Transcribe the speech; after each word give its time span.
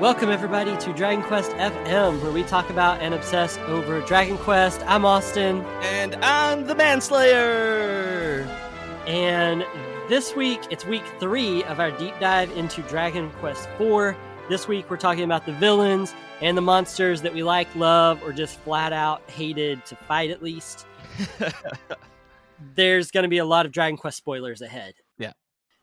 Welcome, 0.00 0.30
everybody, 0.30 0.74
to 0.78 0.94
Dragon 0.94 1.22
Quest 1.22 1.50
FM, 1.50 2.22
where 2.22 2.32
we 2.32 2.42
talk 2.42 2.70
about 2.70 3.02
and 3.02 3.12
obsess 3.12 3.58
over 3.66 4.00
Dragon 4.00 4.38
Quest. 4.38 4.80
I'm 4.86 5.04
Austin. 5.04 5.60
And 5.82 6.14
I'm 6.24 6.66
the 6.66 6.74
Manslayer. 6.74 8.46
And 9.06 9.62
this 10.08 10.34
week, 10.34 10.58
it's 10.70 10.86
week 10.86 11.02
three 11.18 11.64
of 11.64 11.80
our 11.80 11.90
deep 11.90 12.14
dive 12.18 12.50
into 12.52 12.80
Dragon 12.84 13.30
Quest 13.40 13.68
IV. 13.78 14.16
This 14.48 14.66
week, 14.66 14.88
we're 14.88 14.96
talking 14.96 15.24
about 15.24 15.44
the 15.44 15.52
villains 15.52 16.14
and 16.40 16.56
the 16.56 16.62
monsters 16.62 17.20
that 17.20 17.34
we 17.34 17.42
like, 17.42 17.68
love, 17.76 18.22
or 18.22 18.32
just 18.32 18.58
flat 18.60 18.94
out 18.94 19.20
hated 19.28 19.84
to 19.84 19.96
fight 19.96 20.30
at 20.30 20.42
least. 20.42 20.86
There's 22.74 23.10
going 23.10 23.24
to 23.24 23.28
be 23.28 23.36
a 23.36 23.44
lot 23.44 23.66
of 23.66 23.72
Dragon 23.72 23.98
Quest 23.98 24.16
spoilers 24.16 24.62
ahead 24.62 24.94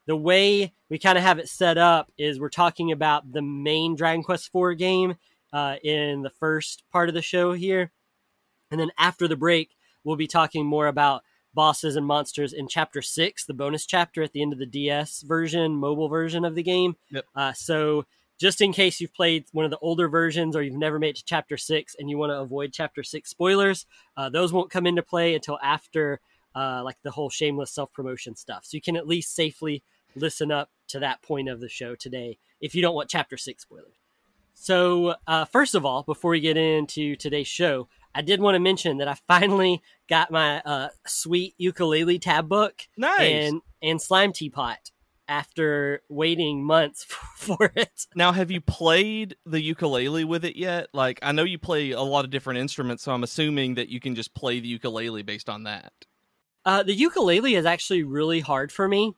the 0.08 0.16
way 0.16 0.74
we 0.90 0.98
kind 0.98 1.18
of 1.18 1.24
have 1.24 1.38
it 1.38 1.50
set 1.50 1.78
up 1.78 2.12
is 2.18 2.40
we're 2.40 2.50
talking 2.50 2.92
about 2.92 3.32
the 3.32 3.42
main 3.42 3.96
Dragon 3.96 4.24
Quest 4.24 4.50
IV 4.56 4.78
game 4.78 5.16
uh, 5.54 5.76
in 5.84 6.22
the 6.22 6.30
first 6.30 6.84
part 6.92 7.10
of 7.10 7.16
the 7.16 7.22
show 7.22 7.54
here. 7.54 7.92
And 8.72 8.80
then 8.80 8.92
after 8.98 9.28
the 9.28 9.36
break, 9.36 9.70
we'll 10.04 10.16
be 10.16 10.28
talking 10.28 10.66
more 10.66 10.88
about 10.88 11.24
bosses 11.54 11.96
and 11.96 12.06
monsters 12.06 12.54
in 12.54 12.68
chapter 12.68 13.02
six, 13.02 13.46
the 13.46 13.54
bonus 13.54 13.86
chapter 13.86 14.24
at 14.24 14.32
the 14.32 14.42
end 14.42 14.54
of 14.54 14.60
the 14.60 14.66
DS 14.66 15.22
version, 15.22 15.76
mobile 15.76 16.08
version 16.08 16.46
of 16.46 16.56
the 16.56 16.64
game. 16.64 16.96
Yep. 17.12 17.26
Uh, 17.36 17.54
so, 17.54 18.06
just 18.40 18.62
in 18.62 18.72
case 18.72 19.02
you've 19.02 19.16
played 19.16 19.46
one 19.52 19.66
of 19.66 19.72
the 19.72 19.80
older 19.80 20.08
versions 20.08 20.56
or 20.56 20.62
you've 20.62 20.76
never 20.76 21.00
made 21.00 21.10
it 21.10 21.16
to 21.16 21.26
chapter 21.26 21.58
six 21.58 21.96
and 21.98 22.08
you 22.08 22.20
want 22.20 22.30
to 22.30 22.40
avoid 22.40 22.72
chapter 22.72 23.02
six 23.02 23.32
spoilers, 23.32 23.88
uh, 24.16 24.30
those 24.30 24.54
won't 24.54 24.70
come 24.70 24.86
into 24.86 25.02
play 25.02 25.34
until 25.34 25.58
after 25.64 26.20
uh, 26.54 26.82
like 26.84 26.98
the 27.02 27.10
whole 27.10 27.32
shameless 27.32 27.72
self 27.72 27.92
promotion 27.92 28.36
stuff. 28.36 28.64
So, 28.64 28.78
you 28.78 28.82
can 28.82 28.96
at 28.96 29.08
least 29.08 29.34
safely 29.34 29.82
listen 30.20 30.52
up 30.52 30.70
to 30.90 31.00
that 31.00 31.22
point 31.22 31.50
of 31.50 31.60
the 31.60 31.70
show 31.70 31.96
today 31.96 32.38
if 32.60 32.76
you 32.76 32.82
don't 32.82 32.96
want 32.96 33.10
chapter 33.10 33.38
six 33.38 33.64
spoilers. 33.64 33.96
So, 34.54 35.16
uh, 35.28 35.46
first 35.46 35.76
of 35.76 35.86
all, 35.86 36.04
before 36.04 36.32
we 36.32 36.40
get 36.40 36.58
into 36.58 37.16
today's 37.16 37.48
show, 37.48 37.88
I 38.16 38.22
did 38.22 38.42
want 38.42 38.56
to 38.56 38.60
mention 38.60 38.98
that 38.98 39.08
I 39.08 39.16
finally 39.28 39.82
got 40.10 40.32
my 40.32 40.62
uh, 40.62 40.90
sweet 41.06 41.54
ukulele 41.58 42.18
tab 42.18 42.50
book 42.50 42.88
nice. 42.98 43.20
and 43.20 43.62
and 43.82 44.02
slime 44.02 44.34
teapot 44.34 44.92
after 45.28 46.02
waiting 46.10 46.64
months 46.64 47.04
for 47.36 47.72
it. 47.76 48.08
Now, 48.16 48.32
have 48.32 48.50
you 48.50 48.62
played 48.62 49.36
the 49.46 49.62
ukulele 49.62 50.24
with 50.24 50.44
it 50.44 50.56
yet? 50.56 50.88
Like, 50.94 51.20
I 51.22 51.32
know 51.32 51.44
you 51.44 51.60
play 51.60 51.92
a 51.92 52.02
lot 52.02 52.26
of 52.26 52.32
different 52.32 52.60
instruments, 52.60 53.04
so 53.04 53.12
I'm 53.12 53.24
assuming 53.24 53.76
that 53.76 53.90
you 53.90 54.00
can 54.00 54.16
just 54.16 54.34
play 54.34 54.60
the 54.60 54.68
ukulele 54.68 55.22
based 55.22 55.50
on 55.50 55.64
that. 55.64 55.94
Uh, 56.66 56.84
the 56.84 56.94
ukulele 56.94 57.56
is 57.56 57.66
actually 57.66 58.04
really 58.04 58.40
hard 58.40 58.72
for 58.72 58.88
me 58.88 59.16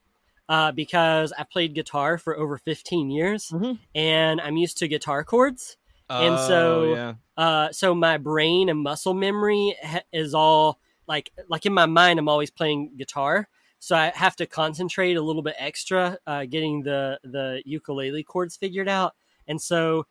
uh, 0.49 0.71
because 0.71 1.31
I 1.37 1.43
played 1.43 1.75
guitar 1.75 2.17
for 2.17 2.37
over 2.37 2.57
15 2.57 3.11
years 3.11 3.49
mm-hmm. 3.49 3.73
and 3.93 4.41
I'm 4.41 4.57
used 4.57 4.79
to 4.79 4.87
guitar 4.87 5.23
chords. 5.23 5.77
Oh, 6.09 6.25
and 6.25 6.39
so, 6.39 6.93
yeah. 6.95 7.13
uh, 7.37 7.71
so 7.71 7.93
my 7.93 8.17
brain 8.17 8.67
and 8.67 8.79
muscle 8.79 9.13
memory 9.13 9.75
ha- 9.81 10.01
is 10.11 10.33
all 10.33 10.79
like, 11.07 11.31
like 11.47 11.67
in 11.67 11.73
my 11.73 11.85
mind, 11.85 12.17
I'm 12.17 12.27
always 12.27 12.49
playing 12.49 12.95
guitar. 12.97 13.47
So 13.77 13.95
I 13.95 14.11
have 14.15 14.35
to 14.37 14.47
concentrate 14.47 15.17
a 15.17 15.21
little 15.21 15.43
bit 15.43 15.55
extra, 15.59 16.17
uh, 16.25 16.45
getting 16.45 16.81
the, 16.81 17.19
the 17.23 17.61
ukulele 17.63 18.23
chords 18.23 18.57
figured 18.57 18.89
out. 18.89 19.13
And 19.47 19.61
so 19.61 20.07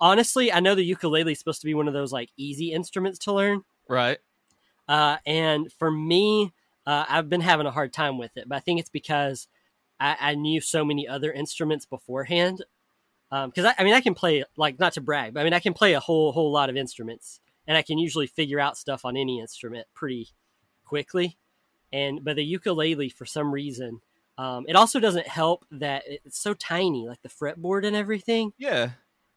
honestly, 0.00 0.52
I 0.52 0.58
know 0.58 0.74
the 0.74 0.82
ukulele 0.82 1.32
is 1.32 1.38
supposed 1.38 1.60
to 1.60 1.66
be 1.66 1.74
one 1.74 1.86
of 1.86 1.94
those 1.94 2.12
like 2.12 2.30
easy 2.36 2.72
instruments 2.72 3.20
to 3.20 3.32
learn. 3.32 3.62
Right. 3.88 4.18
Uh, 4.88 5.18
and 5.24 5.72
for 5.72 5.90
me, 5.90 6.52
uh, 6.84 7.04
I've 7.08 7.28
been 7.28 7.42
having 7.42 7.66
a 7.66 7.70
hard 7.70 7.92
time 7.92 8.18
with 8.18 8.36
it, 8.36 8.48
but 8.48 8.56
I 8.56 8.60
think 8.60 8.80
it's 8.80 8.90
because 8.90 9.46
I, 10.00 10.16
I 10.20 10.34
knew 10.34 10.60
so 10.60 10.84
many 10.84 11.06
other 11.06 11.32
instruments 11.32 11.86
beforehand. 11.86 12.64
Because 13.30 13.64
um, 13.64 13.66
I, 13.66 13.74
I, 13.78 13.84
mean, 13.84 13.94
I 13.94 14.00
can 14.00 14.14
play 14.14 14.44
like 14.56 14.78
not 14.78 14.94
to 14.94 15.00
brag, 15.00 15.34
but 15.34 15.40
I 15.40 15.44
mean, 15.44 15.52
I 15.52 15.60
can 15.60 15.74
play 15.74 15.92
a 15.92 16.00
whole 16.00 16.32
whole 16.32 16.50
lot 16.50 16.70
of 16.70 16.76
instruments, 16.76 17.40
and 17.66 17.76
I 17.76 17.82
can 17.82 17.98
usually 17.98 18.26
figure 18.26 18.58
out 18.58 18.78
stuff 18.78 19.04
on 19.04 19.16
any 19.18 19.38
instrument 19.38 19.86
pretty 19.94 20.30
quickly. 20.84 21.36
And 21.92 22.24
but 22.24 22.36
the 22.36 22.44
ukulele, 22.44 23.10
for 23.10 23.26
some 23.26 23.52
reason, 23.52 24.00
um, 24.38 24.64
it 24.66 24.76
also 24.76 24.98
doesn't 24.98 25.28
help 25.28 25.66
that 25.70 26.04
it's 26.06 26.38
so 26.38 26.54
tiny, 26.54 27.06
like 27.06 27.20
the 27.20 27.28
fretboard 27.28 27.86
and 27.86 27.94
everything. 27.94 28.52
Yeah, 28.56 28.92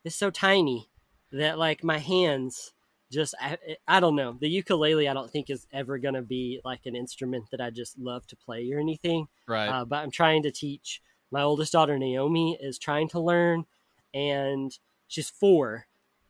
it's 0.06 0.16
so 0.16 0.30
tiny 0.30 0.90
that 1.34 1.58
like 1.58 1.84
my 1.84 1.98
hands 1.98 2.72
just 3.12 3.36
I, 3.40 3.58
I 3.88 4.00
don't 4.00 4.16
know. 4.16 4.38
The 4.40 4.50
ukulele 4.50 5.08
i 5.08 5.14
don't 5.14 5.30
think 5.30 5.50
is 5.50 5.68
ever 5.74 5.98
going 5.98 6.14
to 6.16 6.22
be 6.22 6.62
like 6.64 6.86
an 6.86 6.96
instrument 6.96 7.46
that 7.52 7.62
i 7.62 7.70
just 7.70 8.00
love 8.00 8.26
to 8.28 8.36
play 8.36 8.72
or 8.72 8.80
anything. 8.80 9.28
Right. 9.48 9.68
Uh, 9.68 9.86
but 9.86 9.98
i'm 9.98 10.12
trying 10.12 10.44
to 10.44 10.52
teach. 10.52 11.02
My 11.32 11.44
oldest 11.44 11.72
daughter 11.72 11.98
naomi 11.98 12.58
is 12.60 12.78
trying 12.78 13.10
to 13.10 13.20
learn 13.20 13.66
and 14.14 14.78
she's 15.08 15.30
four. 15.30 15.88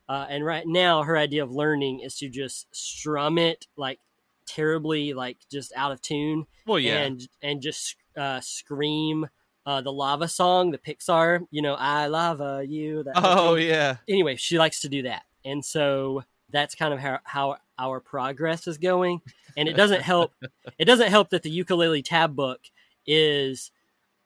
Uh, 0.08 0.26
and 0.28 0.44
right 0.44 0.66
now 0.66 1.02
her 1.02 1.16
idea 1.16 1.42
of 1.42 1.52
learning 1.52 2.00
is 2.00 2.16
to 2.18 2.28
just 2.28 2.66
strum 2.74 3.38
it 3.38 3.66
like 3.76 3.98
terribly 4.44 5.14
like 5.14 5.38
just 5.50 5.72
out 5.76 5.92
of 5.92 6.02
tune 6.02 6.44
well 6.66 6.78
yeah. 6.78 6.98
and 6.98 7.28
and 7.42 7.62
just 7.62 7.96
uh, 8.16 8.40
scream 8.40 9.26
uh, 9.64 9.80
the 9.80 9.92
lava 9.92 10.26
song 10.26 10.72
the 10.72 10.78
pixar 10.78 11.46
you 11.52 11.62
know 11.62 11.74
i 11.74 12.08
lava 12.08 12.64
you 12.66 13.04
oh 13.14 13.54
yeah. 13.54 13.96
Anyway 14.08 14.36
she 14.36 14.58
likes 14.58 14.80
to 14.80 14.88
do 14.88 15.02
that. 15.02 15.22
And 15.44 15.64
so 15.64 16.24
that's 16.52 16.74
kind 16.74 16.94
of 16.94 17.00
how, 17.00 17.18
how 17.24 17.56
our 17.78 18.00
progress 18.00 18.66
is 18.66 18.78
going. 18.78 19.20
And 19.56 19.68
it 19.68 19.74
doesn't 19.74 20.02
help 20.02 20.32
it 20.78 20.84
doesn't 20.84 21.08
help 21.08 21.30
that 21.30 21.42
the 21.42 21.50
ukulele 21.50 22.02
tab 22.02 22.36
book 22.36 22.60
is 23.06 23.70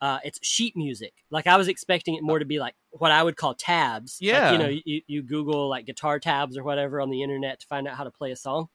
uh, 0.03 0.19
it's 0.25 0.39
sheet 0.47 0.77
music. 0.77 1.15
Like 1.31 1.47
i 1.47 1.57
was 1.57 1.69
expecting 1.69 2.15
it 2.15 2.23
more 2.23 2.39
to 2.39 2.45
be 2.45 2.59
like 2.59 2.75
what 2.91 3.11
i 3.11 3.23
would 3.23 3.37
call 3.37 3.55
tabs. 3.55 4.19
Yeah 4.21 4.51
like, 4.51 4.53
you 4.53 4.59
know 4.59 4.81
you, 4.85 5.01
you 5.07 5.23
google 5.23 5.69
like 5.69 5.87
guitar 5.87 6.19
tabs 6.19 6.57
or 6.57 6.65
whatever 6.65 7.01
on 7.01 7.11
the 7.11 7.23
internet 7.23 7.61
to 7.61 7.67
find 7.67 7.89
out 7.89 7.97
how 7.97 8.05
to 8.05 8.11
play 8.11 8.31
a 8.31 8.37
song. 8.37 8.69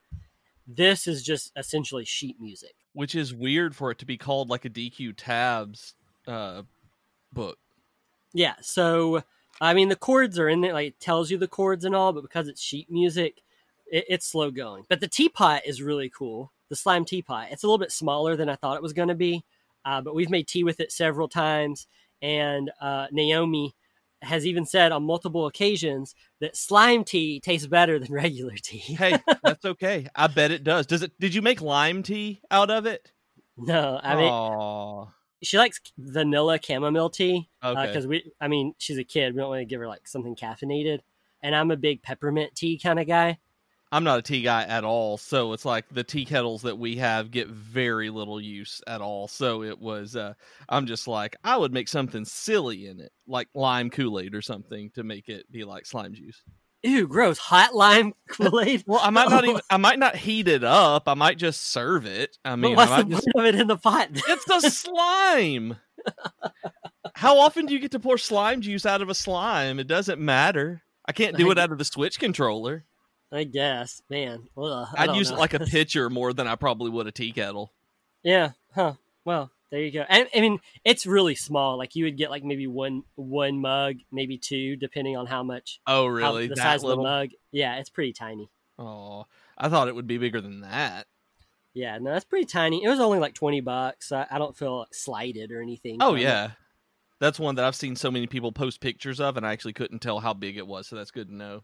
This 0.67 1.07
is 1.07 1.23
just 1.23 1.51
essentially 1.57 2.05
sheet 2.05 2.37
music. 2.39 2.75
Which 2.93 3.15
is 3.15 3.33
weird 3.33 3.75
for 3.75 3.91
it 3.91 3.99
to 3.99 4.05
be 4.05 4.17
called 4.17 4.49
like 4.49 4.65
a 4.65 4.69
dq 4.69 5.13
tabs 5.17 5.93
uh, 6.27 6.63
book. 7.31 7.57
Yeah 8.33 8.55
so 8.61 9.23
I 9.61 9.75
mean, 9.75 9.89
the 9.89 9.95
chords 9.95 10.39
are 10.39 10.49
in 10.49 10.61
there, 10.61 10.73
like 10.73 10.87
it 10.87 10.99
tells 10.99 11.29
you 11.29 11.37
the 11.37 11.47
chords 11.47 11.85
and 11.85 11.95
all, 11.95 12.11
but 12.13 12.23
because 12.23 12.47
it's 12.47 12.59
sheet 12.59 12.89
music, 12.89 13.43
it, 13.85 14.05
it's 14.09 14.25
slow 14.25 14.49
going. 14.49 14.85
But 14.89 15.01
the 15.01 15.07
teapot 15.07 15.61
is 15.65 15.83
really 15.83 16.09
cool. 16.09 16.51
The 16.69 16.75
slime 16.75 17.05
teapot. 17.05 17.49
It's 17.51 17.63
a 17.63 17.67
little 17.67 17.77
bit 17.77 17.91
smaller 17.91 18.35
than 18.35 18.49
I 18.49 18.55
thought 18.55 18.75
it 18.75 18.81
was 18.81 18.93
going 18.93 19.09
to 19.09 19.15
be, 19.15 19.43
uh, 19.85 20.01
but 20.01 20.15
we've 20.15 20.31
made 20.31 20.47
tea 20.47 20.63
with 20.63 20.79
it 20.79 20.91
several 20.91 21.27
times, 21.27 21.85
and 22.23 22.71
uh, 22.81 23.07
Naomi 23.11 23.75
has 24.23 24.47
even 24.47 24.65
said 24.65 24.91
on 24.91 25.03
multiple 25.03 25.45
occasions 25.45 26.15
that 26.39 26.55
slime 26.57 27.03
tea 27.03 27.39
tastes 27.39 27.67
better 27.67 27.99
than 27.99 28.11
regular 28.13 28.55
tea. 28.55 28.79
hey, 28.79 29.19
that's 29.43 29.65
okay. 29.65 30.07
I 30.15 30.25
bet 30.25 30.49
it 30.49 30.63
does. 30.63 30.87
Does 30.87 31.03
it? 31.03 31.11
Did 31.19 31.35
you 31.35 31.43
make 31.43 31.61
lime 31.61 32.01
tea 32.01 32.41
out 32.49 32.71
of 32.71 32.87
it? 32.87 33.11
No, 33.57 33.99
I 34.01 34.15
mean, 34.15 34.31
Aww 34.31 35.09
she 35.43 35.57
likes 35.57 35.79
vanilla 35.97 36.59
chamomile 36.59 37.09
tea 37.09 37.49
because 37.61 37.77
okay. 37.77 38.05
uh, 38.05 38.07
we 38.07 38.31
i 38.39 38.47
mean 38.47 38.73
she's 38.77 38.97
a 38.97 39.03
kid. 39.03 39.33
We 39.33 39.39
don't 39.39 39.49
want 39.49 39.61
to 39.61 39.65
give 39.65 39.79
her 39.79 39.87
like 39.87 40.07
something 40.07 40.35
caffeinated. 40.35 40.99
And 41.43 41.55
i'm 41.55 41.71
a 41.71 41.77
big 41.77 42.01
peppermint 42.03 42.55
tea 42.55 42.79
kind 42.79 42.99
of 42.99 43.07
guy. 43.07 43.39
I'm 43.93 44.05
not 44.05 44.19
a 44.19 44.21
tea 44.21 44.41
guy 44.41 44.63
at 44.63 44.85
all 44.85 45.17
so 45.17 45.51
it's 45.53 45.65
like 45.65 45.89
the 45.89 46.03
tea 46.03 46.23
kettles 46.25 46.61
that 46.61 46.77
we 46.77 46.95
have 46.97 47.29
get 47.29 47.49
very 47.49 48.09
little 48.09 48.39
use 48.39 48.81
at 48.87 49.01
all. 49.01 49.27
So 49.27 49.63
it 49.63 49.79
was 49.79 50.15
uh 50.15 50.33
i'm 50.69 50.85
just 50.85 51.07
like 51.07 51.35
i 51.43 51.57
would 51.57 51.73
make 51.73 51.87
something 51.87 52.25
silly 52.25 52.87
in 52.87 52.99
it 52.99 53.11
like 53.27 53.49
lime 53.53 53.89
kool-aid 53.89 54.33
or 54.33 54.41
something 54.41 54.89
to 54.91 55.03
make 55.03 55.27
it 55.29 55.51
be 55.51 55.63
like 55.63 55.85
slime 55.85 56.13
juice 56.13 56.41
Ew, 56.83 57.07
gross! 57.07 57.37
Hot 57.37 57.75
lime 57.75 58.13
Kool 58.27 58.59
Aid. 58.59 58.83
well, 58.87 58.99
I 59.03 59.09
might 59.11 59.29
not 59.29 59.43
even. 59.45 59.61
I 59.69 59.77
might 59.77 59.99
not 59.99 60.15
heat 60.15 60.47
it 60.47 60.63
up. 60.63 61.03
I 61.07 61.13
might 61.13 61.37
just 61.37 61.71
serve 61.71 62.05
it. 62.05 62.37
I 62.43 62.55
mean, 62.55 62.75
but 62.75 62.89
what's 62.89 62.91
I 62.91 63.01
the 63.03 63.09
just, 63.15 63.27
point 63.35 63.47
of 63.49 63.55
it 63.55 63.61
in 63.61 63.67
the 63.67 63.77
pot? 63.77 64.09
it's 64.13 64.45
the 64.45 64.59
slime. 64.69 65.77
How 67.13 67.37
often 67.39 67.65
do 67.67 67.73
you 67.73 67.79
get 67.79 67.91
to 67.91 67.99
pour 67.99 68.17
slime 68.17 68.61
juice 68.61 68.85
out 68.85 69.01
of 69.01 69.09
a 69.09 69.13
slime? 69.13 69.79
It 69.79 69.87
doesn't 69.87 70.19
matter. 70.19 70.81
I 71.05 71.11
can't 71.11 71.37
do 71.37 71.51
it 71.51 71.57
out 71.59 71.71
of 71.71 71.77
the 71.77 71.85
Switch 71.85 72.19
controller. 72.19 72.83
I 73.31 73.43
guess, 73.43 74.01
man. 74.09 74.47
Ugh, 74.57 74.87
I 74.97 75.03
I'd 75.07 75.15
use 75.15 75.29
know. 75.29 75.37
it 75.37 75.39
like 75.39 75.53
a 75.53 75.59
pitcher 75.59 76.09
more 76.09 76.33
than 76.33 76.47
I 76.47 76.55
probably 76.55 76.89
would 76.89 77.07
a 77.07 77.11
tea 77.11 77.31
kettle. 77.31 77.71
yeah, 78.23 78.51
huh. 78.73 78.93
Well, 79.23 79.51
there 79.71 79.81
you 79.81 79.91
go. 79.91 80.03
And 80.07 80.27
I 80.35 80.41
mean, 80.41 80.59
it's 80.83 81.05
really 81.05 81.35
small. 81.35 81.77
Like 81.77 81.95
you 81.95 82.05
would 82.05 82.17
get 82.17 82.29
like 82.29 82.43
maybe 82.43 82.67
one 82.67 83.03
one 83.15 83.61
mug, 83.61 83.95
maybe 84.11 84.37
two, 84.37 84.75
depending 84.75 85.15
on 85.17 85.25
how 85.25 85.43
much 85.43 85.79
Oh, 85.87 86.05
really? 86.07 86.47
the 86.47 86.55
that 86.55 86.61
size 86.61 86.83
little? 86.83 87.05
of 87.05 87.05
the 87.05 87.09
mug. 87.09 87.29
Yeah, 87.51 87.77
it's 87.77 87.89
pretty 87.89 88.13
tiny. 88.13 88.49
Oh, 88.77 89.25
I 89.57 89.69
thought 89.69 89.87
it 89.87 89.95
would 89.95 90.07
be 90.07 90.17
bigger 90.17 90.41
than 90.41 90.61
that. 90.61 91.07
Yeah, 91.73 91.97
no, 91.99 92.11
that's 92.11 92.25
pretty 92.25 92.45
tiny. 92.45 92.83
It 92.83 92.89
was 92.89 92.99
only 92.99 93.19
like 93.19 93.33
twenty 93.33 93.61
bucks. 93.61 94.11
I, 94.11 94.27
I 94.29 94.37
don't 94.37 94.57
feel 94.57 94.79
like 94.79 94.93
slighted 94.93 95.51
or 95.51 95.61
anything. 95.61 95.97
Oh 96.01 96.15
it. 96.15 96.21
yeah, 96.21 96.51
that's 97.19 97.39
one 97.39 97.55
that 97.55 97.63
I've 97.65 97.75
seen 97.75 97.95
so 97.95 98.11
many 98.11 98.27
people 98.27 98.51
post 98.51 98.81
pictures 98.81 99.21
of, 99.21 99.37
and 99.37 99.45
I 99.47 99.53
actually 99.53 99.73
couldn't 99.73 99.99
tell 99.99 100.19
how 100.19 100.33
big 100.33 100.57
it 100.57 100.67
was. 100.67 100.87
So 100.87 100.97
that's 100.97 101.11
good 101.11 101.29
to 101.29 101.35
know. 101.35 101.63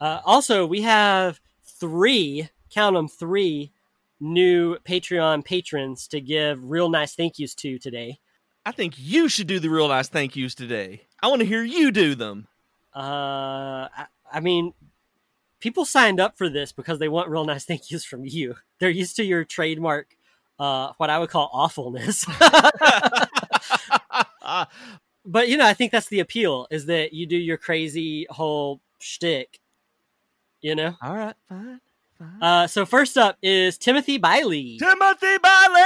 Uh, 0.00 0.20
also, 0.24 0.64
we 0.64 0.80
have 0.82 1.40
three, 1.62 2.48
count 2.70 2.94
them, 2.94 3.08
three 3.08 3.72
new 4.20 4.76
Patreon 4.78 5.44
patrons 5.44 6.08
to 6.08 6.20
give 6.20 6.70
real 6.70 6.88
nice 6.88 7.14
thank 7.14 7.38
yous 7.38 7.54
to 7.56 7.78
today. 7.78 8.18
I 8.64 8.72
think 8.72 8.94
you 8.98 9.28
should 9.28 9.46
do 9.46 9.60
the 9.60 9.70
real 9.70 9.88
nice 9.88 10.08
thank 10.08 10.36
yous 10.36 10.54
today. 10.54 11.06
I 11.22 11.28
want 11.28 11.40
to 11.40 11.46
hear 11.46 11.62
you 11.62 11.90
do 11.90 12.14
them. 12.14 12.48
Uh, 12.94 13.88
I, 13.88 14.06
I 14.32 14.40
mean, 14.40 14.74
people 15.60 15.84
signed 15.84 16.20
up 16.20 16.36
for 16.36 16.48
this 16.48 16.72
because 16.72 16.98
they 16.98 17.08
want 17.08 17.28
real 17.28 17.44
nice 17.44 17.64
thank 17.64 17.90
yous 17.90 18.04
from 18.04 18.24
you. 18.24 18.56
They're 18.78 18.90
used 18.90 19.16
to 19.16 19.24
your 19.24 19.44
trademark, 19.44 20.16
uh, 20.58 20.92
what 20.98 21.10
I 21.10 21.18
would 21.18 21.30
call 21.30 21.50
awfulness. 21.52 22.24
but 25.24 25.48
you 25.48 25.56
know, 25.56 25.66
I 25.66 25.74
think 25.74 25.92
that's 25.92 26.08
the 26.08 26.20
appeal 26.20 26.66
is 26.70 26.86
that 26.86 27.12
you 27.12 27.26
do 27.26 27.36
your 27.36 27.56
crazy 27.56 28.26
whole 28.30 28.80
shtick. 28.98 29.60
You 30.60 30.74
know. 30.74 30.96
All 31.00 31.14
right, 31.14 31.36
fine, 31.48 31.64
fine. 31.64 31.80
Uh, 32.40 32.66
so 32.66 32.84
first 32.84 33.16
up 33.16 33.36
is 33.42 33.78
Timothy 33.78 34.18
Bailey. 34.18 34.78
Timothy 34.78 35.38
Bailey, 35.38 35.84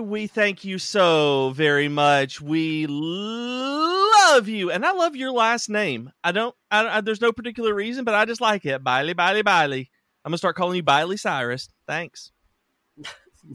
we 0.00 0.26
thank 0.26 0.64
you 0.64 0.78
so 0.78 1.50
very 1.50 1.88
much. 1.88 2.40
We 2.40 2.86
love 2.88 4.48
you, 4.48 4.72
and 4.72 4.84
I 4.84 4.92
love 4.92 5.14
your 5.14 5.30
last 5.30 5.68
name. 5.68 6.10
I 6.24 6.32
don't. 6.32 6.54
I, 6.70 6.98
I, 6.98 7.00
there's 7.00 7.20
no 7.20 7.32
particular 7.32 7.72
reason, 7.74 8.04
but 8.04 8.14
I 8.14 8.24
just 8.24 8.40
like 8.40 8.64
it. 8.64 8.82
Bailey, 8.82 9.12
Bailey, 9.12 9.42
Bailey. 9.42 9.90
I'm 10.24 10.30
gonna 10.30 10.38
start 10.38 10.56
calling 10.56 10.76
you 10.76 10.82
Bailey 10.82 11.16
Cyrus. 11.16 11.68
Thanks. 11.86 12.32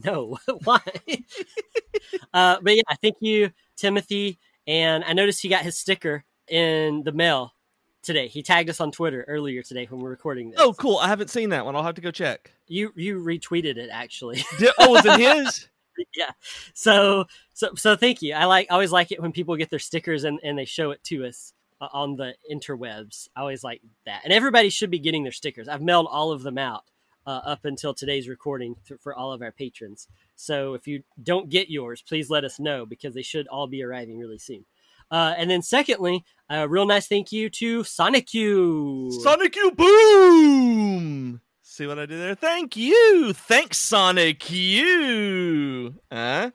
No, 0.04 0.38
why? 0.64 0.80
uh, 2.32 2.58
but 2.62 2.76
yeah, 2.76 2.82
thank 3.02 3.16
you, 3.18 3.50
Timothy. 3.76 4.38
And 4.64 5.02
I 5.04 5.14
noticed 5.14 5.42
he 5.42 5.48
got 5.48 5.62
his 5.64 5.76
sticker 5.76 6.24
in 6.48 7.02
the 7.02 7.10
mail 7.10 7.54
today. 8.02 8.28
He 8.28 8.42
tagged 8.42 8.70
us 8.70 8.80
on 8.80 8.92
Twitter 8.92 9.24
earlier 9.28 9.62
today 9.62 9.86
when 9.86 10.00
we're 10.00 10.10
recording 10.10 10.50
this. 10.50 10.60
Oh, 10.60 10.72
cool. 10.72 10.98
I 10.98 11.08
haven't 11.08 11.30
seen 11.30 11.50
that 11.50 11.64
one. 11.64 11.76
I'll 11.76 11.82
have 11.82 11.96
to 11.96 12.00
go 12.00 12.10
check. 12.10 12.52
you 12.66 12.92
you 12.96 13.22
retweeted 13.22 13.76
it 13.76 13.90
actually. 13.92 14.44
Did, 14.58 14.70
oh, 14.78 14.90
was 14.90 15.04
it 15.04 15.18
his? 15.18 15.68
yeah. 16.16 16.30
So 16.74 17.26
so 17.52 17.74
so 17.74 17.96
thank 17.96 18.22
you. 18.22 18.34
I 18.34 18.44
like 18.46 18.68
I 18.70 18.74
always 18.74 18.92
like 18.92 19.12
it 19.12 19.20
when 19.20 19.32
people 19.32 19.56
get 19.56 19.70
their 19.70 19.78
stickers 19.78 20.24
and 20.24 20.40
and 20.42 20.58
they 20.58 20.64
show 20.64 20.90
it 20.90 21.02
to 21.04 21.26
us 21.26 21.52
uh, 21.80 21.88
on 21.92 22.16
the 22.16 22.34
interwebs. 22.50 23.28
I 23.34 23.40
always 23.40 23.64
like 23.64 23.82
that. 24.06 24.22
And 24.24 24.32
everybody 24.32 24.70
should 24.70 24.90
be 24.90 24.98
getting 24.98 25.22
their 25.22 25.32
stickers. 25.32 25.68
I've 25.68 25.82
mailed 25.82 26.08
all 26.10 26.32
of 26.32 26.42
them 26.42 26.58
out 26.58 26.84
uh, 27.26 27.40
up 27.44 27.64
until 27.64 27.94
today's 27.94 28.28
recording 28.28 28.76
th- 28.86 29.00
for 29.00 29.14
all 29.14 29.32
of 29.32 29.42
our 29.42 29.52
patrons. 29.52 30.08
So 30.36 30.74
if 30.74 30.86
you 30.86 31.02
don't 31.22 31.48
get 31.48 31.70
yours, 31.70 32.02
please 32.02 32.30
let 32.30 32.44
us 32.44 32.58
know 32.58 32.86
because 32.86 33.14
they 33.14 33.22
should 33.22 33.46
all 33.48 33.66
be 33.66 33.82
arriving 33.82 34.18
really 34.18 34.38
soon. 34.38 34.64
Uh, 35.10 35.34
and 35.36 35.50
then 35.50 35.62
secondly, 35.62 36.24
a 36.48 36.68
real 36.68 36.86
nice 36.86 37.06
thank 37.06 37.32
you 37.32 37.50
to 37.50 37.84
Sonic 37.84 38.32
U. 38.34 39.10
Sonic 39.22 39.56
U 39.56 39.72
Boom! 39.72 41.40
See 41.62 41.86
what 41.86 41.98
I 41.98 42.06
did 42.06 42.20
there? 42.20 42.34
Thank 42.34 42.76
you! 42.76 43.32
Thanks, 43.32 43.78
Sonic 43.78 44.50
U! 44.50 45.94
Huh? 46.12 46.50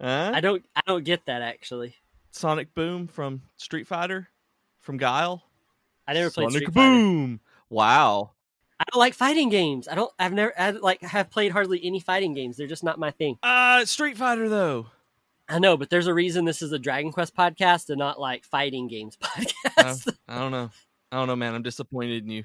Huh? 0.00 0.32
I 0.34 0.40
don't 0.40 0.64
I 0.74 0.80
don't 0.86 1.04
get 1.04 1.26
that 1.26 1.42
actually. 1.42 1.94
Sonic 2.30 2.74
Boom 2.74 3.06
from 3.06 3.42
Street 3.56 3.86
Fighter? 3.86 4.28
From 4.80 4.96
Guile? 4.96 5.42
I 6.08 6.14
never 6.14 6.30
played 6.30 6.46
Sonic 6.46 6.62
Street 6.62 6.74
Fighter. 6.74 6.88
Boom! 6.88 7.40
Wow. 7.70 8.32
I 8.80 8.84
don't 8.92 8.98
like 8.98 9.14
fighting 9.14 9.48
games. 9.48 9.86
I 9.86 9.94
don't. 9.94 10.10
I've 10.18 10.32
never. 10.32 10.52
I 10.58 10.70
like 10.70 11.02
have 11.02 11.30
played 11.30 11.52
hardly 11.52 11.80
any 11.84 12.00
fighting 12.00 12.34
games. 12.34 12.56
They're 12.56 12.66
just 12.66 12.82
not 12.82 12.98
my 12.98 13.12
thing. 13.12 13.38
Uh, 13.42 13.84
Street 13.84 14.18
Fighter, 14.18 14.48
though. 14.48 14.88
I 15.52 15.58
know, 15.58 15.76
but 15.76 15.90
there's 15.90 16.06
a 16.06 16.14
reason 16.14 16.44
this 16.46 16.62
is 16.62 16.72
a 16.72 16.78
Dragon 16.78 17.12
Quest 17.12 17.36
podcast 17.36 17.90
and 17.90 17.98
not 17.98 18.18
like 18.18 18.44
fighting 18.44 18.88
games 18.88 19.18
Uh, 19.22 19.28
podcast. 19.28 20.16
I 20.28 20.38
don't 20.38 20.50
know. 20.52 20.70
I 21.10 21.16
don't 21.18 21.26
know, 21.28 21.36
man. 21.36 21.54
I'm 21.54 21.62
disappointed 21.62 22.24
in 22.24 22.30
you. 22.30 22.44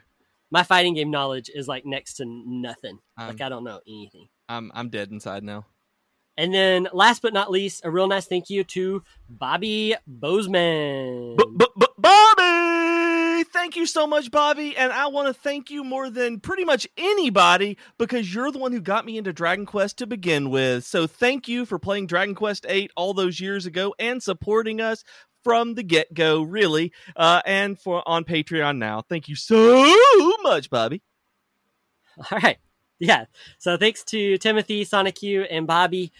my 0.52 0.64
fighting 0.64 0.94
game 0.94 1.10
knowledge 1.12 1.50
is 1.54 1.68
like 1.68 1.86
next 1.86 2.16
to 2.16 2.26
nothing. 2.26 3.00
Um, 3.18 3.28
like 3.28 3.42
I 3.42 3.50
don't 3.50 3.64
know 3.64 3.80
anything. 3.88 4.28
I'm 4.50 4.72
I'm 4.76 4.90
dead 4.90 5.10
inside 5.12 5.44
now. 5.44 5.66
And 6.40 6.54
then 6.54 6.88
last 6.94 7.22
but 7.22 7.34
not 7.34 7.50
least, 7.50 7.82
a 7.84 7.90
real 7.90 8.08
nice 8.08 8.26
thank 8.28 8.50
you 8.50 8.64
to 8.66 9.04
Bobby 9.30 9.96
Bozeman. 10.06 11.36
B- 11.36 11.44
b- 11.58 11.58
b- 11.58 11.66
Bobby! 11.78 11.87
Thank 13.68 13.76
you 13.76 13.86
so 13.86 14.08
much, 14.08 14.32
Bobby. 14.32 14.78
And 14.78 14.94
I 14.94 15.08
want 15.08 15.28
to 15.28 15.34
thank 15.34 15.70
you 15.70 15.84
more 15.84 16.10
than 16.10 16.40
pretty 16.40 16.64
much 16.64 16.88
anybody 16.96 17.78
because 17.98 18.34
you're 18.34 18.50
the 18.50 18.60
one 18.60 18.72
who 18.72 18.80
got 18.80 19.06
me 19.06 19.18
into 19.18 19.34
Dragon 19.34 19.66
Quest 19.66 19.98
to 19.98 20.08
begin 20.08 20.50
with. 20.50 20.86
So 20.86 21.06
thank 21.06 21.50
you 21.50 21.66
for 21.66 21.78
playing 21.78 22.08
Dragon 22.08 22.34
Quest 22.34 22.66
8 22.70 22.92
all 22.96 23.14
those 23.14 23.42
years 23.42 23.66
ago 23.66 23.94
and 24.00 24.24
supporting 24.24 24.80
us 24.80 25.04
from 25.44 25.74
the 25.74 25.84
get 25.84 26.14
go, 26.14 26.44
really. 26.44 26.94
Uh, 27.14 27.42
and 27.46 27.78
for 27.78 28.08
on 28.08 28.24
Patreon 28.24 28.78
now. 28.78 29.02
Thank 29.02 29.28
you 29.28 29.36
so 29.36 29.94
much, 30.44 30.70
Bobby. 30.70 31.02
All 32.32 32.40
right. 32.42 32.60
Yeah. 33.00 33.26
So 33.58 33.76
thanks 33.76 34.02
to 34.06 34.38
Timothy, 34.38 34.86
Sonic 34.86 35.22
U, 35.24 35.42
and 35.42 35.68
Bobby. 35.68 36.14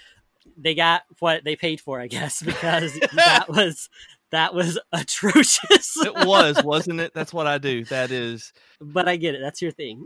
They 0.58 0.76
got 0.76 1.04
what 1.20 1.46
they 1.46 1.56
paid 1.56 1.80
for, 1.80 2.02
I 2.02 2.08
guess, 2.08 2.42
because 2.42 3.00
that 3.14 3.48
was 3.48 3.88
that 4.32 4.54
was 4.54 4.80
atrocious. 4.92 5.98
It 5.98 6.26
was, 6.26 6.62
wasn't 6.64 7.00
it? 7.00 7.14
That's 7.14 7.34
what 7.34 7.48
I 7.48 7.58
do. 7.58 7.86
That 7.86 8.12
is, 8.12 8.54
but 8.82 9.08
I 9.08 9.16
get 9.16 9.36
it. 9.36 9.42
That's 9.42 9.62
your 9.62 9.72
thing. 9.72 10.06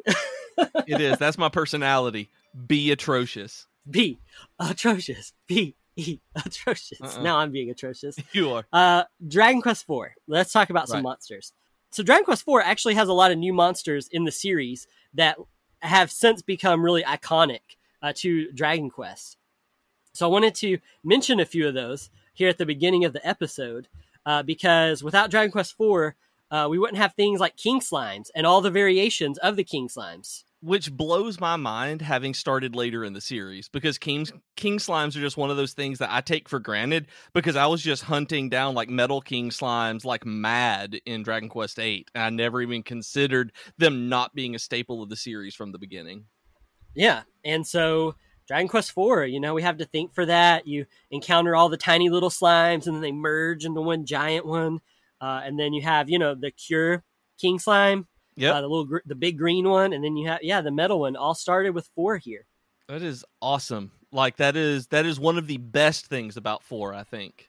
it 0.88 1.02
is. 1.02 1.18
That's 1.18 1.38
my 1.38 1.50
personality. 1.50 2.30
Be 2.68 2.92
atrocious. 2.92 3.68
Be 3.90 4.20
atrocious. 4.60 5.34
B 5.48 5.76
E 5.96 6.20
atrocious. 6.46 7.02
Uh-uh. 7.02 7.22
Now 7.22 7.38
I'm 7.38 7.52
being 7.52 7.70
atrocious. 7.70 8.16
You 8.34 8.52
are. 8.54 8.66
Uh, 8.72 9.04
Dragon 9.28 9.62
Quest 9.62 9.86
IV. 9.90 10.12
Let's 10.28 10.52
talk 10.52 10.70
about 10.70 10.88
some 10.88 10.98
Right. 10.98 11.04
monsters. 11.04 11.54
So 11.92 12.04
Dragon 12.04 12.24
Quest 12.26 12.46
IV 12.48 12.62
actually 12.64 12.94
has 12.96 13.08
a 13.10 13.14
lot 13.14 13.32
of 13.32 13.38
new 13.38 13.52
monsters 13.54 14.08
in 14.12 14.24
the 14.26 14.32
series 14.32 14.88
that 15.16 15.38
have 15.80 16.12
since 16.12 16.42
become 16.42 16.84
really 16.84 17.04
iconic 17.04 17.60
uh, 18.02 18.14
to 18.18 18.52
Dragon 18.54 18.90
Quest. 18.90 19.38
So 20.14 20.26
I 20.28 20.30
wanted 20.32 20.56
to 20.56 20.78
mention 21.04 21.40
a 21.40 21.46
few 21.46 21.68
of 21.68 21.74
those 21.74 22.10
here 22.34 22.48
at 22.50 22.58
the 22.58 22.66
beginning 22.66 23.04
of 23.06 23.14
the 23.14 23.26
episode 23.28 23.88
uh, 24.26 24.44
because 24.44 25.04
without 25.04 25.32
Dragon 25.32 25.52
Quest 25.52 25.76
IV, 25.80 26.14
uh, 26.52 26.68
we 26.70 26.78
wouldn't 26.78 26.98
have 26.98 27.14
things 27.14 27.40
like 27.40 27.56
King 27.58 27.80
Slimes 27.80 28.28
and 28.36 28.46
all 28.46 28.62
the 28.62 28.70
variations 28.72 29.38
of 29.40 29.56
the 29.56 29.64
King 29.64 29.88
Slimes. 29.88 30.44
which 30.60 30.92
blows 30.92 31.40
my 31.40 31.56
mind 31.56 32.02
having 32.02 32.34
started 32.34 32.76
later 32.76 33.04
in 33.04 33.14
the 33.14 33.22
series 33.22 33.68
because 33.70 33.98
king 33.98 34.28
king 34.56 34.78
slimes 34.78 35.16
are 35.16 35.22
just 35.22 35.38
one 35.38 35.50
of 35.50 35.58
those 35.58 35.74
things 35.74 35.98
that 35.98 36.12
I 36.12 36.22
take 36.22 36.48
for 36.48 36.60
granted 36.60 37.08
because 37.34 37.56
I 37.56 37.66
was 37.66 37.82
just 37.82 38.04
hunting 38.04 38.48
down 38.50 38.76
like 38.76 38.88
metal 38.90 39.22
king 39.22 39.50
slimes 39.50 40.06
like 40.06 40.24
mad 40.24 41.00
in 41.06 41.24
Dragon 41.24 41.50
Quest 41.50 41.80
8 41.80 42.12
and 42.14 42.24
I 42.24 42.30
never 42.30 42.62
even 42.62 42.84
considered 42.84 43.54
them 43.80 44.08
not 44.08 44.36
being 44.36 44.54
a 44.54 44.60
staple 44.60 45.02
of 45.02 45.10
the 45.10 45.16
series 45.16 45.56
from 45.56 45.72
the 45.72 45.80
beginning. 45.80 46.26
Yeah, 46.94 47.22
and 47.44 47.66
so 47.66 48.16
Dragon 48.52 48.68
Quest 48.68 48.90
IV, 48.98 49.30
you 49.30 49.40
know, 49.40 49.54
we 49.54 49.62
have 49.62 49.78
to 49.78 49.86
think 49.86 50.14
for 50.14 50.26
that. 50.26 50.68
You 50.68 50.86
encounter 51.10 51.56
all 51.56 51.70
the 51.70 51.78
tiny 51.78 52.10
little 52.10 52.30
slimes, 52.30 52.86
and 52.86 52.94
then 52.94 53.00
they 53.00 53.14
merge 53.14 53.64
into 53.64 53.80
one 53.80 54.04
giant 54.06 54.46
one, 54.46 54.82
uh, 55.22 55.40
and 55.46 55.58
then 55.58 55.72
you 55.72 55.82
have, 55.84 56.10
you 56.10 56.20
know, 56.20 56.36
the 56.36 56.52
Cure 56.52 57.02
King 57.40 57.60
Slime, 57.60 58.10
Yep. 58.36 58.54
uh, 58.54 58.60
the 58.60 58.68
little, 58.68 58.84
gr- 58.84 58.98
the 59.06 59.16
big 59.16 59.38
green 59.38 59.70
one, 59.70 59.94
and 59.94 60.04
then 60.04 60.18
you 60.18 60.28
have, 60.28 60.40
yeah, 60.42 60.60
the 60.60 60.70
metal 60.70 61.00
one. 61.00 61.16
All 61.16 61.34
started 61.34 61.74
with 61.74 61.90
four 61.96 62.18
here. 62.18 62.46
That 62.90 63.02
is 63.02 63.24
awesome. 63.42 63.92
Like 64.12 64.36
that 64.36 64.58
is 64.58 64.88
that 64.88 65.06
is 65.06 65.18
one 65.18 65.38
of 65.38 65.48
the 65.48 65.56
best 65.56 66.08
things 66.08 66.36
about 66.36 66.62
4, 66.62 66.94
I 66.94 67.04
think. 67.04 67.48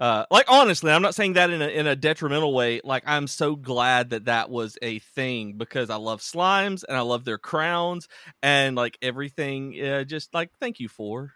Uh, 0.00 0.24
like 0.30 0.46
honestly, 0.48 0.90
I'm 0.90 1.02
not 1.02 1.14
saying 1.14 1.34
that 1.34 1.50
in 1.50 1.60
a 1.60 1.68
in 1.68 1.86
a 1.86 1.94
detrimental 1.94 2.54
way. 2.54 2.80
Like 2.82 3.02
I'm 3.06 3.26
so 3.26 3.54
glad 3.54 4.10
that 4.10 4.24
that 4.24 4.48
was 4.48 4.78
a 4.80 4.98
thing 5.00 5.58
because 5.58 5.90
I 5.90 5.96
love 5.96 6.22
slimes 6.22 6.84
and 6.88 6.96
I 6.96 7.02
love 7.02 7.26
their 7.26 7.36
crowns 7.36 8.08
and 8.42 8.74
like 8.74 8.96
everything. 9.02 9.78
Uh, 9.78 10.04
just 10.04 10.32
like 10.32 10.52
thank 10.58 10.80
you 10.80 10.88
for. 10.88 11.32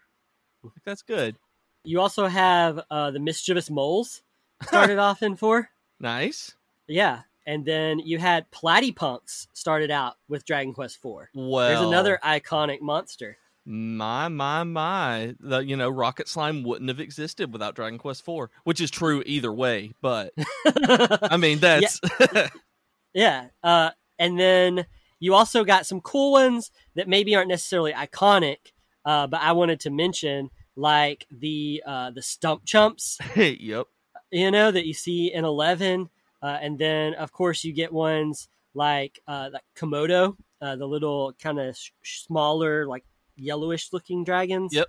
Like, 0.63 0.83
that's 0.83 1.03
good. 1.03 1.35
You 1.83 2.01
also 2.01 2.25
have 2.25 2.81
uh, 2.89 3.11
the 3.11 3.19
mischievous 3.19 3.69
moles 3.69 4.23
started 4.63 4.97
off 4.97 5.21
in 5.21 5.35
four. 5.35 5.69
Nice. 5.99 6.55
Yeah, 6.87 7.21
and 7.45 7.65
then 7.65 7.99
you 7.99 8.17
had 8.17 8.49
Platypunks 8.49 9.47
started 9.53 9.91
out 9.91 10.15
with 10.27 10.43
Dragon 10.43 10.73
Quest 10.73 10.97
IV. 11.05 11.27
Well, 11.35 11.67
There's 11.69 11.87
another 11.87 12.19
iconic 12.23 12.81
monster. 12.81 13.37
My 13.65 14.27
my 14.27 14.63
my. 14.63 15.35
The 15.39 15.59
you 15.59 15.75
know 15.75 15.89
Rocket 15.89 16.27
Slime 16.27 16.63
wouldn't 16.63 16.89
have 16.89 16.99
existed 16.99 17.51
without 17.51 17.75
Dragon 17.75 17.97
Quest 17.97 18.23
4, 18.23 18.51
which 18.63 18.79
is 18.79 18.91
true 18.91 19.23
either 19.25 19.51
way. 19.51 19.93
But 20.01 20.33
I 20.65 21.37
mean 21.37 21.59
that's 21.59 21.99
Yeah, 23.13 23.47
uh, 23.63 23.91
and 24.19 24.39
then 24.39 24.85
you 25.19 25.33
also 25.33 25.63
got 25.63 25.85
some 25.85 26.01
cool 26.01 26.33
ones 26.33 26.69
that 26.95 27.07
maybe 27.07 27.35
aren't 27.35 27.47
necessarily 27.47 27.93
iconic, 27.93 28.57
uh, 29.05 29.25
but 29.27 29.41
I 29.41 29.53
wanted 29.53 29.79
to 29.81 29.89
mention 29.89 30.49
like 30.75 31.25
the 31.31 31.81
uh, 31.87 32.11
the 32.11 32.21
stump 32.21 32.65
chumps. 32.65 33.17
yep. 33.35 33.87
You 34.31 34.51
know 34.51 34.69
that 34.69 34.85
you 34.85 34.93
see 34.93 35.33
in 35.33 35.45
eleven, 35.45 36.09
uh, 36.43 36.57
and 36.61 36.77
then 36.77 37.15
of 37.15 37.31
course 37.31 37.63
you 37.63 37.73
get 37.73 37.91
ones 37.91 38.47
like 38.75 39.19
uh, 39.27 39.49
like 39.53 39.63
Komodo, 39.75 40.35
uh, 40.61 40.75
the 40.75 40.85
little 40.85 41.33
kind 41.41 41.59
of 41.59 41.75
sh- 41.77 41.91
smaller 42.03 42.85
like 42.85 43.05
yellowish 43.35 43.91
looking 43.93 44.23
dragons. 44.23 44.73
Yep. 44.73 44.87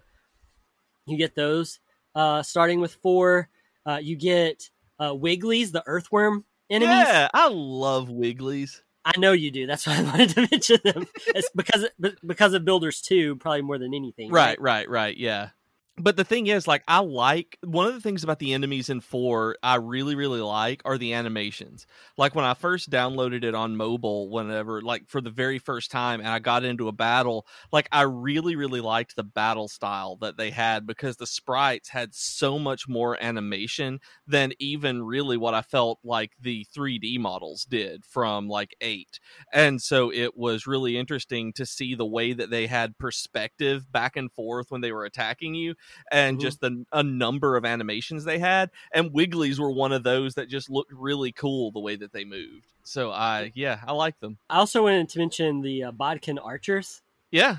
You 1.07 1.17
get 1.17 1.35
those 1.35 1.79
uh, 2.15 2.43
starting 2.43 2.81
with 2.81 2.95
four. 2.95 3.49
Uh, 3.85 3.99
you 4.03 4.17
get 4.17 4.71
uh, 4.99 5.12
Wigglies, 5.12 5.73
the 5.73 5.83
earthworm 5.87 6.45
enemies. 6.71 6.97
Yeah, 6.97 7.29
I 7.33 7.49
love 7.49 8.09
Wigglies. 8.09 8.81
I 9.05 9.19
know 9.19 9.33
you 9.33 9.53
do. 9.53 9.67
That's 9.67 9.87
why 9.87 9.99
I 9.99 10.03
wanted 10.05 10.31
to 10.31 10.49
mention 10.50 10.79
them. 10.83 11.07
it's 11.29 11.50
because 11.55 11.87
because 12.26 12.55
of 12.55 12.65
Builders 12.65 13.00
2, 13.03 13.37
probably 13.37 13.62
more 13.62 13.79
than 13.79 13.95
anything. 13.95 14.33
Right, 14.33 14.61
right, 14.61 14.88
right. 14.88 15.17
Yeah 15.17 15.50
but 15.99 16.17
the 16.17 16.25
thing 16.25 16.47
is 16.47 16.69
like 16.69 16.83
i 16.88 16.99
like 16.99 17.59
one 17.65 17.87
of 17.87 17.95
the 17.95 18.00
things 18.00 18.23
about 18.23 18.38
the 18.38 18.53
enemies 18.53 18.91
in 18.91 19.00
4 19.00 19.57
i 19.62 19.76
really 19.76 20.15
really 20.15 20.41
like 20.41 20.83
are 20.85 20.99
the 20.99 21.15
animations. 21.15 21.87
Like 22.19 22.35
when 22.35 22.45
i 22.45 22.55
first 22.55 22.91
downloaded 22.91 23.45
it 23.45 23.55
on 23.55 23.76
mobile 23.76 24.29
whenever 24.31 24.83
like 24.83 25.09
for 25.09 25.21
the 25.21 25.31
very 25.31 25.59
first 25.59 25.91
time 25.91 26.21
and 26.21 26.29
i 26.29 26.38
got 26.38 26.65
into 26.65 26.88
a 26.88 26.93
battle 26.93 27.47
like 27.73 27.88
i 27.93 28.03
really 28.03 28.57
really 28.57 28.81
liked 28.81 29.17
the 29.17 29.23
battle 29.23 29.69
style 29.69 30.17
that 30.17 30.37
they 30.37 30.50
had 30.50 30.87
because 30.87 31.17
the 31.17 31.26
sprites 31.26 31.88
had 31.88 32.15
so 32.15 32.59
much 32.59 32.87
more 32.88 33.17
animation 33.23 33.99
than 34.26 34.53
even 34.59 35.03
really 35.03 35.37
what 35.37 35.55
i 35.55 35.62
felt 35.62 35.99
like 36.05 36.33
the 36.41 36.67
3d 36.76 37.19
models 37.19 37.65
did 37.65 38.05
from 38.05 38.49
like 38.49 38.75
8 38.81 39.19
and 39.53 39.81
so 39.81 40.12
it 40.12 40.37
was 40.37 40.67
really 40.67 40.97
interesting 40.99 41.53
to 41.55 41.65
see 41.65 41.95
the 41.95 42.07
way 42.07 42.33
that 42.33 42.50
they 42.50 42.67
had 42.67 42.99
perspective 42.99 43.91
back 43.91 44.17
and 44.17 44.31
forth 44.33 44.71
when 44.71 44.81
they 44.83 44.93
were 44.93 45.05
attacking 45.05 45.55
you 45.55 45.75
and 46.11 46.37
mm-hmm. 46.37 46.43
just 46.43 46.61
the 46.61 46.85
a 46.93 47.02
number 47.02 47.57
of 47.57 47.64
animations 47.64 48.25
they 48.25 48.38
had 48.38 48.71
and 48.93 49.11
wigglies 49.11 49.59
were 49.59 49.71
one 49.71 49.93
of 49.93 50.02
those 50.02 50.35
that 50.35 50.49
just 50.49 50.71
looked 50.71 50.93
really 50.93 51.33
cool 51.33 51.71
the 51.71 51.81
way 51.81 51.97
that 51.97 52.12
they 52.12 52.25
moved. 52.25 52.66
So 52.85 53.11
i 53.11 53.52
yeah. 53.55 53.81
i 53.87 53.93
like 53.93 54.19
them. 54.21 54.38
I 54.49 54.59
also 54.59 54.83
wanted 54.83 55.09
to 55.11 55.19
mention 55.19 55.62
the 55.62 55.85
uh, 55.85 55.93
bodkin 55.93 56.38
archers. 56.38 57.02
Yeah. 57.31 57.59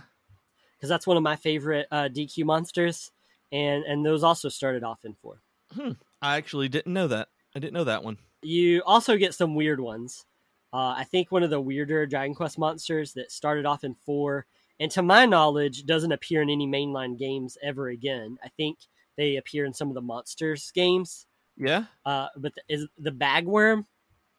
Because 0.75 0.89
that's 0.89 1.07
one 1.07 1.17
of 1.17 1.23
my 1.23 1.35
favorite 1.35 1.87
uh, 1.91 2.09
dq 2.09 2.43
monsters 2.45 3.11
and 3.51 3.83
and 3.83 4.05
those 4.05 4.23
also 4.23 4.49
started 4.49 4.83
off 4.83 5.03
in 5.03 5.15
four. 5.21 5.41
Hmm. 5.73 5.91
i 6.21 6.37
actually 6.37 6.69
didn't 6.69 6.93
know 6.93 7.07
that. 7.07 7.29
I 7.55 7.59
didn't 7.59 7.73
know 7.73 7.85
that 7.85 8.03
one. 8.03 8.17
You 8.41 8.83
also 8.85 9.17
get 9.17 9.33
some 9.33 9.55
weird 9.55 9.79
ones. 9.79 10.25
Uh, 10.73 10.93
i 10.97 11.05
think 11.05 11.31
one 11.31 11.43
of 11.43 11.49
the 11.49 11.61
weirder 11.61 12.05
dragon 12.05 12.35
quest 12.35 12.59
monsters 12.59 13.13
that 13.13 13.31
started 13.31 13.65
off 13.65 13.83
in 13.83 13.95
four 14.05 14.45
and 14.79 14.91
to 14.91 15.01
my 15.01 15.25
knowledge, 15.25 15.85
doesn't 15.85 16.11
appear 16.11 16.41
in 16.41 16.49
any 16.49 16.67
mainline 16.67 17.17
games 17.17 17.57
ever 17.63 17.87
again. 17.87 18.37
I 18.43 18.49
think 18.49 18.77
they 19.17 19.37
appear 19.37 19.65
in 19.65 19.73
some 19.73 19.89
of 19.89 19.95
the 19.95 20.01
monsters 20.01 20.71
games. 20.71 21.25
Yeah. 21.57 21.85
Uh, 22.05 22.27
but 22.37 22.53
the, 22.55 22.61
is 22.69 22.87
the 22.97 23.11
bagworm? 23.11 23.85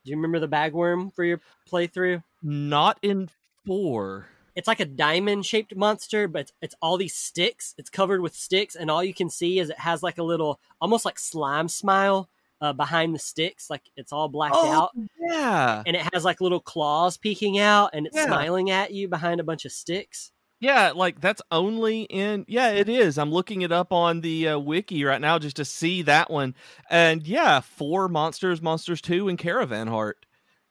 Do 0.05 0.11
you 0.11 0.17
remember 0.17 0.39
the 0.39 0.49
bagworm 0.49 1.13
for 1.15 1.25
your 1.25 1.41
playthrough? 1.71 2.23
Not 2.43 2.99
in 3.03 3.29
four. 3.67 4.29
It's 4.55 4.69
like 4.69 4.81
a 4.81 4.85
diamond 4.85 5.47
shaped 5.47 5.77
monster, 5.77 6.27
but 6.27 6.43
it's, 6.43 6.53
it's, 6.63 6.75
all 6.81 6.97
these 6.97 7.15
sticks. 7.15 7.75
It's 7.79 7.91
covered 7.91 8.21
with 8.21 8.35
sticks, 8.35 8.75
and 8.75 8.91
all 8.91 9.05
you 9.05 9.15
can 9.15 9.31
see 9.31 9.59
is 9.59 9.71
it 9.71 9.79
has 9.79 10.03
like 10.03 10.19
a 10.19 10.23
little, 10.23 10.61
almost 10.81 11.05
like 11.05 11.19
slime 11.19 11.69
smile 11.69 12.29
uh, 12.61 12.73
behind 12.73 13.15
the 13.15 13.19
sticks, 13.19 13.71
like 13.71 13.83
it's 13.97 14.13
all 14.13 14.29
blacked 14.29 14.57
oh, 14.57 14.71
out. 14.71 14.91
Yeah, 15.19 15.83
and 15.87 15.97
it 15.97 16.03
has 16.13 16.25
like 16.25 16.41
little 16.41 16.61
claws 16.61 17.17
peeking 17.17 17.59
out, 17.59 17.91
and 17.93 18.07
it's 18.07 18.17
yeah. 18.17 18.27
smiling 18.27 18.71
at 18.71 18.93
you 18.93 19.09
behind 19.09 19.41
a 19.41 19.45
bunch 19.45 19.65
of 19.65 19.73
sticks. 19.73 20.33
Yeah, 20.61 20.93
like 20.95 21.21
that's 21.21 21.43
only 21.53 22.03
in. 22.03 22.45
Yeah, 22.49 22.71
it 22.71 22.89
is. 22.89 23.17
I'm 23.17 23.31
looking 23.31 23.63
it 23.63 23.71
up 23.71 23.93
on 23.93 24.21
the 24.21 24.49
uh, 24.49 24.59
wiki 24.59 25.05
right 25.05 25.21
now 25.21 25.39
just 25.39 25.57
to 25.57 25.65
see 25.65 26.03
that 26.03 26.31
one, 26.31 26.55
and 26.91 27.27
yeah, 27.27 27.61
four 27.61 28.09
monsters, 28.09 28.61
monsters 28.61 29.01
two, 29.01 29.29
and 29.29 29.39
Caravan 29.39 29.87
Heart. 29.87 30.27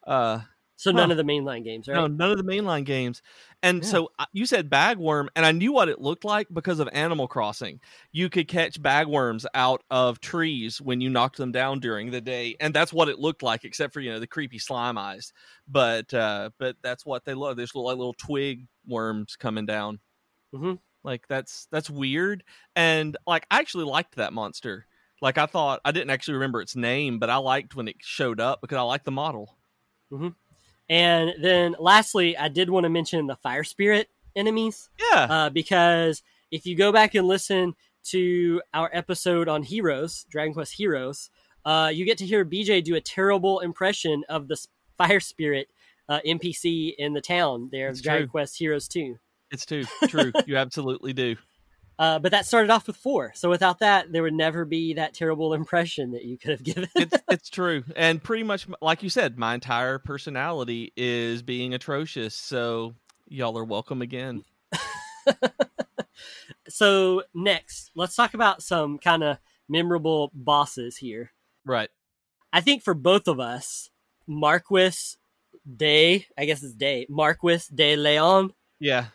Uh, 0.06 0.40
so 0.78 0.92
none 0.92 1.08
huh. 1.08 1.14
of 1.14 1.16
the 1.16 1.24
mainline 1.24 1.64
games, 1.64 1.88
right? 1.88 1.96
No, 1.96 2.06
none 2.06 2.30
of 2.30 2.36
the 2.36 2.44
mainline 2.44 2.84
games. 2.84 3.20
And 3.64 3.82
yeah. 3.82 3.88
so 3.88 4.12
uh, 4.20 4.26
you 4.32 4.46
said 4.46 4.70
bagworm, 4.70 5.26
and 5.34 5.44
I 5.44 5.50
knew 5.50 5.72
what 5.72 5.88
it 5.88 6.00
looked 6.00 6.24
like 6.24 6.46
because 6.52 6.78
of 6.78 6.88
Animal 6.92 7.26
Crossing. 7.26 7.80
You 8.12 8.30
could 8.30 8.46
catch 8.46 8.80
bagworms 8.80 9.44
out 9.54 9.82
of 9.90 10.20
trees 10.20 10.80
when 10.80 11.00
you 11.00 11.10
knocked 11.10 11.36
them 11.36 11.50
down 11.50 11.80
during 11.80 12.12
the 12.12 12.20
day, 12.20 12.54
and 12.60 12.72
that's 12.72 12.92
what 12.92 13.08
it 13.08 13.18
looked 13.18 13.42
like, 13.42 13.64
except 13.64 13.92
for 13.92 13.98
you 13.98 14.12
know 14.12 14.20
the 14.20 14.28
creepy 14.28 14.60
slime 14.60 14.96
eyes. 14.96 15.32
But 15.66 16.14
uh, 16.14 16.50
but 16.60 16.76
that's 16.80 17.04
what 17.04 17.24
they 17.24 17.34
love. 17.34 17.56
There's 17.56 17.74
little 17.74 17.88
like 17.88 17.98
little 17.98 18.14
twig 18.14 18.68
worms 18.86 19.34
coming 19.34 19.66
down. 19.66 19.98
Mm-hmm. 20.54 20.74
Like 21.02 21.26
that's 21.26 21.66
that's 21.72 21.90
weird, 21.90 22.44
and 22.76 23.16
like 23.26 23.46
I 23.50 23.58
actually 23.58 23.86
liked 23.86 24.14
that 24.14 24.32
monster. 24.32 24.86
Like 25.20 25.38
I 25.38 25.46
thought 25.46 25.80
I 25.84 25.90
didn't 25.90 26.10
actually 26.10 26.34
remember 26.34 26.60
its 26.60 26.76
name, 26.76 27.18
but 27.18 27.30
I 27.30 27.38
liked 27.38 27.74
when 27.74 27.88
it 27.88 27.96
showed 27.98 28.38
up 28.38 28.60
because 28.60 28.78
I 28.78 28.82
liked 28.82 29.06
the 29.06 29.10
model. 29.10 29.56
Mm-hmm. 30.12 30.28
And 30.88 31.34
then 31.42 31.76
lastly, 31.78 32.36
I 32.36 32.48
did 32.48 32.70
want 32.70 32.84
to 32.84 32.90
mention 32.90 33.26
the 33.26 33.36
fire 33.36 33.64
spirit 33.64 34.08
enemies. 34.34 34.88
Yeah. 35.12 35.26
Uh, 35.28 35.50
because 35.50 36.22
if 36.50 36.66
you 36.66 36.76
go 36.76 36.92
back 36.92 37.14
and 37.14 37.26
listen 37.26 37.74
to 38.04 38.62
our 38.72 38.90
episode 38.92 39.48
on 39.48 39.62
Heroes, 39.62 40.24
Dragon 40.30 40.54
Quest 40.54 40.74
Heroes, 40.74 41.30
uh, 41.64 41.90
you 41.92 42.04
get 42.04 42.18
to 42.18 42.26
hear 42.26 42.44
BJ 42.44 42.82
do 42.82 42.94
a 42.94 43.00
terrible 43.00 43.60
impression 43.60 44.24
of 44.28 44.48
the 44.48 44.56
fire 44.96 45.20
spirit 45.20 45.68
uh, 46.08 46.20
NPC 46.26 46.94
in 46.96 47.12
the 47.12 47.20
town 47.20 47.68
there 47.70 47.88
of 47.88 48.02
Dragon 48.02 48.28
Quest 48.28 48.58
Heroes 48.58 48.88
2. 48.88 49.16
It's 49.50 49.66
too 49.66 49.84
true. 50.08 50.32
you 50.46 50.56
absolutely 50.56 51.12
do. 51.12 51.36
Uh, 51.98 52.18
but 52.18 52.30
that 52.30 52.46
started 52.46 52.70
off 52.70 52.86
with 52.86 52.96
four. 52.96 53.32
So 53.34 53.50
without 53.50 53.80
that, 53.80 54.12
there 54.12 54.22
would 54.22 54.34
never 54.34 54.64
be 54.64 54.94
that 54.94 55.14
terrible 55.14 55.52
impression 55.54 56.12
that 56.12 56.24
you 56.24 56.38
could 56.38 56.52
have 56.52 56.62
given. 56.62 56.88
it's, 56.94 57.16
it's 57.28 57.50
true. 57.50 57.82
And 57.96 58.22
pretty 58.22 58.44
much, 58.44 58.66
like 58.80 59.02
you 59.02 59.10
said, 59.10 59.38
my 59.38 59.54
entire 59.54 59.98
personality 59.98 60.92
is 60.96 61.42
being 61.42 61.74
atrocious. 61.74 62.34
So 62.34 62.94
y'all 63.26 63.58
are 63.58 63.64
welcome 63.64 64.00
again. 64.00 64.44
so 66.68 67.24
next, 67.34 67.90
let's 67.96 68.14
talk 68.14 68.34
about 68.34 68.62
some 68.62 68.98
kind 68.98 69.24
of 69.24 69.38
memorable 69.68 70.30
bosses 70.32 70.96
here. 70.96 71.32
Right. 71.64 71.90
I 72.52 72.60
think 72.60 72.82
for 72.82 72.94
both 72.94 73.26
of 73.26 73.40
us, 73.40 73.90
Marquis 74.26 75.16
de, 75.76 76.24
I 76.38 76.44
guess 76.44 76.62
it's 76.62 76.74
Day, 76.74 77.06
Marquis 77.10 77.64
de 77.74 77.96
Leon. 77.96 78.52
Yeah 78.78 79.06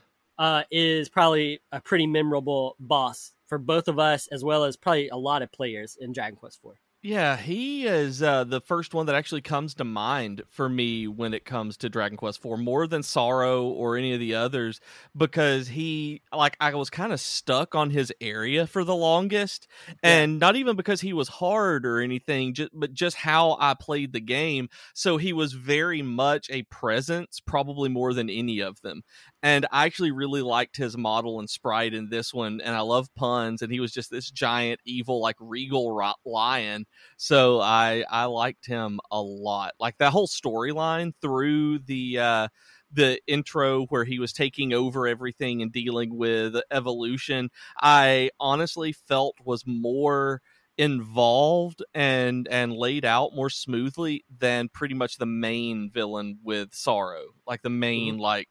uh, 0.43 0.63
is 0.69 1.07
probably 1.07 1.61
a 1.71 1.79
pretty 1.79 2.05
memorable 2.05 2.75
boss 2.77 3.31
for 3.47 3.57
both 3.57 3.87
of 3.87 3.97
us, 3.97 4.27
as 4.27 4.43
well 4.43 4.65
as 4.65 4.75
probably 4.75 5.07
a 5.07 5.15
lot 5.15 5.41
of 5.41 5.49
players 5.53 5.97
in 6.01 6.11
Dragon 6.11 6.35
Quest 6.35 6.61
Four. 6.61 6.75
Yeah, 7.01 7.35
he 7.35 7.85
is 7.85 8.23
uh, 8.23 8.45
the 8.45 8.61
first 8.61 8.93
one 8.93 9.07
that 9.07 9.15
actually 9.15 9.41
comes 9.41 9.73
to 9.75 9.83
mind 9.83 10.41
for 10.49 10.69
me 10.69 11.05
when 11.05 11.33
it 11.33 11.43
comes 11.43 11.75
to 11.77 11.89
Dragon 11.89 12.17
Quest 12.17 12.43
IV, 12.45 12.59
more 12.59 12.87
than 12.87 13.01
Psaro 13.01 13.63
or 13.63 13.97
any 13.97 14.13
of 14.13 14.21
the 14.21 14.35
others, 14.35 14.79
because 15.15 15.67
he, 15.67 16.21
like, 16.33 16.55
I 16.61 16.73
was 16.75 16.89
kind 16.89 17.11
of 17.11 17.19
stuck 17.19 17.75
on 17.75 17.89
his 17.89 18.13
area 18.21 18.67
for 18.67 18.85
the 18.85 18.95
longest, 18.95 19.67
yeah. 19.87 19.93
and 20.03 20.39
not 20.39 20.55
even 20.55 20.77
because 20.77 21.01
he 21.01 21.11
was 21.11 21.27
hard 21.27 21.85
or 21.85 21.99
anything, 21.99 22.53
just, 22.53 22.71
but 22.73 22.93
just 22.93 23.17
how 23.17 23.57
I 23.59 23.73
played 23.73 24.13
the 24.13 24.21
game. 24.21 24.69
So 24.93 25.17
he 25.17 25.33
was 25.33 25.51
very 25.51 26.01
much 26.01 26.49
a 26.49 26.63
presence, 26.63 27.41
probably 27.45 27.89
more 27.89 28.13
than 28.13 28.29
any 28.29 28.61
of 28.61 28.81
them. 28.81 29.03
And 29.43 29.67
I 29.71 29.85
actually 29.85 30.11
really 30.11 30.41
liked 30.41 30.77
his 30.77 30.97
model 30.97 31.39
and 31.39 31.49
sprite 31.49 31.93
in 31.93 32.09
this 32.09 32.33
one, 32.33 32.61
and 32.61 32.75
I 32.75 32.79
love 32.79 33.13
puns, 33.15 33.61
and 33.61 33.71
he 33.71 33.81
was 33.81 33.91
just 33.91 34.09
this 34.09 34.31
giant, 34.31 34.79
evil, 34.85 35.21
like 35.21 35.35
regal 35.39 36.01
lion 36.25 36.85
so 37.17 37.59
I 37.61 38.05
I 38.09 38.25
liked 38.25 38.65
him 38.67 38.99
a 39.11 39.21
lot. 39.21 39.73
Like 39.79 39.97
that 39.99 40.11
whole 40.11 40.27
storyline 40.27 41.13
through 41.21 41.79
the 41.79 42.19
uh 42.19 42.47
the 42.91 43.19
intro 43.27 43.85
where 43.87 44.05
he 44.05 44.19
was 44.19 44.33
taking 44.33 44.71
over 44.73 45.07
everything 45.07 45.61
and 45.61 45.71
dealing 45.71 46.15
with 46.15 46.55
evolution, 46.71 47.49
I 47.81 48.29
honestly 48.39 48.93
felt 48.93 49.35
was 49.43 49.63
more 49.65 50.41
involved 50.77 51.83
and 51.93 52.47
and 52.49 52.73
laid 52.73 53.05
out 53.05 53.31
more 53.35 53.49
smoothly 53.49 54.25
than 54.39 54.69
pretty 54.69 54.95
much 54.95 55.17
the 55.17 55.25
main 55.25 55.91
villain 55.91 56.39
with 56.43 56.71
Psaro 56.71 57.21
Like 57.45 57.61
the 57.61 57.69
main 57.69 58.15
mm-hmm. 58.15 58.21
like 58.21 58.49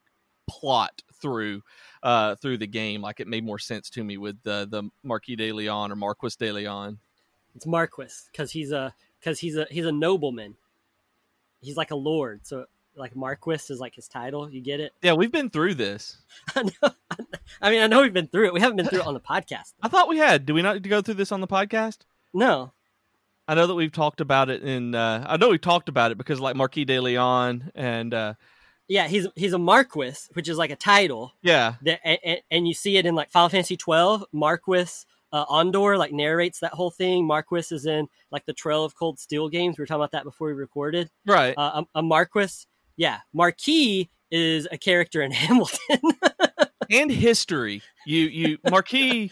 plot 0.48 1.02
through 1.20 1.62
uh 2.02 2.34
through 2.36 2.58
the 2.58 2.66
game. 2.66 3.00
Like 3.02 3.20
it 3.20 3.28
made 3.28 3.44
more 3.44 3.58
sense 3.58 3.90
to 3.90 4.04
me 4.04 4.16
with 4.16 4.42
the 4.42 4.66
the 4.70 4.90
Marquis 5.02 5.36
de 5.36 5.52
Leon 5.52 5.92
or 5.92 5.96
Marquis 5.96 6.36
de 6.38 6.52
Leon. 6.52 6.98
It's 7.54 7.66
Marquis 7.66 8.08
because 8.30 8.50
he's 8.50 8.72
a 8.72 8.94
because 9.20 9.38
he's 9.38 9.56
a 9.56 9.66
he's 9.70 9.86
a 9.86 9.92
nobleman. 9.92 10.56
He's 11.60 11.76
like 11.76 11.92
a 11.92 11.96
lord, 11.96 12.40
so 12.44 12.66
like 12.96 13.14
Marquis 13.16 13.72
is 13.72 13.80
like 13.80 13.94
his 13.94 14.08
title. 14.08 14.50
You 14.50 14.60
get 14.60 14.80
it? 14.80 14.92
Yeah, 15.02 15.14
we've 15.14 15.32
been 15.32 15.50
through 15.50 15.74
this. 15.74 16.18
I, 16.56 16.70
I 17.60 17.70
mean, 17.70 17.82
I 17.82 17.86
know 17.86 18.02
we've 18.02 18.12
been 18.12 18.26
through 18.26 18.46
it. 18.46 18.54
We 18.54 18.60
haven't 18.60 18.76
been 18.76 18.86
through 18.86 19.00
it 19.00 19.06
on 19.06 19.14
the 19.14 19.20
podcast. 19.20 19.72
I 19.82 19.88
thought 19.88 20.08
we 20.08 20.18
had. 20.18 20.46
Do 20.46 20.54
we 20.54 20.62
not 20.62 20.82
go 20.82 21.02
through 21.02 21.14
this 21.14 21.32
on 21.32 21.40
the 21.40 21.46
podcast? 21.46 21.98
No. 22.34 22.72
I 23.48 23.54
know 23.54 23.66
that 23.66 23.74
we've 23.74 23.92
talked 23.92 24.20
about 24.20 24.50
it 24.50 24.62
in. 24.62 24.94
Uh, 24.94 25.24
I 25.28 25.36
know 25.36 25.50
we've 25.50 25.60
talked 25.60 25.88
about 25.88 26.10
it 26.10 26.18
because 26.18 26.40
like 26.40 26.56
Marquis 26.56 26.84
de 26.84 27.00
Leon 27.00 27.72
and 27.74 28.14
uh, 28.14 28.34
yeah, 28.92 29.08
he's 29.08 29.26
he's 29.36 29.54
a 29.54 29.58
Marquis, 29.58 30.12
which 30.34 30.48
is 30.50 30.58
like 30.58 30.70
a 30.70 30.76
title. 30.76 31.32
Yeah. 31.40 31.74
That 31.82 32.00
and, 32.04 32.40
and 32.50 32.68
you 32.68 32.74
see 32.74 32.98
it 32.98 33.06
in 33.06 33.14
like 33.14 33.30
Final 33.30 33.48
Fantasy 33.48 33.76
twelve. 33.78 34.22
Marquis 34.32 34.84
uh, 35.32 35.46
Ondore 35.46 35.96
like 35.96 36.12
narrates 36.12 36.60
that 36.60 36.72
whole 36.74 36.90
thing. 36.90 37.26
Marquis 37.26 37.74
is 37.74 37.86
in 37.86 38.06
like 38.30 38.44
the 38.44 38.52
Trail 38.52 38.84
of 38.84 38.94
Cold 38.94 39.18
Steel 39.18 39.48
games. 39.48 39.78
We 39.78 39.82
were 39.82 39.86
talking 39.86 40.00
about 40.02 40.12
that 40.12 40.24
before 40.24 40.48
we 40.48 40.52
recorded. 40.52 41.08
Right. 41.26 41.54
Uh, 41.56 41.84
a, 41.94 42.00
a 42.00 42.02
Marquis, 42.02 42.66
yeah, 42.96 43.20
Marquis 43.32 44.10
is 44.30 44.68
a 44.70 44.76
character 44.76 45.22
in 45.22 45.30
Hamilton. 45.42 46.00
and 46.90 47.10
history. 47.10 47.80
You 48.06 48.24
you 48.26 48.58
Marquis 48.70 49.30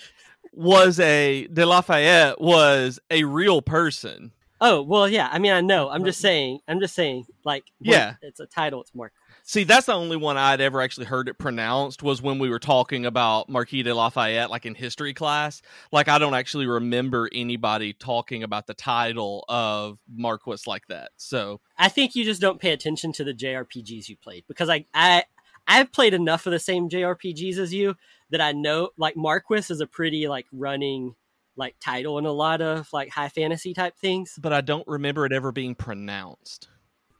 was 0.54 0.98
a 1.00 1.46
De 1.48 1.66
Lafayette 1.66 2.40
was 2.40 2.98
a 3.10 3.24
real 3.24 3.60
person. 3.60 4.32
oh 4.62 4.80
well, 4.82 5.06
yeah. 5.08 5.28
I 5.30 5.38
mean, 5.38 5.52
I 5.52 5.60
know. 5.60 5.90
I'm 5.90 6.04
just 6.06 6.20
saying. 6.20 6.60
I'm 6.66 6.80
just 6.80 6.94
saying. 6.94 7.26
Like, 7.44 7.64
Yeah. 7.80 8.14
it's 8.22 8.40
a 8.40 8.46
title. 8.46 8.80
It's 8.80 8.94
Marquis. 8.94 9.16
See, 9.42 9.64
that's 9.64 9.86
the 9.86 9.94
only 9.94 10.16
one 10.16 10.36
I'd 10.36 10.60
ever 10.60 10.80
actually 10.80 11.06
heard 11.06 11.28
it 11.28 11.38
pronounced 11.38 12.02
was 12.02 12.22
when 12.22 12.38
we 12.38 12.48
were 12.48 12.58
talking 12.58 13.06
about 13.06 13.48
Marquis 13.48 13.82
de 13.82 13.94
Lafayette, 13.94 14.50
like 14.50 14.66
in 14.66 14.74
history 14.74 15.14
class. 15.14 15.62
Like, 15.90 16.08
I 16.08 16.18
don't 16.18 16.34
actually 16.34 16.66
remember 16.66 17.28
anybody 17.32 17.92
talking 17.92 18.42
about 18.42 18.66
the 18.66 18.74
title 18.74 19.44
of 19.48 19.98
Marquis 20.08 20.62
like 20.66 20.86
that. 20.88 21.10
So, 21.16 21.60
I 21.76 21.88
think 21.88 22.14
you 22.14 22.24
just 22.24 22.40
don't 22.40 22.60
pay 22.60 22.70
attention 22.70 23.12
to 23.14 23.24
the 23.24 23.34
JRPGs 23.34 24.08
you 24.08 24.16
played 24.16 24.44
because 24.46 24.68
I 24.68 24.86
I 24.94 25.24
I've 25.66 25.92
played 25.92 26.14
enough 26.14 26.46
of 26.46 26.52
the 26.52 26.58
same 26.58 26.88
JRPGs 26.88 27.58
as 27.58 27.72
you 27.72 27.96
that 28.30 28.40
I 28.40 28.52
know 28.52 28.90
like 28.96 29.16
Marquis 29.16 29.72
is 29.72 29.80
a 29.80 29.86
pretty 29.86 30.28
like 30.28 30.46
running 30.52 31.14
like 31.56 31.76
title 31.80 32.18
in 32.18 32.24
a 32.24 32.32
lot 32.32 32.60
of 32.62 32.92
like 32.92 33.10
high 33.10 33.28
fantasy 33.28 33.74
type 33.74 33.96
things. 33.98 34.38
but 34.40 34.52
I 34.52 34.60
don't 34.60 34.86
remember 34.86 35.26
it 35.26 35.32
ever 35.32 35.52
being 35.52 35.74
pronounced. 35.74 36.68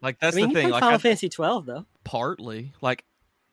Like, 0.03 0.19
that's 0.19 0.37
I 0.37 0.41
mean, 0.41 0.49
the 0.49 0.55
thing. 0.55 0.71
Like, 0.71 0.81
Final 0.81 0.95
I, 0.95 0.99
Fantasy 0.99 1.29
12 1.29 1.67
though. 1.67 1.87
Partly, 2.04 2.73
like 2.80 3.04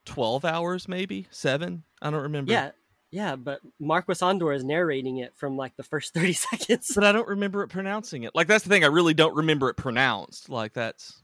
12 0.06 0.46
hours, 0.46 0.88
maybe 0.88 1.28
seven. 1.32 1.84
I 2.02 2.10
don't 2.10 2.24
remember. 2.24 2.52
Yeah. 2.52 2.72
Yeah, 3.10 3.38
but 3.38 3.62
Marquis 3.80 4.16
Ondore 4.16 4.54
is 4.54 4.66
narrating 4.66 5.18
it 5.18 5.32
from 5.38 5.56
like 5.56 5.78
the 5.78 5.84
first 5.84 6.14
30 6.14 6.34
seconds. 6.34 6.92
But 6.94 7.06
I 7.06 7.14
don't 7.14 7.28
remember 7.28 7.64
it 7.64 7.70
pronouncing 7.70 8.24
it. 8.24 8.32
Like, 8.36 8.48
that's 8.48 8.66
the 8.66 8.70
thing. 8.70 8.84
I 8.84 8.88
really 8.88 9.14
don't 9.14 9.36
remember 9.36 9.70
it 9.70 9.76
pronounced. 9.76 10.50
Like, 10.50 10.74
that's. 10.74 11.22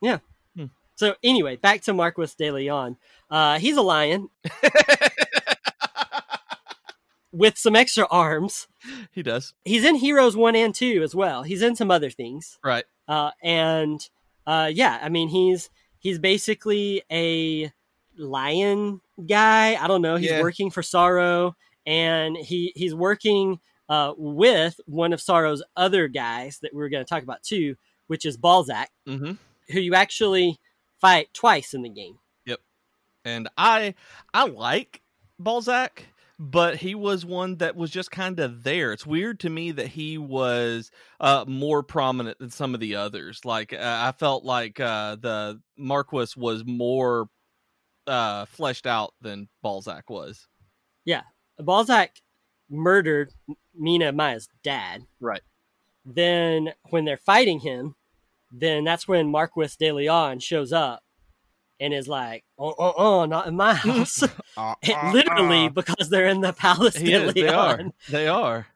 Yeah. 0.00 0.18
So 0.96 1.16
anyway, 1.24 1.56
back 1.56 1.80
to 1.82 1.92
Marquis 1.92 2.28
de 2.38 2.52
Leon. 2.52 2.96
Uh, 3.28 3.58
he's 3.58 3.76
a 3.76 3.82
lion 3.82 4.28
with 7.32 7.58
some 7.58 7.74
extra 7.74 8.06
arms. 8.10 8.68
he 9.10 9.22
does. 9.22 9.54
He's 9.64 9.84
in 9.84 9.96
Heroes 9.96 10.36
1 10.36 10.54
and 10.54 10.74
2 10.74 11.02
as 11.02 11.14
well. 11.14 11.42
He's 11.42 11.62
in 11.62 11.74
some 11.74 11.90
other 11.90 12.10
things. 12.10 12.58
Right. 12.62 12.84
uh, 13.08 13.32
and 13.42 14.00
uh, 14.46 14.70
yeah, 14.72 15.00
I 15.02 15.08
mean 15.08 15.28
he's 15.30 15.68
he's 16.04 16.20
basically 16.20 17.02
a 17.10 17.72
lion 18.16 19.00
guy. 19.26 19.74
I 19.74 19.88
don't 19.88 20.02
know. 20.02 20.14
He's 20.16 20.30
Yeah. 20.30 20.40
working 20.42 20.70
for 20.70 20.82
Psaro, 20.82 21.54
and 21.84 22.36
he 22.36 22.72
he's 22.76 22.94
working 22.94 23.58
uh, 23.88 24.14
with 24.16 24.80
one 24.86 25.12
of 25.12 25.20
Psaro's 25.20 25.62
other 25.76 26.06
guys 26.08 26.58
that 26.60 26.72
we 26.72 26.82
are 26.82 26.88
going 26.88 27.04
to 27.04 27.08
talk 27.08 27.22
about 27.24 27.42
too, 27.42 27.74
which 28.06 28.24
is 28.24 28.36
Balzac, 28.36 28.88
Mm-hmm. 29.08 29.32
who 29.72 29.80
you 29.80 29.94
actually 29.94 30.58
fight 31.00 31.28
twice 31.34 31.74
in 31.74 31.82
the 31.82 31.88
game. 31.90 32.18
Yep. 32.46 32.60
And 33.24 33.48
I 33.58 33.94
I 34.32 34.46
like 34.46 35.02
Balzac, 35.38 36.04
but 36.38 36.76
he 36.76 36.94
was 36.94 37.24
one 37.24 37.56
that 37.56 37.76
was 37.76 37.90
just 37.90 38.10
kind 38.10 38.40
of 38.40 38.64
there. 38.64 38.92
It's 38.92 39.06
weird 39.06 39.40
to 39.40 39.50
me 39.50 39.70
that 39.72 39.88
he 39.88 40.18
was 40.18 40.90
uh, 41.20 41.44
more 41.46 41.82
prominent 41.82 42.38
than 42.38 42.50
some 42.50 42.74
of 42.74 42.80
the 42.80 42.96
others. 42.96 43.44
Like 43.44 43.72
uh, 43.72 43.78
I 43.80 44.12
felt 44.12 44.44
like 44.44 44.80
uh, 44.80 45.16
the 45.16 45.60
Marquis 45.78 46.34
was 46.36 46.64
more 46.66 47.28
uh, 48.06 48.46
fleshed 48.46 48.86
out 48.86 49.14
than 49.20 49.48
Balzac 49.62 50.10
was. 50.10 50.48
Yeah, 51.04 51.22
Balzac 51.58 52.16
murdered 52.68 53.32
Meena 53.80 54.14
Maya's 54.14 54.48
dad. 54.64 55.02
Right. 55.20 55.42
Then 56.04 56.72
when 56.90 57.04
they're 57.04 57.16
fighting 57.16 57.60
him, 57.60 57.94
then 58.50 58.84
that's 58.84 59.06
when 59.06 59.30
Marquis 59.30 59.74
de 59.78 59.92
Leon 59.92 60.40
shows 60.40 60.72
up 60.72 61.03
and 61.80 61.92
is 61.92 62.08
like, 62.08 62.44
"Oh, 62.58 62.74
oh, 62.78 62.94
oh, 62.96 63.24
not 63.24 63.46
in 63.46 63.56
my 63.56 63.74
house." 63.74 64.22
Literally, 65.12 65.68
because 65.68 66.08
they're 66.08 66.28
in 66.28 66.40
the 66.40 66.52
Palace 66.52 66.96
is, 66.96 67.34
they 67.34 67.48
are. 67.48 67.80
They 68.08 68.28
are. 68.28 68.66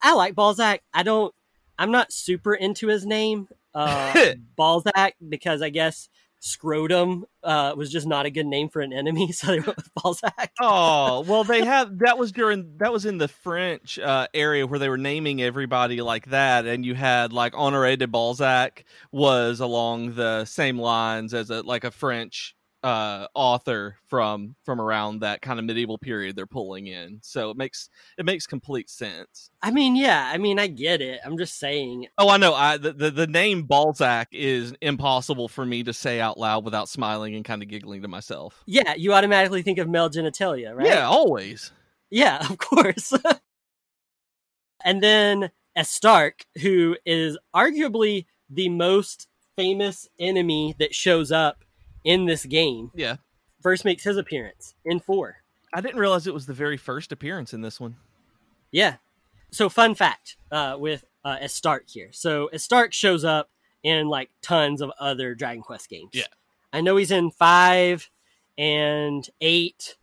I 0.00 0.14
like 0.14 0.34
Balzac. 0.34 0.82
I 0.92 1.02
don't. 1.02 1.34
I'm 1.78 1.90
not 1.92 2.12
super 2.12 2.54
into 2.54 2.88
his 2.88 3.06
name, 3.06 3.48
uh, 3.74 4.32
Balzac, 4.56 5.14
because 5.28 5.62
I 5.62 5.70
guess 5.70 6.08
scrotum 6.40 7.24
uh, 7.42 7.74
was 7.76 7.90
just 7.90 8.06
not 8.06 8.26
a 8.26 8.30
good 8.30 8.46
name 8.46 8.68
for 8.68 8.80
an 8.80 8.92
enemy, 8.92 9.32
so 9.32 9.48
they 9.48 9.60
went 9.60 9.76
with 9.76 9.90
Balzac. 9.94 10.52
Oh 10.60 11.20
well, 11.26 11.44
they 11.44 11.64
have 11.64 11.98
that 11.98 12.18
was 12.18 12.32
during 12.32 12.76
that 12.78 12.92
was 12.92 13.04
in 13.04 13.18
the 13.18 13.28
French 13.28 13.98
uh, 13.98 14.28
area 14.34 14.66
where 14.66 14.78
they 14.78 14.88
were 14.88 14.98
naming 14.98 15.42
everybody 15.42 16.00
like 16.00 16.26
that, 16.26 16.66
and 16.66 16.84
you 16.84 16.94
had 16.94 17.32
like 17.32 17.52
Honoré 17.52 17.98
de 17.98 18.06
Balzac 18.06 18.84
was 19.12 19.60
along 19.60 20.14
the 20.14 20.44
same 20.44 20.78
lines 20.78 21.34
as 21.34 21.50
a 21.50 21.62
like 21.62 21.84
a 21.84 21.90
French 21.90 22.54
uh, 22.82 23.26
author 23.34 23.96
from 24.06 24.54
from 24.64 24.80
around 24.80 25.20
that 25.20 25.42
kind 25.42 25.58
of 25.58 25.64
medieval 25.64 25.98
period 25.98 26.36
they're 26.36 26.46
pulling 26.46 26.86
in. 26.86 27.18
So 27.22 27.50
it 27.50 27.56
makes 27.56 27.88
it 28.16 28.24
makes 28.24 28.46
complete 28.46 28.88
sense. 28.88 29.50
I 29.62 29.70
mean, 29.70 29.96
yeah, 29.96 30.30
I 30.32 30.38
mean, 30.38 30.58
I 30.58 30.68
get 30.68 31.00
it. 31.00 31.20
I'm 31.24 31.38
just 31.38 31.58
saying. 31.58 32.06
Oh, 32.18 32.28
I 32.28 32.36
know. 32.36 32.54
I 32.54 32.76
the, 32.76 32.92
the 32.92 33.10
the 33.10 33.26
name 33.26 33.64
Balzac 33.64 34.28
is 34.32 34.74
impossible 34.80 35.48
for 35.48 35.66
me 35.66 35.82
to 35.84 35.92
say 35.92 36.20
out 36.20 36.38
loud 36.38 36.64
without 36.64 36.88
smiling 36.88 37.34
and 37.34 37.44
kind 37.44 37.62
of 37.62 37.68
giggling 37.68 38.02
to 38.02 38.08
myself. 38.08 38.62
Yeah, 38.66 38.94
you 38.94 39.12
automatically 39.12 39.62
think 39.62 39.78
of 39.78 39.88
male 39.88 40.10
genitalia, 40.10 40.74
right? 40.74 40.86
Yeah, 40.86 41.06
always. 41.06 41.72
Yeah, 42.10 42.38
of 42.50 42.58
course. 42.58 43.12
and 44.84 45.02
then 45.02 45.50
Stark, 45.82 46.44
who 46.60 46.96
is 47.06 47.38
arguably 47.54 48.26
the 48.50 48.68
most 48.68 49.28
famous 49.56 50.08
enemy 50.18 50.74
that 50.78 50.94
shows 50.94 51.30
up 51.32 51.64
in 52.04 52.26
this 52.26 52.44
game, 52.46 52.90
Yeah. 52.94 53.16
first 53.62 53.84
makes 53.84 54.04
his 54.04 54.16
appearance 54.16 54.74
in 54.84 55.00
four. 55.00 55.38
I 55.72 55.80
didn't 55.80 55.98
realize 56.00 56.26
it 56.26 56.34
was 56.34 56.46
the 56.46 56.54
very 56.54 56.76
first 56.76 57.12
appearance 57.12 57.52
in 57.52 57.60
this 57.60 57.78
one. 57.80 57.96
Yeah. 58.70 58.96
So, 59.50 59.68
fun 59.68 59.94
fact 59.94 60.36
uh, 60.50 60.76
with 60.78 61.04
uh, 61.24 61.46
Stark 61.48 61.84
here. 61.88 62.08
So, 62.12 62.48
Stark 62.56 62.92
shows 62.92 63.24
up 63.24 63.50
in 63.82 64.08
like 64.08 64.30
tons 64.42 64.80
of 64.80 64.90
other 64.98 65.34
Dragon 65.34 65.62
Quest 65.62 65.88
games. 65.88 66.10
Yeah. 66.12 66.26
I 66.72 66.80
know 66.80 66.96
he's 66.96 67.10
in 67.10 67.30
five 67.30 68.10
and 68.56 69.28
eight 69.40 69.96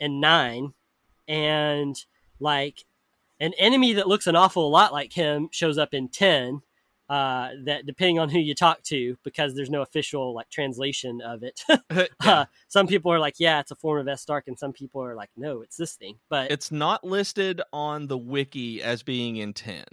and 0.00 0.20
nine, 0.20 0.74
and 1.28 1.96
like 2.40 2.84
an 3.40 3.52
enemy 3.58 3.92
that 3.94 4.08
looks 4.08 4.26
an 4.26 4.36
awful 4.36 4.70
lot 4.70 4.92
like 4.92 5.12
him 5.12 5.48
shows 5.52 5.78
up 5.78 5.94
in 5.94 6.08
10. 6.08 6.62
Uh, 7.12 7.50
that 7.64 7.84
depending 7.84 8.18
on 8.18 8.30
who 8.30 8.38
you 8.38 8.54
talk 8.54 8.82
to, 8.82 9.18
because 9.22 9.54
there's 9.54 9.68
no 9.68 9.82
official 9.82 10.32
like 10.34 10.48
translation 10.48 11.20
of 11.20 11.42
it. 11.42 11.60
Yeah. 11.90 12.06
uh, 12.40 12.44
some 12.68 12.86
people 12.86 13.12
are 13.12 13.18
like, 13.18 13.34
yeah, 13.38 13.60
it's 13.60 13.70
a 13.70 13.76
form 13.76 14.00
of 14.00 14.06
Estark, 14.06 14.42
and 14.46 14.58
some 14.58 14.72
people 14.72 15.02
are 15.04 15.14
like, 15.14 15.28
no, 15.36 15.60
it's 15.60 15.76
this 15.76 15.94
thing. 15.94 16.14
But 16.30 16.50
it's 16.50 16.70
not 16.72 17.04
listed 17.04 17.60
on 17.72 18.06
the 18.06 18.16
wiki 18.16 18.82
as 18.82 19.02
being 19.02 19.36
in 19.36 19.52
10 19.52 19.84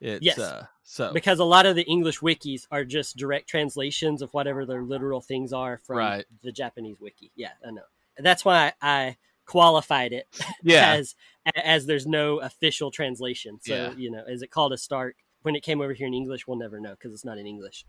it's 0.00 0.24
Yes. 0.24 0.38
uh 0.38 0.66
so 0.84 1.12
because 1.12 1.40
a 1.40 1.44
lot 1.44 1.66
of 1.66 1.74
the 1.74 1.82
English 1.82 2.20
wikis 2.20 2.68
are 2.70 2.84
just 2.84 3.16
direct 3.16 3.48
translations 3.48 4.22
of 4.22 4.32
whatever 4.32 4.64
their 4.64 4.82
literal 4.84 5.20
things 5.20 5.52
are 5.52 5.78
from 5.84 5.96
Right. 5.98 6.24
the 6.44 6.52
Japanese 6.52 7.00
wiki. 7.00 7.32
Yeah, 7.34 7.50
I 7.66 7.72
know. 7.72 7.82
That's 8.18 8.44
why 8.44 8.74
I 8.80 9.16
qualified 9.46 10.12
it 10.12 10.26
yeah 10.62 10.92
as 10.98 11.16
as 11.56 11.86
there's 11.86 12.06
no 12.06 12.38
official 12.38 12.92
translation. 12.92 13.58
So 13.60 13.74
Yeah. 13.74 13.92
you 13.96 14.10
know, 14.12 14.22
is 14.28 14.42
it 14.42 14.52
called 14.52 14.72
a 14.72 14.78
Stark? 14.78 15.16
When 15.42 15.54
it 15.56 15.62
came 15.62 15.80
over 15.80 15.92
here 15.92 16.06
in 16.06 16.14
English, 16.14 16.46
we'll 16.46 16.58
never 16.58 16.80
know 16.80 16.90
because 16.92 17.12
it's 17.12 17.24
not 17.24 17.38
in 17.38 17.46
English. 17.46 17.84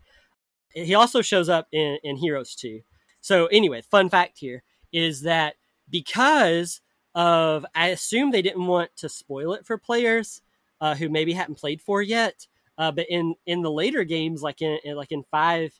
He 0.72 0.94
also 0.94 1.20
shows 1.20 1.48
up 1.48 1.66
in, 1.72 1.98
in 2.04 2.16
Heroes 2.16 2.54
2. 2.54 2.80
So 3.20 3.46
anyway, 3.46 3.82
fun 3.82 4.08
fact 4.08 4.38
here 4.38 4.62
is 4.92 5.22
that 5.22 5.56
because 5.88 6.80
of 7.14 7.66
I 7.74 7.88
assume 7.88 8.30
they 8.30 8.42
didn't 8.42 8.66
want 8.66 8.90
to 8.98 9.08
spoil 9.08 9.52
it 9.54 9.66
for 9.66 9.76
players 9.78 10.42
uh, 10.80 10.94
who 10.94 11.08
maybe 11.08 11.32
hadn't 11.32 11.58
played 11.58 11.82
for 11.82 12.00
yet. 12.02 12.46
Uh, 12.78 12.90
but 12.92 13.06
in 13.10 13.34
in 13.46 13.62
the 13.62 13.70
later 13.70 14.04
games, 14.04 14.42
like 14.42 14.62
in, 14.62 14.78
in 14.84 14.96
like 14.96 15.12
in 15.12 15.24
five, 15.30 15.72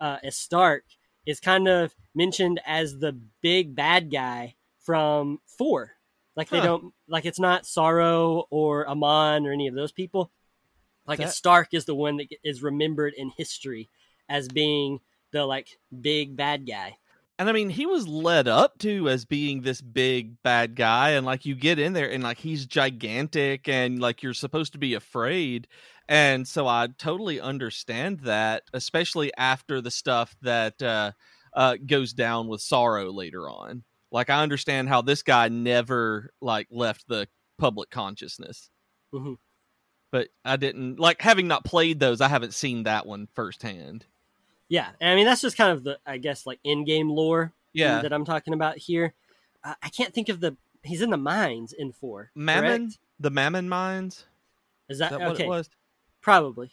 uh, 0.00 0.18
as 0.22 0.36
Stark 0.36 0.84
is 1.26 1.40
kind 1.40 1.66
of 1.68 1.94
mentioned 2.14 2.60
as 2.66 2.98
the 2.98 3.18
big 3.42 3.74
bad 3.74 4.10
guy 4.10 4.54
from 4.78 5.40
four. 5.46 5.92
Like 6.36 6.50
they 6.50 6.58
Huh. 6.58 6.64
don't 6.64 6.94
like 7.08 7.26
it's 7.26 7.40
not 7.40 7.64
Psaro 7.64 8.44
or 8.50 8.86
Aamon 8.86 9.46
or 9.46 9.52
any 9.52 9.66
of 9.66 9.74
those 9.74 9.90
people. 9.90 10.30
Like 11.08 11.18
That- 11.18 11.32
Stark 11.32 11.68
is 11.72 11.86
the 11.86 11.94
one 11.94 12.18
that 12.18 12.28
is 12.44 12.62
remembered 12.62 13.14
in 13.16 13.30
history 13.36 13.88
as 14.28 14.46
being 14.48 15.00
the 15.32 15.44
like 15.46 15.78
big 16.00 16.36
bad 16.36 16.66
guy. 16.66 16.98
and 17.38 17.48
i 17.48 17.52
mean 17.52 17.70
he 17.70 17.86
was 17.86 18.08
led 18.08 18.48
up 18.48 18.78
to 18.78 19.08
as 19.08 19.24
being 19.24 19.60
this 19.62 19.80
big 19.80 20.42
bad 20.42 20.74
guy 20.74 21.10
and 21.10 21.24
like 21.24 21.46
you 21.46 21.54
get 21.54 21.78
in 21.78 21.92
there 21.92 22.10
and 22.10 22.22
like 22.24 22.38
he's 22.38 22.66
gigantic 22.66 23.68
and 23.68 24.00
like 24.00 24.22
you're 24.22 24.34
supposed 24.34 24.72
to 24.72 24.78
be 24.78 24.94
afraid 24.94 25.68
and 26.08 26.48
so 26.48 26.66
i 26.66 26.88
totally 26.98 27.40
understand 27.40 28.20
that 28.20 28.62
especially 28.72 29.30
after 29.36 29.80
the 29.80 29.90
stuff 29.90 30.34
that 30.42 30.80
uh 30.82 31.12
uh, 31.54 31.76
goes 31.86 32.12
down 32.12 32.46
with 32.46 32.60
Psaro 32.60 33.12
later 33.12 33.48
on. 33.48 33.82
Like 34.12 34.30
I 34.30 34.42
understand 34.42 34.88
how 34.88 35.02
this 35.02 35.22
guy 35.22 35.48
never 35.48 36.30
like 36.40 36.68
left 36.70 37.08
the 37.08 37.26
public 37.58 37.90
consciousness. 37.90 38.70
Mhm. 39.12 39.36
But 40.10 40.28
I 40.44 40.56
didn't 40.56 40.98
like 40.98 41.20
having 41.20 41.48
not 41.48 41.64
played 41.64 42.00
those. 42.00 42.20
I 42.20 42.28
haven't 42.28 42.54
seen 42.54 42.84
that 42.84 43.06
one 43.06 43.28
firsthand. 43.34 44.06
Yeah, 44.68 44.90
I 45.00 45.14
mean 45.14 45.26
that's 45.26 45.40
just 45.40 45.56
kind 45.56 45.72
of 45.72 45.84
the 45.84 45.98
I 46.06 46.18
guess 46.18 46.46
like 46.46 46.60
in 46.64 46.84
game 46.84 47.10
lore 47.10 47.52
Yeah, 47.72 48.02
that 48.02 48.12
I'm 48.12 48.24
talking 48.24 48.54
about 48.54 48.78
here. 48.78 49.14
Uh, 49.62 49.74
I 49.82 49.88
can't 49.88 50.14
think 50.14 50.28
of 50.28 50.40
the 50.40 50.56
he's 50.82 51.02
in 51.02 51.10
the 51.10 51.16
mines 51.16 51.72
in 51.72 51.92
four. 51.92 52.30
Mammon, 52.34 52.86
correct? 52.86 52.98
the 53.20 53.30
Mammon 53.30 53.68
mines. 53.68 54.26
Is 54.88 54.94
Is 54.94 54.98
that, 55.00 55.10
that 55.10 55.20
what 55.20 55.40
it 55.40 55.46
was? 55.46 55.68
Probably. 56.20 56.72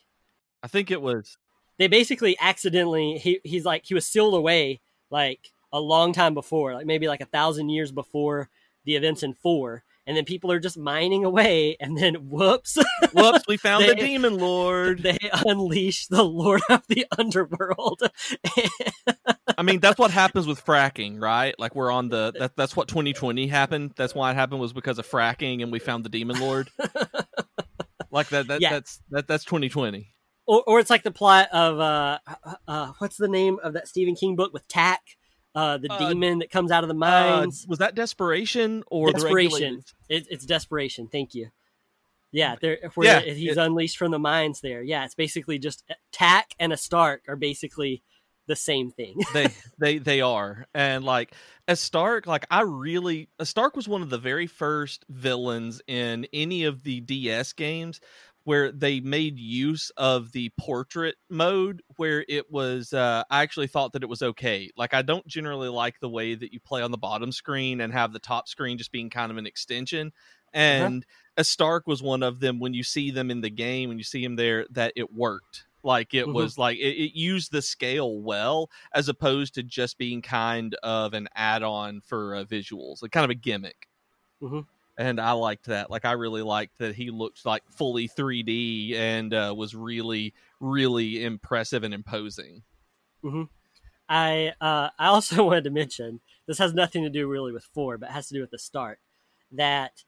I 0.64 0.68
think 0.68 0.92
it 0.92 1.02
was. 1.02 1.38
They 1.78 1.88
basically 1.88 2.38
accidentally 2.40 3.18
he 3.18 3.40
he's 3.44 3.66
like 3.66 3.86
he 3.86 3.94
was 3.94 4.08
sealed 4.08 4.34
away 4.34 4.80
like 5.10 5.52
a 5.72 5.80
long 5.80 6.14
time 6.14 6.34
before, 6.34 6.74
like 6.74 6.86
maybe 6.86 7.08
like 7.08 7.22
a 7.22 7.26
thousand 7.26 7.70
years 7.70 7.92
before 7.92 8.50
the 8.86 8.96
events 8.96 9.24
in 9.24 9.34
four, 9.34 9.84
and 10.08 10.16
then 10.16 10.26
people 10.26 10.52
are 10.52 10.60
just 10.60 10.78
mining 10.78 11.24
away, 11.26 11.76
and 11.80 11.98
then 11.98 12.30
whoops, 12.30 12.78
Whoops, 13.14 13.46
we 13.48 13.58
found 13.58 13.86
the 13.86 13.96
demon 13.96 14.38
lord. 14.38 15.02
they 15.04 15.18
unleash 15.46 16.08
the 16.08 16.24
Lord 16.24 16.62
of 16.70 16.84
the 16.88 17.06
Underworld. 17.18 18.02
I 19.58 19.62
mean, 19.64 19.80
that's 19.80 19.98
what 20.00 20.12
happens 20.24 20.48
with 20.48 20.64
fracking, 20.66 21.22
right? 21.22 21.56
Like 21.60 21.76
we're 21.76 21.92
on 21.92 22.10
the 22.10 22.34
that, 22.38 22.56
that's 22.56 22.76
what 22.76 22.88
2020 22.88 23.48
happened. 23.48 23.94
That's 23.96 24.14
why 24.14 24.32
it 24.32 24.36
happened 24.36 24.60
was 24.60 24.74
because 24.74 25.00
of 25.00 25.08
fracking 25.08 25.62
and 25.64 25.72
we 25.72 25.80
found 25.80 26.04
the 26.04 26.10
demon 26.10 26.40
lord. 26.40 26.70
like 28.12 28.30
that, 28.30 28.48
that 28.48 28.62
Yeah. 28.62 28.72
that's 28.72 29.02
that 29.12 29.28
that's 29.28 29.44
2020. 29.46 30.12
or, 30.48 30.64
or 30.68 30.80
it's 30.80 30.90
like 30.90 31.04
the 31.04 31.12
plot 31.12 31.48
of 31.52 31.80
uh, 31.80 32.20
uh, 32.68 32.92
what's 33.00 33.18
the 33.18 33.28
name 33.28 33.60
of 33.64 33.74
that 33.74 33.88
Stephen 33.88 34.16
King 34.16 34.36
book 34.36 34.54
with 34.54 34.68
Tak, 34.68 35.02
uh, 35.56 35.78
the 35.78 35.92
Uh, 35.92 36.10
demon 36.10 36.40
that 36.40 36.50
comes 36.52 36.70
out 36.72 36.84
of 36.84 36.88
the 36.90 36.94
Uh, 36.96 36.98
mines. 36.98 37.66
was 37.68 37.80
that 37.80 37.96
desperation 37.96 38.84
or 38.88 39.12
desperation. 39.12 39.82
It, 40.10 40.28
it's 40.30 40.46
desperation. 40.46 41.08
Thank 41.08 41.34
you. 41.34 41.50
Yeah, 42.32 42.56
there 42.60 42.78
Yeah, 43.02 43.22
he's 43.22 43.52
it- 43.52 43.58
unleashed 43.58 43.98
from 43.98 44.12
the 44.12 44.20
mines. 44.20 44.60
There, 44.62 44.82
yeah, 44.84 45.06
it's 45.06 45.16
basically 45.16 45.58
just 45.58 45.84
Tak 46.12 46.54
and 46.60 46.74
a 46.74 46.78
Stark 46.78 47.24
are 47.30 47.38
basically 47.38 48.04
the 48.48 48.56
same 48.58 48.92
thing. 48.92 49.16
they 49.34 49.48
they 49.80 49.98
they 49.98 50.22
are 50.22 50.68
and 50.76 51.04
like 51.04 51.34
as 51.68 51.80
stark 51.80 52.28
like 52.28 52.46
i 52.52 52.62
really 52.62 53.28
a 53.40 53.46
stark 53.46 53.76
was 53.76 53.88
one 53.88 54.04
of 54.04 54.12
the 54.12 54.20
very 54.20 54.46
first 54.46 55.04
villains 55.10 55.82
in 55.88 56.28
any 56.32 56.64
of 56.66 56.84
the 56.84 57.00
ds 57.02 57.54
games 57.54 58.00
where 58.46 58.72
they 58.72 59.00
made 59.02 59.38
use 59.40 59.92
of 59.98 60.32
the 60.32 60.50
portrait 60.58 61.16
mode 61.30 61.82
where 61.98 62.26
it 62.30 62.50
was 62.52 62.94
uh 62.94 63.24
i 63.30 63.42
actually 63.44 63.68
thought 63.68 63.94
that 63.94 64.04
it 64.04 64.10
was 64.10 64.22
okay 64.22 64.72
like 64.78 64.94
i 64.94 65.02
don't 65.02 65.28
generally 65.28 65.70
like 65.70 66.00
the 66.00 66.10
way 66.10 66.36
that 66.36 66.54
you 66.54 66.60
play 66.60 66.82
on 66.82 66.92
the 66.92 66.98
bottom 66.98 67.32
screen 67.32 67.82
and 67.82 67.92
have 67.94 68.14
the 68.14 68.20
top 68.20 68.48
screen 68.48 68.78
just 68.78 68.92
being 68.92 69.10
kind 69.10 69.32
of 69.32 69.38
an 69.38 69.46
extension 69.48 70.12
and 70.54 71.06
a 71.38 71.44
stark 71.44 71.86
was 71.88 72.02
one 72.02 72.24
of 72.24 72.40
them 72.40 72.60
when 72.60 72.74
you 72.74 72.84
see 72.84 73.12
them 73.12 73.30
in 73.30 73.42
the 73.42 73.50
game 73.50 73.90
when 73.90 73.98
you 73.98 74.04
see 74.04 74.24
him 74.24 74.36
there 74.36 74.66
that 74.70 74.94
it 74.96 75.12
worked 75.14 75.66
like 75.84 76.14
it 76.14 76.30
Mhm. 76.30 76.32
was 76.32 76.58
like 76.58 76.78
it, 76.78 76.96
it 76.98 77.18
used 77.18 77.52
the 77.52 77.62
scale 77.62 78.22
well 78.22 78.70
as 78.94 79.10
opposed 79.10 79.54
to 79.56 79.64
just 79.64 79.98
being 79.98 80.22
kind 80.22 80.76
of 80.84 81.14
an 81.14 81.28
add-on 81.36 82.02
for 82.02 82.36
uh, 82.36 82.44
visuals 82.44 83.02
like 83.02 83.12
kind 83.12 83.26
of 83.26 83.30
a 83.32 83.36
gimmick 83.36 83.88
Mhm. 84.42 84.66
And 84.98 85.20
i 85.20 85.32
liked 85.32 85.66
that 85.66 85.90
like 85.90 86.06
i 86.06 86.12
really 86.14 86.42
liked 86.42 86.78
that 86.78 86.96
he 86.96 87.10
looked 87.12 87.46
like 87.46 87.64
fully 87.70 88.08
3d 88.08 88.96
and 88.96 89.34
uh, 89.34 89.54
was 89.56 89.76
really 89.76 90.34
really 90.60 91.24
impressive 91.24 91.84
and 91.84 91.94
imposing 91.94 92.64
I 94.08 94.54
uh, 94.62 94.90
I 95.00 95.08
also 95.08 95.44
wanted 95.48 95.64
to 95.64 95.72
mention 95.72 96.20
this 96.46 96.60
has 96.60 96.74
nothing 96.74 97.04
to 97.04 97.10
do 97.10 97.28
really 97.28 97.52
with 97.52 97.64
four, 97.74 97.98
but 97.98 98.10
it 98.10 98.14
has 98.14 98.28
to 98.28 98.36
do 98.36 98.42
with 98.42 98.52
the 98.52 98.60
start. 98.60 99.00
That 99.52 100.04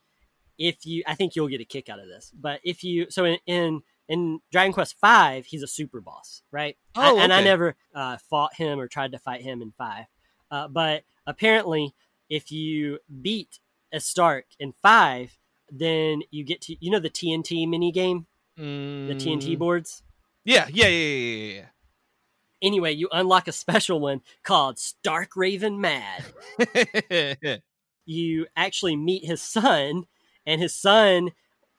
if 0.60 0.86
you, 0.86 1.04
I 1.08 1.16
think 1.16 1.36
you'll 1.36 1.48
get 1.48 1.62
a 1.62 1.66
kick 1.66 1.90
out 1.90 2.00
of 2.00 2.08
this. 2.08 2.32
But 2.40 2.60
if 2.64 2.84
you, 2.84 3.08
so 3.10 3.26
in 3.26 3.38
in, 3.48 3.82
in 4.08 4.40
Dragon 4.52 4.72
Quest 4.74 4.96
Five, 5.00 5.48
he's 5.48 5.64
a 5.64 5.68
super 5.68 6.00
boss, 6.00 6.44
right? 6.52 6.78
Oh, 6.96 7.18
I- 7.18 7.24
and 7.24 7.34
I 7.34 7.42
never 7.44 7.76
uh, 7.96 8.18
fought 8.30 8.54
him 8.56 8.80
or 8.80 8.88
tried 8.88 9.14
to 9.14 9.20
fight 9.20 9.42
him 9.42 9.62
in 9.64 9.72
five. 9.78 10.06
Uh, 10.52 10.68
but 10.68 11.04
apparently, 11.26 11.96
if 12.30 12.52
you 12.52 13.00
beat 13.22 13.60
a 13.94 14.00
Stark 14.00 14.46
in 14.60 14.74
five, 14.82 15.38
then 15.70 16.22
you 16.32 16.44
get 16.44 16.62
to 16.62 16.76
you 16.80 16.92
know 16.92 17.00
the 17.00 17.10
TNT 17.10 17.68
mini 17.68 17.92
game, 17.92 18.28
the 18.58 19.16
TNT 19.16 19.56
Mm, 19.56 19.60
boards. 19.60 20.04
yeah 20.46 20.68
yeah 20.72 20.88
yeah 20.88 21.08
yeah, 21.08 21.54
yeah. 21.56 21.66
Anyway, 22.62 22.92
you 22.92 23.08
unlock 23.12 23.48
a 23.48 23.52
special 23.52 24.00
one 24.00 24.22
called 24.44 24.80
Stark 24.80 25.36
Raven 25.36 25.80
Mad. 25.80 26.24
you 28.06 28.48
actually 28.56 28.96
meet 28.96 29.26
his 29.26 29.42
son, 29.42 30.06
and 30.46 30.62
his 30.62 30.74
son 30.74 31.32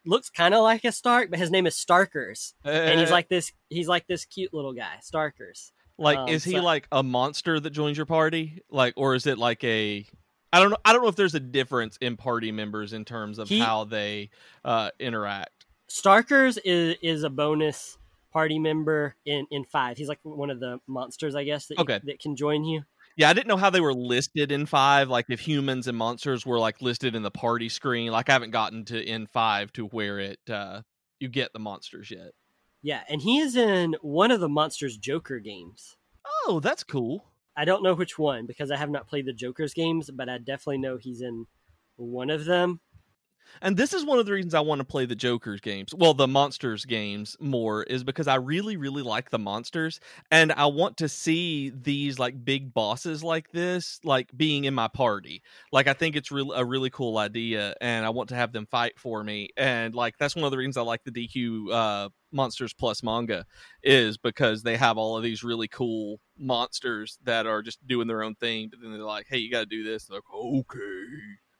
looks 0.06 0.30
kind 0.30 0.54
of 0.54 0.62
like 0.62 0.84
a 0.84 0.92
Stark, 0.92 1.30
but 1.30 1.38
his 1.38 1.50
name 1.50 1.66
is 1.66 1.74
Starkers, 1.74 2.54
and 2.64 3.00
he's 3.00 3.10
Uh, 3.10 3.12
like 3.18 3.28
this. 3.28 3.52
He's 3.70 3.88
like 3.88 4.06
this 4.06 4.24
cute 4.24 4.54
little 4.54 4.72
guy, 4.72 4.98
Starkers. 5.02 5.72
Like, 5.98 6.16
Um, 6.18 6.28
is 6.28 6.44
he 6.44 6.52
so- 6.52 6.62
like 6.62 6.86
a 6.92 7.02
monster 7.02 7.58
that 7.58 7.70
joins 7.70 7.96
your 7.96 8.06
party? 8.06 8.60
Like, 8.70 8.94
or 8.96 9.14
is 9.16 9.26
it 9.26 9.36
like 9.38 9.64
a? 9.64 10.06
I 10.52 10.60
don't 10.60 10.70
know. 10.70 10.76
I 10.84 10.92
don't 10.92 11.02
know 11.02 11.08
if 11.08 11.16
there's 11.16 11.34
a 11.34 11.40
difference 11.40 11.98
in 12.00 12.16
party 12.16 12.52
members 12.52 12.92
in 12.92 13.04
terms 13.04 13.38
of 13.38 13.48
He- 13.48 13.58
how 13.58 13.84
they 13.84 14.30
uh, 14.64 14.90
interact. 14.98 15.66
Starkers 15.88 16.58
is 16.64 16.96
is 17.02 17.22
a 17.22 17.30
bonus 17.30 17.98
party 18.32 18.58
member 18.58 19.14
in 19.24 19.46
in 19.50 19.64
five. 19.64 19.96
He's 19.96 20.08
like 20.08 20.20
one 20.22 20.50
of 20.50 20.60
the 20.60 20.80
monsters, 20.86 21.34
I 21.34 21.44
guess, 21.44 21.66
that 21.66 21.78
you- 21.78 21.82
Okay. 21.82 22.00
that 22.04 22.20
can 22.20 22.36
join 22.36 22.64
you. 22.64 22.84
Yeah, 23.16 23.28
I 23.28 23.32
didn't 23.32 23.48
know 23.48 23.56
how 23.56 23.70
they 23.70 23.80
were 23.80 23.94
listed 23.94 24.52
in 24.52 24.64
five. 24.64 25.08
Like, 25.08 25.26
if 25.28 25.40
humans 25.40 25.88
and 25.88 25.98
monsters 25.98 26.46
were 26.46 26.58
like 26.60 26.80
listed 26.80 27.16
in 27.16 27.22
the 27.24 27.32
party 27.32 27.68
screen. 27.68 28.12
Like, 28.12 28.28
I 28.28 28.32
haven't 28.32 28.52
gotten 28.52 28.84
to 28.86 29.02
in 29.02 29.26
five 29.26 29.72
to 29.72 29.86
where 29.86 30.20
it 30.20 30.38
uh, 30.48 30.82
you 31.18 31.28
get 31.28 31.52
the 31.52 31.58
monsters 31.58 32.10
yet. 32.12 32.30
Yeah, 32.80 33.02
and 33.08 33.20
he 33.20 33.38
is 33.40 33.56
in 33.56 33.96
one 34.02 34.30
of 34.30 34.38
the 34.38 34.48
Monsters 34.48 34.96
Joker 34.96 35.40
games. 35.40 35.96
Oh, 36.46 36.60
that's 36.60 36.84
cool. 36.84 37.24
I 37.58 37.64
don't 37.64 37.82
know 37.82 37.94
which 37.94 38.16
one 38.16 38.46
because 38.46 38.70
I 38.70 38.76
have 38.76 38.88
not 38.88 39.08
played 39.08 39.26
the 39.26 39.32
Joker's 39.32 39.74
games, 39.74 40.10
but 40.10 40.28
I 40.28 40.38
definitely 40.38 40.78
know 40.78 40.96
he's 40.96 41.22
in 41.22 41.44
one 41.96 42.30
of 42.30 42.44
them. 42.44 42.78
And 43.60 43.76
this 43.76 43.92
is 43.92 44.04
one 44.04 44.20
of 44.20 44.26
the 44.26 44.32
reasons 44.32 44.54
I 44.54 44.60
want 44.60 44.78
to 44.78 44.84
play 44.84 45.06
the 45.06 45.16
Joker's 45.16 45.60
games. 45.60 45.92
Well, 45.92 46.14
the 46.14 46.28
monsters 46.28 46.84
games 46.84 47.36
more 47.40 47.82
is 47.82 48.04
because 48.04 48.28
I 48.28 48.36
really, 48.36 48.76
really 48.76 49.02
like 49.02 49.30
the 49.30 49.40
monsters, 49.40 49.98
and 50.30 50.52
I 50.52 50.66
want 50.66 50.98
to 50.98 51.08
see 51.08 51.70
these 51.70 52.20
like 52.20 52.44
big 52.44 52.72
bosses 52.72 53.24
like 53.24 53.50
this, 53.50 53.98
like 54.04 54.30
being 54.36 54.64
in 54.64 54.74
my 54.74 54.86
party. 54.86 55.42
Like 55.72 55.88
I 55.88 55.94
think 55.94 56.14
it's 56.14 56.30
real 56.30 56.52
a 56.52 56.64
really 56.64 56.90
cool 56.90 57.18
idea, 57.18 57.74
and 57.80 58.06
I 58.06 58.10
want 58.10 58.28
to 58.28 58.36
have 58.36 58.52
them 58.52 58.66
fight 58.66 59.00
for 59.00 59.24
me. 59.24 59.48
And 59.56 59.96
like 59.96 60.16
that's 60.18 60.36
one 60.36 60.44
of 60.44 60.52
the 60.52 60.58
reasons 60.58 60.76
I 60.76 60.82
like 60.82 61.02
the 61.02 61.10
DQ 61.10 61.72
uh, 61.72 62.08
Monsters 62.32 62.74
Plus 62.74 63.02
manga 63.02 63.44
is 63.82 64.18
because 64.18 64.62
they 64.62 64.76
have 64.76 64.98
all 64.98 65.16
of 65.16 65.22
these 65.22 65.42
really 65.42 65.68
cool 65.68 66.20
monsters 66.36 67.18
that 67.24 67.46
are 67.46 67.62
just 67.62 67.84
doing 67.86 68.06
their 68.06 68.22
own 68.22 68.34
thing, 68.34 68.68
but 68.70 68.80
then 68.80 68.92
they're 68.92 69.02
like, 69.02 69.26
"Hey, 69.28 69.38
you 69.38 69.50
got 69.50 69.60
to 69.60 69.66
do 69.66 69.82
this." 69.82 70.04
They're 70.04 70.16
like, 70.16 70.34
"Okay." 70.34 71.04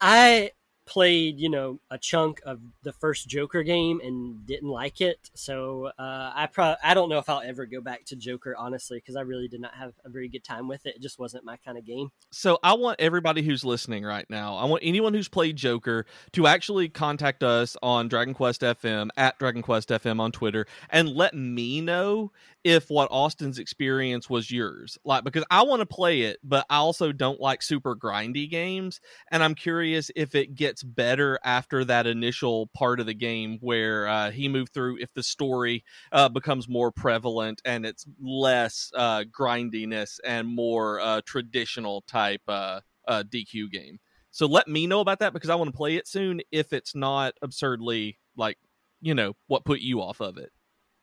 I 0.01 0.51
played, 0.89 1.39
you 1.39 1.51
know, 1.51 1.79
a 1.91 1.99
chunk 1.99 2.41
of 2.47 2.61
the 2.83 2.93
first 2.93 3.29
Joker 3.29 3.63
game 3.63 4.01
and 4.03 4.47
didn't 4.47 4.71
like 4.71 5.03
it. 5.03 5.31
So 5.35 5.91
uh, 5.99 6.33
I 6.35 6.49
pro- 6.51 6.77
I 6.83 6.95
don't 6.95 7.11
know 7.11 7.19
if 7.19 7.29
I'll 7.29 7.43
ever 7.43 7.67
go 7.67 7.83
back 7.83 8.07
to 8.07 8.17
Joker 8.17 8.57
honestly 8.57 8.97
because 8.97 9.15
I 9.15 9.21
really 9.21 9.49
did 9.49 9.61
not 9.61 9.75
have 9.75 9.93
a 10.05 10.09
very 10.09 10.29
good 10.29 10.43
time 10.43 10.67
with 10.67 10.87
it. 10.87 10.97
It 10.97 11.03
just 11.03 11.19
wasn't 11.19 11.45
my 11.45 11.59
kind 11.59 11.77
of 11.77 11.85
game. 11.85 12.11
So 12.31 12.59
I 12.63 12.73
want 12.73 13.01
everybody 13.01 13.43
who's 13.43 13.65
listening 13.65 14.03
right 14.03 14.25
now, 14.31 14.57
I 14.57 14.65
want 14.65 14.83
anyone 14.83 15.13
who's 15.13 15.29
played 15.29 15.57
Joker 15.57 16.07
to 16.33 16.47
actually 16.47 16.89
contact 16.89 17.43
us 17.43 17.77
on 17.83 18.09
Dragon 18.09 18.33
Quest 18.33 18.63
FM 18.63 19.11
at 19.17 19.39
Dragon 19.39 19.61
Quest 19.63 19.91
FM 19.91 20.21
on 20.21 20.33
Twitter 20.33 20.67
and 20.89 21.11
let 21.11 21.35
me 21.35 21.83
know 21.83 22.33
if 22.65 22.91
what 22.91 23.09
Austin's 23.11 23.59
experience 23.59 24.31
was 24.31 24.51
yours. 24.51 24.99
Like 25.05 25.23
because 25.25 25.45
I 25.51 25.63
want 25.63 25.81
to 25.81 25.87
play 25.87 26.23
it, 26.23 26.39
but 26.43 26.65
I 26.71 26.77
also 26.77 27.13
don't 27.13 27.41
like 27.41 27.63
super 27.63 27.95
grindy 27.95 28.49
games 28.49 29.01
and 29.31 29.43
I'm 29.43 29.55
curious 29.55 30.11
if 30.17 30.35
it 30.35 30.55
gets 30.55 30.78
better 30.83 31.39
after 31.45 31.85
that 31.85 32.07
initial 32.07 32.69
part 32.69 33.01
of 33.01 33.07
the 33.07 33.15
game 33.15 33.59
where 33.61 34.07
uh, 34.07 34.31
he 34.31 34.49
moved 34.49 34.73
through 34.73 34.99
if 35.01 35.13
the 35.15 35.23
story 35.23 35.85
uh, 36.13 36.29
becomes 36.29 36.69
more 36.69 36.91
prevalent 36.93 37.61
and 37.65 37.85
it's 37.87 38.07
less 38.21 38.91
uh, 38.95 39.25
grindiness 39.31 40.21
and 40.25 40.49
more 40.49 41.01
uh, 41.01 41.21
traditional 41.27 42.03
type 42.03 42.43
uh, 42.49 42.81
uh, 43.07 43.23
DQ 43.29 43.71
game. 43.71 43.99
So 44.31 44.47
let 44.47 44.69
me 44.69 44.87
know 44.87 45.01
about 45.01 45.19
that 45.21 45.33
because 45.33 45.51
I 45.51 45.55
want 45.55 45.71
to 45.73 45.77
play 45.77 45.97
it 45.97 46.07
soon. 46.07 46.41
If 46.53 46.73
it's 46.73 46.95
not 46.95 47.35
absurdly 47.43 48.19
like 48.37 48.59
you 49.01 49.15
know 49.15 49.35
what 49.47 49.65
put 49.65 49.81
you 49.81 50.01
off 50.01 50.21
of 50.21 50.37
it, 50.39 50.51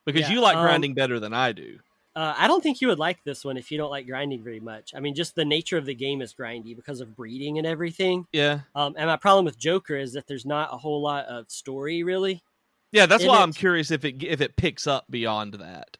because 0.06 0.28
Yeah, 0.28 0.30
you 0.30 0.40
like 0.40 0.58
um, 0.58 0.60
grinding 0.60 0.94
better 0.94 1.20
than 1.20 1.34
I 1.34 1.52
do. 1.52 1.78
Uh, 2.16 2.34
I 2.36 2.48
don't 2.48 2.62
think 2.62 2.80
you 2.80 2.88
would 2.88 2.98
like 2.98 3.22
this 3.24 3.44
one 3.44 3.58
if 3.58 3.70
you 3.70 3.76
don't 3.76 3.90
like 3.90 4.06
grinding 4.06 4.42
very 4.42 4.58
much. 4.58 4.94
I 4.96 5.00
mean, 5.00 5.14
just 5.14 5.34
the 5.34 5.44
nature 5.44 5.76
of 5.76 5.84
the 5.84 5.94
game 5.94 6.22
is 6.22 6.32
grindy 6.32 6.74
because 6.74 7.00
of 7.02 7.14
breeding 7.14 7.58
and 7.58 7.66
everything. 7.66 8.26
Yeah, 8.32 8.60
Um, 8.74 8.94
and 8.96 9.06
my 9.08 9.16
problem 9.18 9.44
with 9.44 9.58
Joker 9.58 9.96
is 9.96 10.14
that 10.14 10.26
there's 10.26 10.46
not 10.46 10.72
a 10.72 10.78
whole 10.78 11.02
lot 11.02 11.26
of 11.26 11.50
story 11.50 12.02
really. 12.02 12.42
yeah. 12.90 13.04
That's 13.04 13.22
It 13.22 13.28
why 13.28 13.42
I'm 13.42 13.52
curious 13.52 13.90
if 13.90 14.04
it 14.06 14.22
if 14.24 14.40
it 14.40 14.56
picks 14.56 14.86
up 14.86 15.04
beyond 15.10 15.54
that. 15.54 15.98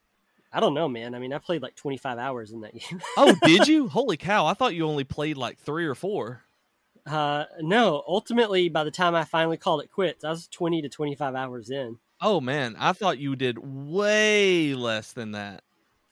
I 0.53 0.61
don't 0.61 0.73
know, 0.73 0.89
man. 0.89 1.15
I 1.15 1.19
mean, 1.19 1.35
I 1.35 1.39
played 1.39 1.61
like 1.61 1.75
25 1.77 2.17
hours 2.19 2.51
in 2.51 2.63
that 2.63 2.73
game. 2.79 3.03
oh, 3.19 3.37
did 3.45 3.69
you? 3.69 3.89
Holy 3.89 4.17
cow! 4.17 4.47
I 4.47 4.55
thought 4.55 4.75
you 4.75 4.87
only 4.87 5.05
played 5.05 5.37
like 5.37 5.59
three 5.59 5.85
or 5.85 5.95
four. 5.95 6.45
Uh, 7.05 7.45
no. 7.61 8.03
Ultimately, 8.09 8.71
by 8.71 8.85
the 8.85 8.91
time 8.91 9.15
I 9.15 9.25
finally 9.25 9.59
called 9.59 9.83
it 9.83 9.93
quits, 9.93 10.25
I 10.25 10.31
was 10.31 10.49
20 10.49 10.81
to 10.83 10.89
25 10.89 11.35
hours 11.35 11.69
in. 11.69 11.99
Oh 12.23 12.41
man, 12.41 12.75
I 12.79 12.95
thought 12.95 13.19
you 13.19 13.37
did 13.37 13.59
way 13.59 14.73
less 14.73 15.13
than 15.13 15.33
that. 15.33 15.63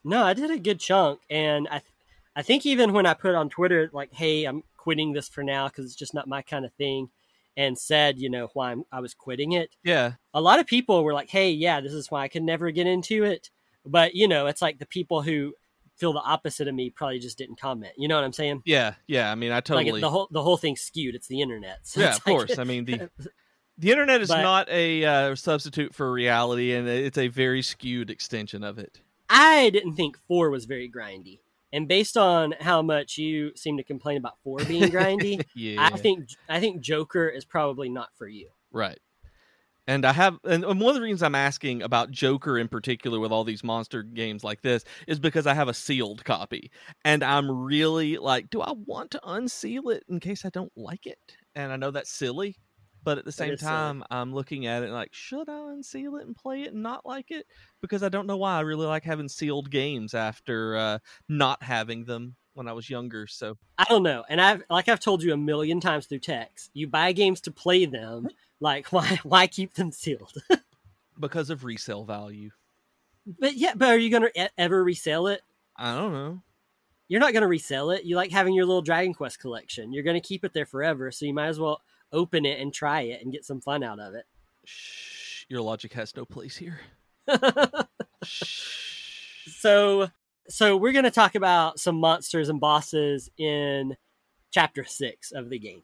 No, 0.05 0.23
I 0.23 0.35
did 0.35 0.51
a 0.51 0.59
good 0.59 0.79
chunk, 0.81 1.21
and 1.31 1.67
I, 1.69 1.79
th- 1.79 1.93
I 2.37 2.43
think 2.43 2.67
even 2.67 2.93
when 2.93 3.07
I 3.07 3.15
put 3.15 3.35
on 3.35 3.49
Twitter 3.49 3.91
like, 3.93 4.13
"Hey, 4.13 4.45
I'm 4.45 4.63
quitting 4.77 5.13
this 5.13 5.29
for 5.29 5.43
now 5.43 5.69
because 5.69 5.87
it's 5.87 5.95
just 5.95 6.15
not 6.15 6.29
my 6.29 6.43
kind 6.43 6.65
of 6.65 6.73
thing," 6.75 7.09
and 7.57 7.79
said, 7.79 8.19
you 8.19 8.29
know, 8.29 8.51
why 8.53 8.73
I'm, 8.73 8.85
I 8.93 9.01
was 9.01 9.15
quitting 9.15 9.53
it. 9.53 9.75
Yeah, 9.83 10.13
a 10.35 10.41
lot 10.41 10.61
of 10.61 10.67
people 10.67 11.05
were 11.05 11.15
like, 11.15 11.31
"Hey, 11.31 11.51
yeah, 11.51 11.81
this 11.81 11.93
is 11.93 12.11
why 12.11 12.23
I 12.23 12.29
could 12.29 12.43
never 12.43 12.71
get 12.71 12.87
into 12.87 13.25
it." 13.25 13.51
But 13.87 14.15
you 14.15 14.29
know, 14.29 14.47
it's 14.47 14.63
like 14.63 14.79
the 14.79 14.87
people 14.87 15.23
who 15.23 15.55
feel 15.97 16.13
the 16.13 16.21
opposite 16.21 16.69
of 16.69 16.75
me 16.75 16.91
probably 16.91 17.19
just 17.19 17.39
didn't 17.39 17.61
comment. 17.61 17.93
You 17.97 18.09
know 18.09 18.17
what 18.17 18.25
I'm 18.25 18.33
saying? 18.33 18.63
Yeah, 18.65 18.95
yeah. 19.07 19.31
I 19.31 19.35
mean, 19.35 19.53
I 19.53 19.61
totally 19.61 19.93
like 19.93 20.01
the 20.01 20.11
whole 20.11 20.29
the 20.31 20.43
whole 20.43 20.57
thing's 20.57 20.81
skewed. 20.81 21.15
It's 21.15 21.29
the 21.29 21.41
internet. 21.41 21.81
So 21.85 22.01
yeah, 22.01 22.09
of 22.09 22.13
like- 22.15 22.37
course. 22.37 22.59
I 22.59 22.65
mean 22.65 22.85
the 22.85 23.11
the 23.79 23.91
internet 23.91 24.21
is 24.21 24.29
But- 24.29 24.43
not 24.43 24.69
a 24.69 25.05
uh, 25.05 25.35
substitute 25.35 25.95
for 25.95 26.13
reality, 26.13 26.73
and 26.73 26.89
it's 26.89 27.19
a 27.19 27.29
very 27.29 27.63
skewed 27.63 28.11
extension 28.11 28.65
of 28.65 28.79
it. 28.79 29.01
I 29.29 29.71
didn't 29.71 29.95
think 29.95 30.19
four 30.29 30.51
was 30.51 30.65
very 30.65 30.91
grindy, 30.91 31.41
and 31.73 31.89
based 31.89 32.17
on 32.17 32.55
how 32.61 32.83
much 32.83 33.19
you 33.19 33.53
seem 33.57 33.77
to 33.77 33.83
complain 33.83 34.17
about 34.17 34.39
four 34.43 34.59
being 34.65 34.91
grindy, 34.91 35.45
Yeah, 35.55 35.77
I 35.85 35.97
think 35.97 36.29
I 36.49 36.61
think 36.61 36.81
Joker 36.81 37.29
is 37.29 37.45
probably 37.45 37.89
not 37.89 38.11
for 38.17 38.29
you. 38.29 38.51
Right. 38.71 38.99
And 39.87 40.07
I 40.07 40.13
have, 40.13 40.39
and 40.45 40.65
and 40.65 40.81
one 40.81 40.91
of 40.91 40.95
the 40.95 41.03
reasons 41.03 41.23
I'm 41.23 41.35
asking 41.35 41.83
about 41.83 42.11
Joker 42.11 42.59
in 42.59 42.69
particular 42.69 43.21
with 43.21 43.33
all 43.33 43.45
these 43.45 43.63
monster 43.63 44.03
games 44.03 44.43
like 44.43 44.63
this 44.63 44.83
is 45.07 45.19
because 45.19 45.47
I 45.47 45.53
have 45.53 45.69
a 45.69 45.75
sealed 45.75 46.25
copy, 46.25 46.71
and 47.05 47.23
I'm 47.23 47.51
really 47.51 48.17
like, 48.17 48.49
do 48.49 48.63
I 48.63 48.73
want 48.73 49.11
to 49.11 49.21
unseal 49.23 49.91
it 49.91 50.05
in 50.09 50.21
case 50.21 50.45
I 50.47 50.49
don't 50.49 50.73
like 50.75 51.07
it? 51.07 51.37
And 51.55 51.71
I 51.71 51.77
know 51.77 51.91
that's 51.91 52.11
silly, 52.11 52.57
but 53.05 53.19
at 53.19 53.25
the 53.25 53.33
same 53.33 53.53
is 53.53 53.61
silly. 53.61 53.73
time, 53.73 54.05
I'm 54.11 54.35
looking 54.35 54.67
at 54.67 54.83
it 54.83 54.91
like, 54.91 55.13
should 55.13 55.49
I 55.49 55.73
unseal 55.73 56.17
it 56.17 56.27
and 56.27 56.35
play 56.35 56.63
it 56.63 56.73
and 56.73 56.83
not 56.83 57.05
like 57.05 57.31
it? 57.31 57.47
Because 57.83 58.03
I 58.03 58.09
don't 58.09 58.27
know 58.27 58.39
why 58.39 58.57
I 58.57 58.61
really 58.61 58.87
like 58.87 59.05
having 59.05 59.29
sealed 59.29 59.71
games 59.71 60.15
after 60.15 60.77
uh, 60.77 60.99
not 61.29 61.63
having 61.63 62.05
them 62.05 62.37
when 62.55 62.67
I 62.67 62.73
was 62.73 62.89
younger. 62.89 63.27
So 63.27 63.59
I 63.79 63.85
don't 63.85 64.03
know, 64.03 64.25
and 64.29 64.41
I've 64.41 64.63
like 64.71 64.89
I've 64.89 65.01
told 65.01 65.23
you 65.23 65.33
a 65.33 65.37
million 65.37 65.81
times 65.81 66.07
through 66.07 66.21
text. 66.21 66.71
You 66.73 66.87
buy 66.87 67.13
games 67.13 67.41
to 67.43 67.51
play 67.51 67.85
them. 67.85 68.29
Like 68.61 68.87
why 68.93 69.21
why 69.23 69.47
keep 69.47 69.75
them 69.75 69.93
sealed? 69.93 70.33
because 71.21 71.51
of 71.51 71.65
resale 71.65 72.05
value, 72.05 72.51
but 73.39 73.55
yeah, 73.55 73.75
but 73.77 73.89
are 73.89 73.99
you 73.99 74.11
gonna 74.11 74.31
e- 74.35 74.49
ever 74.57 74.83
resell 74.83 75.27
it? 75.27 75.43
I 75.77 75.95
don't 75.95 76.13
know. 76.13 76.43
You're 77.09 77.21
not 77.21 77.35
gonna 77.35 77.49
resell 77.49 77.91
it. 77.91 78.05
You 78.05 78.17
like 78.17 78.31
having 78.31 78.55
your 78.55 78.65
little 78.65 78.83
Dragon 78.83 79.13
Quest 79.13 79.39
collection. 79.39 79.93
You're 79.93 80.05
gonna 80.05 80.21
keep 80.21 80.45
it 80.45 80.55
there 80.55 80.67
forever, 80.67 81.11
so 81.11 81.27
you 81.27 81.35
might 81.35 81.49
as 81.49 81.61
well 81.61 81.83
open 82.15 82.47
it 82.47 82.61
and 82.61 82.73
try 82.73 83.03
it 83.03 83.23
and 83.23 83.33
get 83.33 83.45
some 83.45 83.61
fun 83.61 83.83
out 83.83 84.01
of 84.01 84.15
it. 84.15 84.25
Shh, 84.65 85.45
your 85.49 85.61
logic 85.61 85.93
has 85.93 86.17
no 86.17 86.25
place 86.25 86.57
here. 86.57 86.81
So 89.47 90.09
so 90.49 90.77
we're 90.77 90.93
going 90.93 91.05
to 91.05 91.11
talk 91.11 91.35
about 91.35 91.79
some 91.81 91.97
monsters 91.97 92.49
and 92.49 92.61
bosses 92.61 93.31
in 93.39 93.97
chapter 94.51 94.85
6 94.85 95.33
of 95.33 95.49
the 95.51 95.59
game 95.59 95.83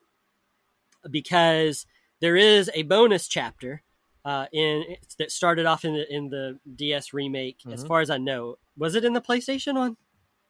because 1.10 1.86
there 2.20 2.36
is 2.36 2.70
a 2.74 2.82
bonus 2.82 3.26
chapter 3.26 3.82
uh, 4.24 4.46
in 4.52 4.84
that 5.18 5.32
started 5.32 5.64
off 5.66 5.84
in 5.84 5.94
the 5.94 6.14
in 6.14 6.28
the 6.28 6.58
DS 6.74 7.12
remake 7.14 7.58
as 7.70 7.84
Mhm. 7.84 7.88
far 7.88 8.00
as 8.00 8.10
I 8.10 8.18
know 8.18 8.56
was 8.76 8.94
it 8.94 9.04
in 9.04 9.14
the 9.14 9.20
PlayStation 9.22 9.74
one 9.74 9.96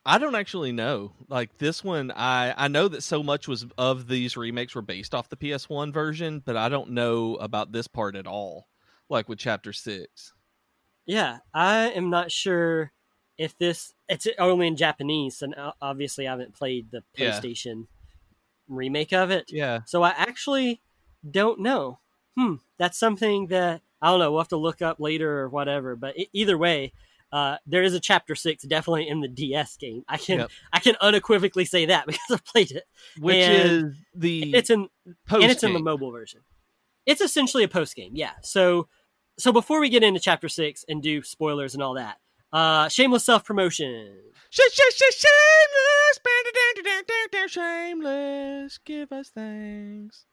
I 0.06 0.18
don't 0.18 0.34
actually 0.34 0.72
know. 0.72 1.12
Like 1.28 1.58
this 1.58 1.84
one, 1.84 2.10
I 2.10 2.54
I 2.56 2.68
know 2.68 2.88
that 2.88 3.02
so 3.02 3.22
much 3.22 3.46
was 3.46 3.66
of 3.76 4.08
these 4.08 4.36
remakes 4.36 4.74
were 4.74 4.82
based 4.82 5.14
off 5.14 5.28
the 5.28 5.36
PS1 5.36 5.92
version, 5.92 6.42
but 6.44 6.56
I 6.56 6.68
don't 6.68 6.90
know 6.90 7.36
about 7.36 7.72
this 7.72 7.86
part 7.86 8.16
at 8.16 8.26
all. 8.26 8.68
Like 9.08 9.28
with 9.28 9.38
Chapter 9.38 9.72
Six. 9.72 10.32
yeah 11.06 11.38
I 11.52 11.90
am 11.90 12.10
not 12.10 12.30
sure 12.30 12.92
if 13.36 13.56
this 13.58 13.92
it's 14.08 14.26
only 14.38 14.66
in 14.68 14.76
Japanese 14.76 15.42
and 15.42 15.54
obviously 15.82 16.28
I 16.28 16.30
haven't 16.30 16.54
played 16.54 16.90
the 16.90 17.02
Yeah. 17.16 17.40
PlayStation 17.40 17.86
remake 18.68 19.12
of 19.12 19.30
it 19.30 19.46
Yeah, 19.52 19.80
So 19.86 20.02
I 20.02 20.10
actually 20.10 20.80
don't 21.28 21.60
know. 21.60 21.98
Hmm, 22.38 22.56
that's 22.78 22.98
something 22.98 23.48
that 23.48 23.82
I 24.00 24.10
don't 24.10 24.20
know. 24.20 24.30
We'll 24.30 24.40
have 24.40 24.48
to 24.48 24.56
look 24.56 24.80
up 24.80 25.00
later 25.00 25.40
or 25.40 25.48
whatever. 25.48 25.96
But 25.96 26.14
either 26.32 26.56
way, 26.56 26.92
uh, 27.32 27.56
there 27.66 27.82
is 27.82 27.94
a 27.94 28.00
chapter 28.00 28.34
six 28.34 28.64
definitely 28.64 29.08
in 29.08 29.20
the 29.20 29.28
DS 29.28 29.76
game. 29.76 30.02
I 30.08 30.16
can 30.16 30.40
Yep. 30.40 30.50
I 30.72 30.78
can 30.80 30.96
unequivocally 31.00 31.64
say 31.64 31.86
that 31.86 32.06
because 32.08 32.30
I 32.30 32.38
played 32.44 32.72
it. 32.72 32.84
which 33.18 33.36
And 33.36 33.86
is 33.88 33.94
the 34.14 34.54
It's 34.54 34.70
in 34.70 34.88
post 35.26 35.42
and 35.42 35.50
it's 35.52 35.62
in 35.62 35.72
the 35.72 35.78
mobile 35.80 36.10
version. 36.10 36.40
It's 37.06 37.20
essentially 37.20 37.64
a 37.64 37.68
post 37.68 37.94
game, 37.96 38.12
yeah. 38.14 38.32
So 38.42 38.88
so 39.38 39.52
before 39.52 39.80
we 39.80 39.88
get 39.88 40.02
into 40.02 40.20
chapter 40.20 40.48
six 40.48 40.84
and 40.88 41.02
do 41.02 41.22
spoilers 41.22 41.74
and 41.74 41.82
all 41.82 41.94
that, 41.94 42.18
uh, 42.52 42.88
shameless 42.88 43.24
self 43.24 43.44
promotion. 43.44 44.16
Sh- 44.50 44.60
sh- 44.72 44.94
sh- 44.96 45.24
shameless, 45.24 46.18
shameless. 47.48 48.78
Give 48.84 49.10
us 49.12 49.30
thanks. 49.30 50.26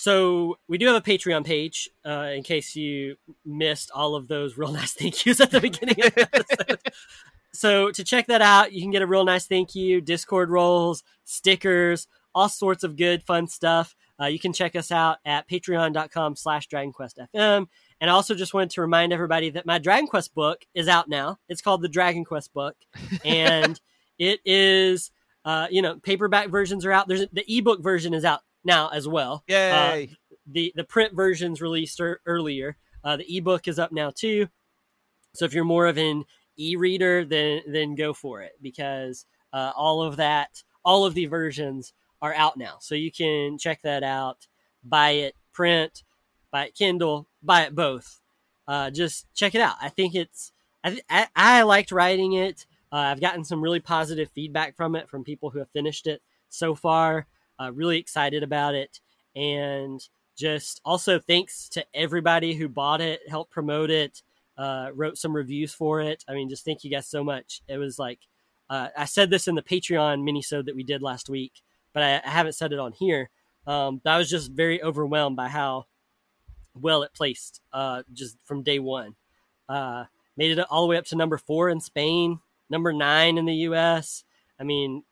So 0.00 0.56
we 0.66 0.78
do 0.78 0.86
have 0.86 0.96
a 0.96 1.02
Patreon 1.02 1.44
page 1.44 1.86
uh, 2.06 2.30
in 2.34 2.42
case 2.42 2.74
you 2.74 3.16
missed 3.44 3.90
all 3.94 4.14
of 4.14 4.28
those 4.28 4.56
real 4.56 4.72
nice 4.80 4.94
thank 4.94 5.26
yous 5.26 5.42
at 5.42 5.50
the 5.50 5.60
beginning 5.60 6.02
of 6.02 6.14
the 6.14 6.22
episode. 6.22 6.80
so 7.52 7.90
to 7.90 8.02
check 8.02 8.26
that 8.28 8.40
out, 8.40 8.72
you 8.72 8.80
can 8.80 8.90
get 8.90 9.02
a 9.02 9.06
real 9.06 9.26
nice 9.26 9.46
thank 9.46 9.74
you, 9.74 10.00
Discord 10.00 10.48
roles, 10.48 11.02
stickers, 11.24 12.08
all 12.34 12.48
sorts 12.48 12.82
of 12.82 12.96
good 12.96 13.22
fun 13.24 13.46
stuff. 13.46 13.94
Uh, 14.18 14.24
you 14.24 14.38
can 14.38 14.54
check 14.54 14.74
us 14.74 14.90
out 14.90 15.18
at 15.26 15.46
patreon.com 15.50 16.34
slash 16.34 16.66
dragonquestfm. 16.68 17.66
And 18.00 18.10
I 18.10 18.14
also 18.14 18.34
just 18.34 18.54
wanted 18.54 18.70
to 18.70 18.80
remind 18.80 19.12
everybody 19.12 19.50
that 19.50 19.66
my 19.66 19.76
Dragon 19.76 20.06
Quest 20.06 20.34
book 20.34 20.64
is 20.72 20.88
out 20.88 21.10
now. 21.10 21.36
It's 21.50 21.60
called 21.60 21.82
the 21.82 21.90
Dragon 21.90 22.24
Quest 22.24 22.54
book. 22.54 22.74
And 23.22 23.78
it 24.18 24.40
is, 24.46 25.10
uh, 25.44 25.66
you 25.70 25.82
know, 25.82 25.96
paperback 25.96 26.48
versions 26.48 26.86
are 26.86 26.92
out. 26.92 27.06
There's 27.06 27.26
the 27.34 27.44
ebook 27.46 27.82
version 27.82 28.14
is 28.14 28.24
out 28.24 28.40
now 28.64 28.88
as 28.88 29.06
well. 29.08 29.44
Uh, 29.72 30.14
the 30.46 30.72
the 30.76 30.84
print 30.84 31.14
version's 31.14 31.60
released 31.60 32.00
er- 32.00 32.20
earlier. 32.26 32.76
Uh, 33.02 33.16
the 33.16 33.36
ebook 33.36 33.68
is 33.68 33.78
up 33.78 33.92
now 33.92 34.10
too. 34.10 34.48
So 35.34 35.44
if 35.44 35.54
you're 35.54 35.64
more 35.64 35.86
of 35.86 35.96
an 35.96 36.24
e-reader, 36.58 37.24
then 37.24 37.62
then 37.66 37.94
go 37.94 38.12
for 38.12 38.42
it 38.42 38.52
because 38.60 39.26
uh, 39.52 39.72
all 39.76 40.02
of 40.02 40.16
that, 40.16 40.62
all 40.84 41.04
of 41.04 41.14
the 41.14 41.26
versions 41.26 41.92
are 42.22 42.34
out 42.34 42.56
now. 42.56 42.76
So 42.80 42.94
you 42.94 43.10
can 43.10 43.58
check 43.58 43.82
that 43.82 44.02
out, 44.02 44.46
buy 44.84 45.10
it 45.10 45.34
print, 45.52 46.02
buy 46.50 46.66
it 46.66 46.74
Kindle, 46.74 47.28
buy 47.42 47.62
it 47.62 47.74
both. 47.74 48.20
Uh, 48.68 48.90
just 48.90 49.26
check 49.34 49.54
it 49.54 49.60
out. 49.60 49.76
I 49.80 49.88
think 49.88 50.14
it's 50.14 50.52
I 50.84 50.90
th- 50.90 51.04
I, 51.08 51.26
I 51.34 51.62
liked 51.62 51.92
writing 51.92 52.34
it. 52.34 52.66
Uh, 52.92 52.96
I've 52.96 53.20
gotten 53.20 53.44
some 53.44 53.62
really 53.62 53.80
positive 53.80 54.30
feedback 54.30 54.76
from 54.76 54.96
it 54.96 55.08
from 55.08 55.24
people 55.24 55.50
who 55.50 55.60
have 55.60 55.70
finished 55.70 56.06
it 56.06 56.22
so 56.48 56.74
far. 56.74 57.26
Uh, 57.60 57.72
really 57.72 57.98
excited 57.98 58.42
about 58.42 58.74
it, 58.74 59.00
and 59.36 60.00
just 60.36 60.80
also 60.84 61.18
thanks 61.18 61.68
to 61.68 61.84
everybody 61.92 62.54
who 62.54 62.68
bought 62.68 63.00
it, 63.00 63.20
helped 63.28 63.50
promote 63.50 63.90
it, 63.90 64.22
uh, 64.56 64.90
wrote 64.94 65.18
some 65.18 65.36
reviews 65.36 65.74
for 65.74 66.00
it. 66.00 66.24
I 66.28 66.34
mean, 66.34 66.48
just 66.48 66.64
thank 66.64 66.84
you 66.84 66.90
guys 66.90 67.06
so 67.06 67.22
much. 67.22 67.62
It 67.68 67.76
was 67.76 67.98
like 67.98 68.20
uh, 68.70 68.88
I 68.96 69.04
said 69.04 69.30
this 69.30 69.48
in 69.48 69.56
the 69.56 69.62
Patreon 69.62 70.22
mini 70.22 70.40
minisode 70.40 70.66
that 70.66 70.76
we 70.76 70.84
did 70.84 71.02
last 71.02 71.28
week, 71.28 71.52
but 71.92 72.02
I, 72.02 72.22
I 72.24 72.30
haven't 72.30 72.54
said 72.54 72.72
it 72.72 72.78
on 72.78 72.92
here. 72.92 73.28
Um, 73.66 74.00
I 74.06 74.16
was 74.16 74.30
just 74.30 74.52
very 74.52 74.82
overwhelmed 74.82 75.36
by 75.36 75.48
how 75.48 75.86
well 76.74 77.02
it 77.02 77.12
placed 77.12 77.60
uh, 77.72 78.04
just 78.12 78.36
from 78.44 78.62
day 78.62 78.78
one. 78.78 79.16
Uh, 79.68 80.04
made 80.36 80.56
it 80.56 80.66
all 80.70 80.82
the 80.82 80.88
way 80.88 80.96
up 80.96 81.04
to 81.06 81.16
number 81.16 81.36
four 81.36 81.68
in 81.68 81.80
Spain, 81.80 82.38
number 82.70 82.92
nine 82.92 83.38
in 83.38 83.44
the 83.44 83.54
U.S. 83.54 84.24
I 84.58 84.64
mean, 84.64 85.02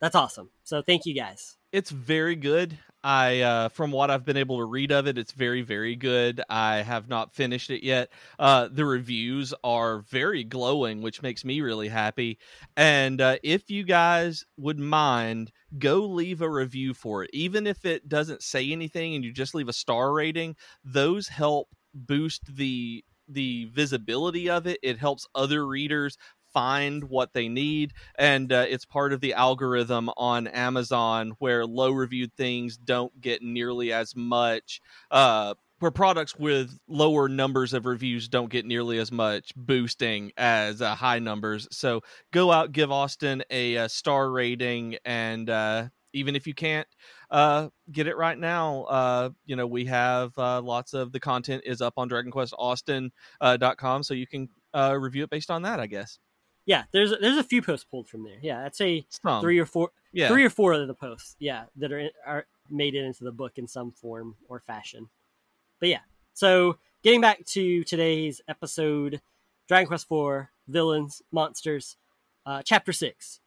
that's 0.00 0.14
awesome. 0.14 0.50
So 0.64 0.82
thank 0.82 1.04
you 1.04 1.14
guys. 1.14 1.56
It's 1.72 1.90
very 1.90 2.36
good. 2.36 2.78
I 3.02 3.40
uh 3.40 3.68
from 3.70 3.92
what 3.92 4.10
I've 4.10 4.26
been 4.26 4.36
able 4.36 4.58
to 4.58 4.64
read 4.64 4.92
of 4.92 5.06
it, 5.06 5.16
it's 5.16 5.32
very 5.32 5.62
very 5.62 5.96
good. 5.96 6.42
I 6.50 6.76
have 6.82 7.08
not 7.08 7.34
finished 7.34 7.70
it 7.70 7.82
yet. 7.82 8.10
Uh 8.38 8.68
the 8.70 8.84
reviews 8.84 9.54
are 9.64 10.00
very 10.00 10.44
glowing, 10.44 11.00
which 11.00 11.22
makes 11.22 11.42
me 11.42 11.62
really 11.62 11.88
happy. 11.88 12.38
And 12.76 13.20
uh 13.22 13.38
if 13.42 13.70
you 13.70 13.84
guys 13.84 14.44
would 14.58 14.78
mind, 14.78 15.50
go 15.78 16.00
leave 16.04 16.42
a 16.42 16.50
review 16.50 16.92
for 16.92 17.24
it. 17.24 17.30
Even 17.32 17.66
if 17.66 17.86
it 17.86 18.06
doesn't 18.06 18.42
say 18.42 18.70
anything 18.70 19.14
and 19.14 19.24
you 19.24 19.32
just 19.32 19.54
leave 19.54 19.68
a 19.68 19.72
star 19.72 20.12
rating, 20.12 20.54
those 20.84 21.26
help 21.28 21.68
boost 21.94 22.42
the 22.54 23.02
the 23.28 23.66
visibility 23.66 24.50
of 24.50 24.66
it. 24.66 24.78
It 24.82 24.98
helps 24.98 25.26
other 25.34 25.66
readers 25.66 26.18
find 26.52 27.04
what 27.04 27.32
they 27.32 27.48
need 27.48 27.92
and 28.18 28.52
uh, 28.52 28.66
it's 28.68 28.84
part 28.84 29.12
of 29.12 29.20
the 29.20 29.34
algorithm 29.34 30.10
on 30.16 30.46
Amazon 30.48 31.32
where 31.38 31.66
low 31.66 31.90
reviewed 31.90 32.32
things 32.36 32.76
don't 32.76 33.20
get 33.20 33.42
nearly 33.42 33.92
as 33.92 34.14
much 34.16 34.80
uh, 35.10 35.54
where 35.80 35.90
products 35.90 36.38
with 36.38 36.78
lower 36.86 37.28
numbers 37.28 37.72
of 37.72 37.86
reviews 37.86 38.28
don't 38.28 38.50
get 38.50 38.64
nearly 38.64 38.98
as 38.98 39.10
much 39.10 39.52
boosting 39.56 40.30
as 40.36 40.80
uh, 40.80 40.94
high 40.94 41.18
numbers. 41.18 41.66
So 41.72 42.02
go 42.32 42.52
out, 42.52 42.72
give 42.72 42.92
Austin 42.92 43.42
a, 43.50 43.76
a 43.76 43.88
star 43.88 44.30
rating, 44.30 44.96
and 45.04 45.48
uh, 45.48 45.88
even 46.12 46.36
if 46.36 46.46
you 46.46 46.54
can't 46.54 46.86
uh, 47.30 47.68
get 47.90 48.06
it 48.06 48.16
right 48.16 48.38
now, 48.38 48.82
uh, 48.84 49.30
you 49.46 49.56
know 49.56 49.66
we 49.66 49.86
have 49.86 50.36
uh, 50.38 50.60
lots 50.60 50.92
of 50.92 51.12
the 51.12 51.20
content 51.20 51.62
is 51.64 51.80
up 51.80 51.94
on 51.96 52.10
DragonQuestAustin.com, 52.10 54.02
so 54.02 54.14
you 54.14 54.26
can 54.26 54.48
uh, 54.74 54.96
review 54.98 55.24
it 55.24 55.30
based 55.30 55.50
on 55.50 55.62
that, 55.62 55.80
I 55.80 55.86
guess. 55.86 56.18
Yeah, 56.70 56.84
there's 56.92 57.12
there's 57.20 57.36
a 57.36 57.42
few 57.42 57.62
posts 57.62 57.84
pulled 57.90 58.08
from 58.08 58.22
there. 58.22 58.38
Yeah, 58.40 58.64
I'd 58.64 58.76
say 58.76 59.04
Some. 59.08 59.40
three 59.40 59.58
or 59.58 59.66
four, 59.66 59.90
yeah. 60.12 60.28
three 60.28 60.44
or 60.44 60.50
four 60.50 60.72
of 60.72 60.86
the 60.86 60.94
posts. 60.94 61.34
Yeah, 61.40 61.64
that 61.76 61.90
are 61.90 62.10
are 62.24 62.46
made 62.70 62.94
it 62.94 63.02
into 63.04 63.24
the 63.24 63.32
book 63.32 63.54
in 63.58 63.66
some 63.66 63.90
form 63.90 64.36
or 64.48 64.60
fashion. 64.60 65.08
But 65.80 65.88
yeah, 65.88 66.02
so 66.32 66.78
getting 67.02 67.20
back 67.20 67.44
to 67.46 67.82
today's 67.82 68.40
episode, 68.46 69.20
Dragon 69.66 69.88
Quest 69.88 70.06
IV 70.12 70.46
villains 70.68 71.22
monsters, 71.32 71.96
uh, 72.46 72.62
chapter 72.64 72.92
six, 72.92 73.40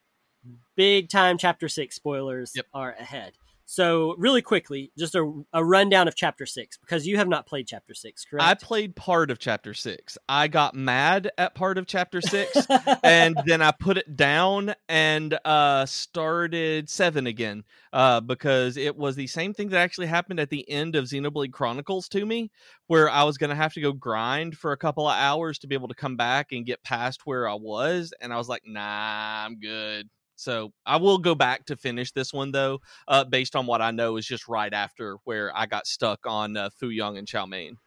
big 0.75 1.07
time 1.07 1.37
chapter 1.37 1.69
six 1.69 1.95
spoilers 1.95 2.51
Yep. 2.53 2.65
are 2.73 2.91
ahead. 2.99 3.33
So 3.65 4.15
really 4.17 4.41
quickly, 4.41 4.91
just 4.97 5.15
a, 5.15 5.43
a 5.53 5.63
rundown 5.63 6.07
of 6.07 6.15
chapter 6.15 6.45
six 6.45 6.77
because 6.77 7.07
you 7.07 7.17
have 7.17 7.27
not 7.27 7.47
played 7.47 7.67
chapter 7.67 7.93
six, 7.93 8.25
correct? 8.25 8.45
I 8.45 8.53
played 8.55 8.95
part 8.95 9.31
of 9.31 9.39
chapter 9.39 9.73
six. 9.73 10.17
I 10.27 10.47
got 10.47 10.75
mad 10.75 11.31
at 11.37 11.55
part 11.55 11.77
of 11.77 11.87
chapter 11.87 12.21
six, 12.21 12.55
and 13.03 13.37
then 13.45 13.61
I 13.61 13.71
put 13.71 13.97
it 13.97 14.15
down 14.15 14.73
and 14.89 15.37
uh, 15.45 15.85
started 15.85 16.89
seven 16.89 17.25
again 17.25 17.63
uh, 17.93 18.19
because 18.19 18.75
it 18.75 18.97
was 18.97 19.15
the 19.15 19.27
same 19.27 19.53
thing 19.53 19.69
that 19.69 19.79
actually 19.79 20.07
happened 20.07 20.39
at 20.39 20.49
the 20.49 20.69
end 20.69 20.95
of 20.95 21.05
Xenoblade 21.05 21.53
Chronicles 21.53 22.09
to 22.09 22.25
me, 22.25 22.51
where 22.87 23.09
I 23.09 23.23
was 23.23 23.37
going 23.37 23.49
to 23.49 23.55
have 23.55 23.73
to 23.73 23.81
go 23.81 23.93
grind 23.93 24.57
for 24.57 24.73
a 24.73 24.77
couple 24.77 25.07
of 25.07 25.15
hours 25.15 25.59
to 25.59 25.67
be 25.67 25.75
able 25.75 25.87
to 25.87 25.95
come 25.95 26.17
back 26.17 26.51
and 26.51 26.65
get 26.65 26.83
past 26.83 27.21
where 27.25 27.47
I 27.47 27.55
was, 27.55 28.13
and 28.19 28.33
I 28.33 28.37
was 28.37 28.49
like, 28.49 28.63
nah, 28.65 29.45
I'm 29.45 29.59
good. 29.59 30.09
So 30.35 30.73
I 30.85 30.97
will 30.97 31.17
go 31.17 31.35
back 31.35 31.65
to 31.65 31.75
finish 31.75 32.11
this 32.11 32.33
one 32.33 32.51
though, 32.51 32.79
uh, 33.07 33.23
based 33.23 33.55
on 33.55 33.65
what 33.65 33.81
I 33.81 33.91
know 33.91 34.17
is 34.17 34.25
just 34.25 34.47
right 34.47 34.73
after 34.73 35.17
where 35.23 35.55
I 35.55 35.65
got 35.65 35.87
stuck 35.87 36.19
on 36.25 36.57
uh, 36.57 36.69
Fu 36.71 36.89
Young 36.89 37.17
and 37.17 37.27
Chow 37.27 37.45
Mein. 37.45 37.77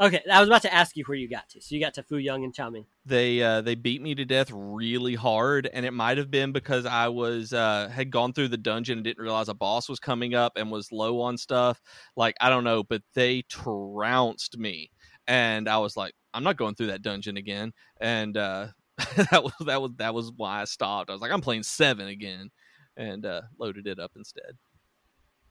okay, 0.00 0.22
I 0.30 0.40
was 0.40 0.48
about 0.48 0.62
to 0.62 0.74
ask 0.74 0.96
you 0.96 1.04
where 1.04 1.16
you 1.16 1.28
got 1.28 1.48
to. 1.50 1.60
So 1.60 1.74
you 1.74 1.80
got 1.80 1.94
to 1.94 2.02
Fu 2.02 2.16
Young 2.16 2.44
and 2.44 2.54
Chow 2.54 2.70
Mein. 2.70 2.84
they 3.04 3.42
uh, 3.42 3.60
they 3.60 3.74
beat 3.74 4.02
me 4.02 4.14
to 4.14 4.24
death 4.24 4.50
really 4.52 5.14
hard 5.14 5.68
and 5.72 5.86
it 5.86 5.92
might 5.92 6.18
have 6.18 6.30
been 6.30 6.52
because 6.52 6.84
i 6.86 7.08
was 7.08 7.52
uh, 7.52 7.88
had 7.92 8.10
gone 8.10 8.32
through 8.32 8.48
the 8.48 8.56
dungeon 8.56 8.98
and 8.98 9.04
didn't 9.04 9.22
realize 9.22 9.48
a 9.48 9.54
boss 9.54 9.88
was 9.88 9.98
coming 10.00 10.34
up 10.34 10.52
and 10.56 10.70
was 10.70 10.90
low 10.92 11.20
on 11.20 11.36
stuff 11.38 11.80
like 12.16 12.34
i 12.40 12.48
don't 12.50 12.64
know 12.64 12.82
but 12.82 13.02
they 13.14 13.42
trounced 13.42 14.58
me 14.58 14.90
and 15.28 15.68
i 15.68 15.78
was 15.78 15.96
like 15.96 16.14
i'm 16.34 16.42
not 16.44 16.56
going 16.56 16.74
through 16.74 16.88
that 16.88 17.02
dungeon 17.02 17.36
again 17.36 17.72
and 18.00 18.36
uh, 18.36 18.66
that 19.30 19.42
was 19.44 19.52
that 19.66 19.80
was 19.82 19.90
that 19.96 20.14
was 20.14 20.32
why 20.36 20.62
i 20.62 20.64
stopped. 20.64 21.10
I 21.10 21.12
was 21.12 21.20
like 21.22 21.30
i'm 21.32 21.40
playing 21.40 21.62
seven 21.64 22.08
again 22.08 22.50
and 22.96 23.26
uh, 23.26 23.42
loaded 23.58 23.86
it 23.86 23.98
up 23.98 24.12
instead. 24.16 24.56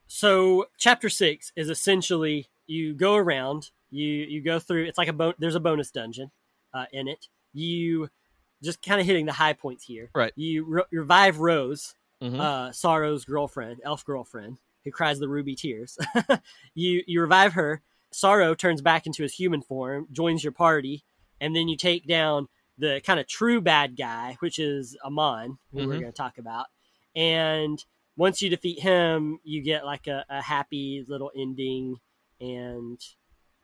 So 0.07 0.65
chapter 0.77 1.09
six 1.09 1.51
is 1.55 1.69
essentially 1.69 2.47
you 2.67 2.93
go 2.93 3.15
around 3.15 3.69
you 3.91 4.05
you 4.07 4.41
go 4.41 4.59
through 4.59 4.85
it's 4.85 4.97
like 4.97 5.07
a 5.07 5.13
bon- 5.13 5.33
there's 5.39 5.55
a 5.55 5.59
bonus 5.59 5.91
dungeon 5.91 6.31
uh, 6.73 6.85
in 6.91 7.07
it. 7.07 7.27
You 7.53 8.09
just 8.63 8.81
kind 8.81 8.99
of 8.99 9.05
hitting 9.07 9.25
the 9.25 9.33
high 9.33 9.53
points 9.53 9.83
here. 9.83 10.09
Right. 10.15 10.33
you 10.35 10.65
re- 10.65 10.83
revive 10.91 11.39
rose 11.39 11.93
Mhm. 12.23 12.39
uh, 12.39 12.69
Psaro's 12.71 13.25
girlfriend 13.25 13.81
elf 13.83 14.05
girlfriend 14.05 14.57
who 14.83 14.91
cries 14.91 15.19
the 15.19 15.27
ruby 15.29 15.55
tears. 15.55 15.97
You 16.73 17.03
you 17.07 17.21
revive 17.21 17.53
her. 17.53 17.81
Psaro 18.13 18.57
turns 18.57 18.81
back 18.81 19.05
into 19.05 19.23
his 19.23 19.33
human 19.33 19.61
form 19.61 20.07
joins 20.11 20.43
your 20.43 20.53
party 20.53 21.03
and 21.41 21.53
then 21.55 21.67
you 21.67 21.75
take 21.75 22.07
down 22.07 22.47
the 22.77 23.01
kind 23.05 23.19
of 23.19 23.27
true 23.27 23.61
bad 23.61 23.95
guy 23.97 24.35
which 24.39 24.59
is 24.59 24.97
Aamon 25.05 25.57
who 25.71 25.87
we're 25.87 25.95
Mhm. 25.95 25.99
going 26.01 26.11
to 26.11 26.11
talk 26.11 26.37
about 26.37 26.67
and 27.15 27.83
once 28.17 28.41
you 28.41 28.49
defeat 28.49 28.79
him, 28.79 29.39
you 29.43 29.61
get 29.61 29.83
like 29.85 30.07
a, 30.07 30.23
a 30.29 30.41
happy 30.41 31.03
little 31.05 31.31
ending, 31.35 31.97
and 32.39 32.97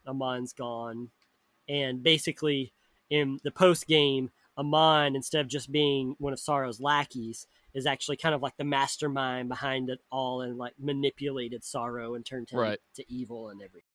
Aamon's 0.05 0.51
gone. 0.51 1.09
And 1.69 2.03
basically, 2.03 2.73
in 3.09 3.39
the 3.45 3.51
post 3.51 3.87
game, 3.87 4.29
Aamon, 4.57 5.15
instead 5.15 5.39
of 5.39 5.47
just 5.47 5.71
being 5.71 6.15
one 6.19 6.33
of 6.33 6.39
Psaro's 6.39 6.81
lackeys, 6.81 7.47
is 7.73 7.85
actually 7.85 8.17
kind 8.17 8.35
of 8.35 8.41
like 8.41 8.57
the 8.57 8.65
mastermind 8.65 9.47
behind 9.47 9.89
it 9.89 9.99
all 10.11 10.41
and 10.41 10.57
like 10.57 10.73
manipulated 10.77 11.61
Psaro 11.61 12.13
and 12.15 12.25
turned 12.25 12.49
him 12.49 12.59
Right. 12.59 12.79
to 12.95 13.09
evil 13.09 13.47
and 13.49 13.61
everything. 13.61 13.87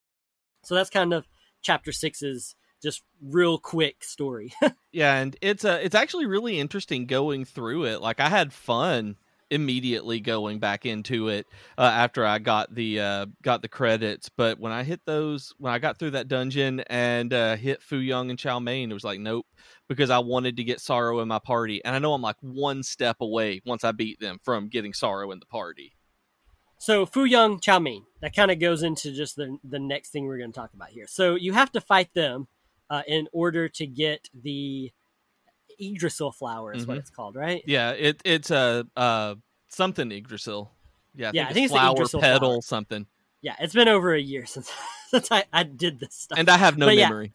So 0.63 0.73
that's 0.73 0.89
kind 0.89 1.13
of 1.13 1.27
chapter 1.61 1.91
six's 1.91 2.55
just 2.81 3.03
real 3.21 3.57
quick 3.57 4.03
story. 4.03 4.53
Yeah, 4.93 5.17
and 5.17 5.35
it's 5.43 5.63
uh 5.63 5.79
it's 5.83 5.93
actually 5.93 6.25
really 6.25 6.59
interesting 6.59 7.05
going 7.05 7.45
through 7.45 7.85
it. 7.85 8.01
Like 8.01 8.19
I 8.19 8.29
had 8.29 8.51
fun 8.51 9.17
immediately 9.51 10.19
going 10.19 10.57
back 10.57 10.87
into 10.87 11.29
it 11.29 11.45
uh, 11.77 11.81
after 11.83 12.25
I 12.25 12.39
got 12.39 12.73
the 12.73 12.99
uh 12.99 13.25
got 13.43 13.61
the 13.61 13.67
credits, 13.67 14.29
but 14.29 14.59
when 14.59 14.71
I 14.71 14.83
hit 14.83 15.01
those 15.05 15.53
when 15.59 15.71
I 15.71 15.77
got 15.77 15.99
through 15.99 16.11
that 16.11 16.27
dungeon 16.27 16.79
and 16.87 17.31
uh 17.31 17.57
hit 17.57 17.83
Fu 17.83 17.97
Young 17.97 18.31
and 18.31 18.39
Chow 18.39 18.59
Mein, 18.59 18.89
it 18.89 18.93
was 18.95 19.03
like 19.03 19.19
nope 19.19 19.45
because 19.87 20.09
I 20.09 20.17
wanted 20.17 20.57
to 20.57 20.63
get 20.63 20.79
Psaro 20.79 21.21
in 21.21 21.27
my 21.27 21.39
party. 21.39 21.83
And 21.85 21.95
I 21.95 21.99
know 21.99 22.13
I'm 22.13 22.21
like 22.23 22.37
one 22.41 22.81
step 22.81 23.17
away 23.21 23.61
once 23.65 23.83
I 23.83 23.91
beat 23.91 24.19
them 24.19 24.39
from 24.43 24.67
getting 24.67 24.93
Psaro 24.93 25.31
in 25.31 25.39
the 25.39 25.45
party. 25.45 25.93
So 26.79 27.05
Fu 27.05 27.23
Young 27.23 27.59
Chow 27.59 27.79
Mein, 27.79 28.05
that 28.21 28.35
kind 28.35 28.49
of 28.49 28.59
goes 28.59 28.81
into 28.81 29.11
just 29.11 29.35
the 29.35 29.57
the 29.63 29.79
next 29.79 30.09
thing 30.09 30.25
we're 30.25 30.37
going 30.39 30.51
to 30.51 30.59
talk 30.59 30.73
about 30.73 30.89
here. 30.89 31.05
So 31.07 31.35
you 31.35 31.53
have 31.53 31.71
to 31.73 31.81
fight 31.81 32.13
them 32.15 32.47
uh, 32.89 33.03
in 33.07 33.27
order 33.31 33.69
to 33.69 33.85
get 33.87 34.29
the 34.33 34.91
Yggdrasil 35.79 36.31
flower, 36.31 36.73
is 36.73 36.87
what 36.87 36.97
Mhm. 36.97 36.99
it's 37.01 37.09
called, 37.09 37.35
right? 37.35 37.63
Yeah, 37.65 37.91
it 37.91 38.21
it's 38.25 38.49
a 38.51 38.87
uh, 38.95 38.99
uh 38.99 39.35
something 39.69 40.11
Yggdrasil. 40.11 40.71
Yeah, 41.15 41.29
I 41.29 41.31
Yeah, 41.33 41.41
think, 41.41 41.49
I 41.49 41.53
think 41.53 41.65
it's 41.65 41.71
it's 41.71 41.73
the 41.73 41.79
flower 41.79 41.91
Yggdrasil 41.93 42.21
petal 42.21 42.49
flower. 42.51 42.61
something. 42.61 43.07
Yeah, 43.41 43.55
it's 43.59 43.73
been 43.73 43.87
over 43.87 44.13
a 44.13 44.19
year 44.21 44.45
since 44.53 44.71
since 45.09 45.31
I, 45.31 45.45
I 45.53 45.63
did 45.63 45.99
this 45.99 46.15
stuff. 46.15 46.39
And 46.39 46.49
I 46.49 46.57
have 46.57 46.77
no 46.77 46.87
But 46.87 46.97
yeah. 46.97 47.09
memory. 47.09 47.33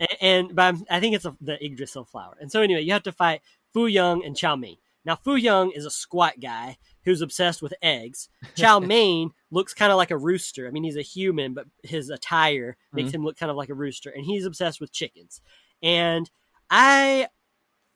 and, 0.00 0.08
and 0.20 0.54
but 0.54 0.62
I'm, 0.62 0.84
I 0.90 1.00
think 1.00 1.14
it's 1.14 1.24
a, 1.24 1.36
the 1.40 1.62
Yggdrasil 1.64 2.04
flower. 2.04 2.36
And 2.40 2.50
so 2.52 2.62
anyway, 2.62 2.82
you 2.82 2.92
have 2.92 3.02
to 3.04 3.12
fight 3.12 3.40
Fu 3.72 3.86
Young 3.86 4.24
and 4.24 4.36
Mein. 4.60 4.76
Now 5.08 5.16
Fu 5.16 5.36
Young 5.36 5.70
is 5.70 5.86
a 5.86 5.90
squat 5.90 6.34
guy 6.38 6.76
who's 7.06 7.22
obsessed 7.22 7.62
with 7.62 7.72
eggs. 7.80 8.28
Chow 8.54 8.78
Mein 8.78 9.30
looks 9.50 9.72
kind 9.72 9.90
of 9.90 9.96
like 9.96 10.10
a 10.10 10.18
rooster. 10.18 10.68
I 10.68 10.70
mean, 10.70 10.84
he's 10.84 10.98
a 10.98 11.02
human, 11.02 11.54
but 11.54 11.64
his 11.82 12.10
attire 12.10 12.76
makes 12.92 13.08
mm-hmm. 13.08 13.16
him 13.16 13.24
look 13.24 13.38
kind 13.38 13.48
of 13.48 13.56
like 13.56 13.70
a 13.70 13.74
rooster, 13.74 14.10
and 14.10 14.26
he's 14.26 14.44
obsessed 14.44 14.82
with 14.82 14.92
chickens. 14.92 15.40
And 15.82 16.30
I 16.68 17.28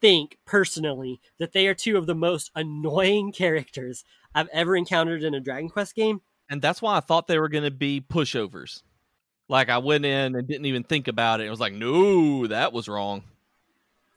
think 0.00 0.38
personally 0.46 1.20
that 1.38 1.52
they 1.52 1.66
are 1.66 1.74
two 1.74 1.98
of 1.98 2.06
the 2.06 2.14
most 2.14 2.50
annoying 2.54 3.30
characters 3.36 4.04
I've 4.34 4.48
ever 4.48 4.74
encountered 4.74 5.22
in 5.22 5.34
a 5.34 5.40
Dragon 5.40 5.68
Quest 5.68 5.94
game. 5.94 6.22
and 6.48 6.62
that's 6.62 6.80
why 6.80 6.96
I 6.96 7.00
thought 7.00 7.26
they 7.26 7.38
were 7.38 7.50
going 7.50 7.64
to 7.64 7.70
be 7.70 8.00
pushovers. 8.00 8.82
Like 9.50 9.68
I 9.68 9.76
went 9.76 10.06
in 10.06 10.34
and 10.34 10.48
didn't 10.48 10.64
even 10.64 10.82
think 10.82 11.08
about 11.08 11.42
it. 11.42 11.46
It 11.46 11.50
was 11.50 11.60
like, 11.60 11.74
no, 11.74 12.46
that 12.46 12.72
was 12.72 12.88
wrong. 12.88 13.24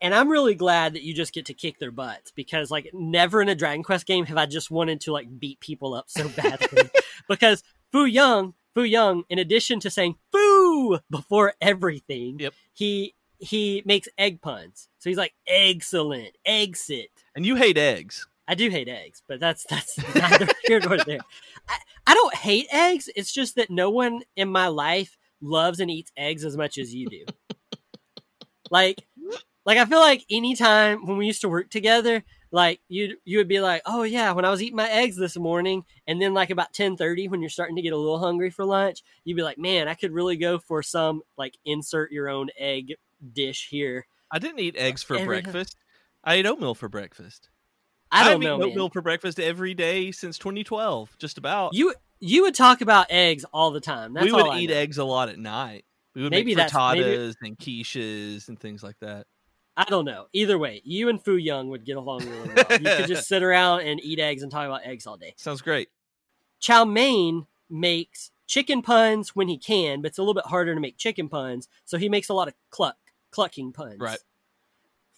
And 0.01 0.13
I'm 0.13 0.29
really 0.29 0.55
glad 0.55 0.93
that 0.93 1.03
you 1.03 1.13
just 1.13 1.33
get 1.33 1.45
to 1.45 1.53
kick 1.53 1.79
their 1.79 1.91
butts 1.91 2.31
because, 2.31 2.69
like, 2.69 2.89
never 2.93 3.41
in 3.41 3.49
a 3.49 3.55
Dragon 3.55 3.83
Quest 3.83 4.05
game 4.05 4.25
have 4.25 4.37
I 4.37 4.45
just 4.45 4.69
wanted 4.69 5.01
to 5.01 5.13
like 5.13 5.39
beat 5.39 5.59
people 5.59 5.93
up 5.93 6.05
so 6.07 6.27
badly. 6.29 6.89
because 7.29 7.63
Fu 7.91 8.05
Young, 8.05 8.53
Fu 8.73 8.83
Young, 8.83 9.23
in 9.29 9.39
addition 9.39 9.79
to 9.79 9.89
saying 9.89 10.15
"Fu" 10.31 10.99
before 11.09 11.53
everything, 11.61 12.39
Yep. 12.39 12.53
he 12.73 13.15
he 13.39 13.83
makes 13.85 14.07
egg 14.17 14.41
puns. 14.41 14.89
So 14.99 15.09
he's 15.09 15.17
like, 15.17 15.33
"Excellent, 15.47 16.35
exit." 16.45 17.09
And 17.35 17.45
you 17.45 17.55
hate 17.55 17.77
eggs. 17.77 18.27
I 18.47 18.53
do 18.55 18.69
hate 18.69 18.87
eggs, 18.89 19.23
but 19.27 19.39
that's 19.39 19.65
that's 19.69 19.97
neither 20.15 20.47
here 20.65 20.79
nor 20.81 20.97
there. 20.97 21.19
I, 21.67 21.77
I 22.07 22.13
don't 22.13 22.35
hate 22.35 22.67
eggs. 22.71 23.09
It's 23.15 23.31
just 23.31 23.55
that 23.55 23.69
no 23.69 23.89
one 23.89 24.21
in 24.35 24.49
my 24.51 24.67
life 24.67 25.17
loves 25.41 25.79
and 25.79 25.89
eats 25.89 26.11
eggs 26.17 26.45
as 26.45 26.55
much 26.57 26.77
as 26.77 26.93
you 26.93 27.07
do. 27.09 27.25
like, 28.71 29.01
like 29.65 29.77
I 29.77 29.85
feel 29.85 29.99
like 29.99 30.25
anytime 30.29 31.05
when 31.07 31.17
we 31.17 31.25
used 31.25 31.41
to 31.41 31.49
work 31.49 31.69
together, 31.69 32.23
like 32.51 32.79
you 32.87 33.17
you 33.25 33.37
would 33.39 33.47
be 33.47 33.59
like, 33.59 33.81
oh 33.85 34.03
yeah, 34.03 34.31
when 34.31 34.45
I 34.45 34.49
was 34.51 34.61
eating 34.61 34.75
my 34.77 34.89
eggs 34.89 35.17
this 35.17 35.35
morning, 35.37 35.83
and 36.07 36.21
then 36.21 36.33
like 36.33 36.49
about 36.49 36.73
ten 36.73 36.95
thirty 36.97 37.27
when 37.27 37.41
you're 37.41 37.49
starting 37.49 37.75
to 37.75 37.81
get 37.81 37.93
a 37.93 37.97
little 37.97 38.19
hungry 38.19 38.49
for 38.49 38.63
lunch, 38.65 39.03
you'd 39.23 39.35
be 39.35 39.43
like, 39.43 39.57
man, 39.57 39.87
I 39.87 39.95
could 39.95 40.11
really 40.13 40.37
go 40.37 40.59
for 40.59 40.81
some 40.83 41.21
like 41.37 41.57
insert 41.65 42.11
your 42.11 42.29
own 42.29 42.49
egg 42.57 42.93
dish 43.33 43.67
here. 43.69 44.05
I 44.31 44.39
didn't 44.39 44.59
eat 44.59 44.75
eggs 44.77 45.03
for 45.03 45.15
Every- 45.15 45.37
uh, 45.37 45.41
breakfast. 45.41 45.77
I 46.23 46.35
ate 46.35 46.45
oatmeal 46.45 46.75
for 46.75 46.89
breakfast. 46.89 47.49
I 48.11 48.23
don't 48.23 48.35
I've 48.35 48.59
know, 48.59 48.63
oatmeal 48.63 48.89
for 48.89 49.01
breakfast 49.01 49.39
every 49.39 49.73
day 49.73 50.11
since 50.11 50.37
2012, 50.37 51.17
just 51.17 51.37
about. 51.37 51.73
You 51.73 51.93
you 52.19 52.43
would 52.43 52.55
talk 52.55 52.81
about 52.81 53.07
eggs 53.09 53.45
all 53.53 53.71
the 53.71 53.81
time. 53.81 54.13
That's 54.13 54.25
we 54.25 54.31
would 54.31 54.55
eat 54.57 54.71
eggs 54.71 54.97
a 54.97 55.03
lot 55.03 55.29
at 55.29 55.37
night. 55.37 55.85
We 56.13 56.23
would 56.23 56.31
Maybe 56.31 56.55
make 56.55 56.67
that's- 56.69 56.95
maybe- 56.95 57.17
frittatas 57.17 57.35
and 57.41 57.57
quiches 57.57 58.47
and 58.47 58.59
things 58.59 58.81
like 58.83 58.95
that. 59.01 59.27
I 59.77 59.83
don't 59.85 60.05
know. 60.05 60.27
Either 60.33 60.57
way, 60.57 60.81
you 60.85 61.09
and 61.09 61.23
Fu 61.23 61.35
Young 61.35 61.69
would 61.69 61.85
get 61.85 61.97
along 61.97 62.25
really 62.25 62.49
well. 62.55 62.65
you 62.71 62.97
could 62.97 63.07
just 63.07 63.27
sit 63.27 63.43
around 63.43 63.81
and 63.81 63.99
eat 64.03 64.19
eggs 64.19 64.41
and 64.41 64.51
talk 64.51 64.65
about 64.65 64.85
eggs 64.85 65.05
all 65.05 65.17
day. 65.17 65.33
Sounds 65.37 65.61
great. 65.61 65.89
Chow 66.59 66.85
Mein 66.85 67.47
makes 67.69 68.31
chicken 68.47 68.81
puns 68.81 69.35
when 69.35 69.47
he 69.47 69.57
can, 69.57 70.01
but 70.01 70.09
it's 70.09 70.17
a 70.17 70.21
little 70.21 70.33
bit 70.33 70.45
harder 70.45 70.73
to 70.73 70.79
make 70.79 70.97
chicken 70.97 71.27
puns. 71.27 71.67
So 71.83 71.97
he 71.97 72.09
makes 72.09 72.29
a 72.29 72.33
lot 72.33 72.47
of 72.47 72.53
cluck 72.69 72.95
clucking 73.31 73.73
puns. 73.73 73.99
Right. 73.99 74.19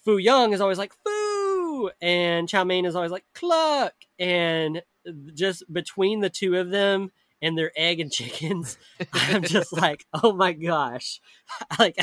Fu 0.04 0.16
Young 0.16 0.52
is 0.52 0.60
always 0.60 0.78
like 0.78 0.92
foo, 1.04 1.90
and 2.00 2.48
Chow 2.48 2.64
Mein 2.64 2.84
is 2.84 2.96
always 2.96 3.10
like 3.10 3.24
cluck, 3.34 3.94
and 4.18 4.82
just 5.34 5.70
between 5.72 6.20
the 6.20 6.30
two 6.30 6.56
of 6.56 6.70
them 6.70 7.12
and 7.40 7.56
their 7.56 7.72
egg 7.76 8.00
and 8.00 8.10
chickens, 8.12 8.78
I'm 9.12 9.42
just 9.42 9.72
like, 9.76 10.06
oh 10.22 10.32
my 10.32 10.52
gosh, 10.52 11.20
like 11.78 11.96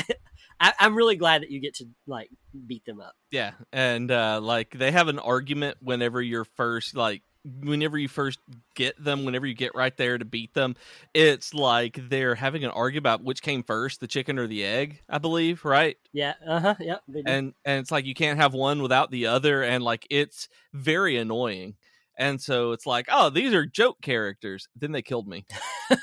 I, 0.60 0.72
I'm 0.78 0.94
really 0.94 1.16
glad 1.16 1.42
that 1.42 1.50
you 1.50 1.60
get 1.60 1.74
to 1.76 1.86
like 2.06 2.30
beat 2.66 2.84
them 2.84 3.00
up. 3.00 3.14
Yeah, 3.30 3.52
and 3.72 4.10
uh, 4.10 4.40
like 4.42 4.70
they 4.70 4.90
have 4.92 5.08
an 5.08 5.18
argument 5.18 5.78
whenever 5.80 6.22
you're 6.22 6.44
first 6.44 6.96
like 6.96 7.22
whenever 7.60 7.96
you 7.96 8.08
first 8.08 8.38
get 8.74 9.02
them, 9.02 9.24
whenever 9.24 9.46
you 9.46 9.54
get 9.54 9.74
right 9.74 9.96
there 9.96 10.18
to 10.18 10.24
beat 10.24 10.52
them, 10.54 10.74
it's 11.14 11.54
like 11.54 11.98
they're 12.08 12.34
having 12.34 12.64
an 12.64 12.70
argument 12.70 13.02
about 13.02 13.24
which 13.24 13.42
came 13.42 13.62
first, 13.62 14.00
the 14.00 14.06
chicken 14.06 14.38
or 14.38 14.46
the 14.46 14.64
egg, 14.64 15.00
I 15.08 15.18
believe, 15.18 15.64
right? 15.64 15.96
Yeah, 16.12 16.34
uh 16.46 16.60
huh, 16.60 16.74
yeah. 16.80 16.96
And 17.26 17.54
and 17.64 17.80
it's 17.80 17.90
like 17.90 18.06
you 18.06 18.14
can't 18.14 18.38
have 18.38 18.54
one 18.54 18.82
without 18.82 19.10
the 19.10 19.26
other, 19.26 19.62
and 19.62 19.84
like 19.84 20.06
it's 20.10 20.48
very 20.72 21.16
annoying. 21.16 21.76
And 22.18 22.40
so 22.40 22.72
it's 22.72 22.86
like, 22.86 23.06
oh, 23.10 23.28
these 23.28 23.52
are 23.52 23.66
joke 23.66 24.00
characters. 24.00 24.68
Then 24.74 24.92
they 24.92 25.02
killed 25.02 25.28
me. 25.28 25.44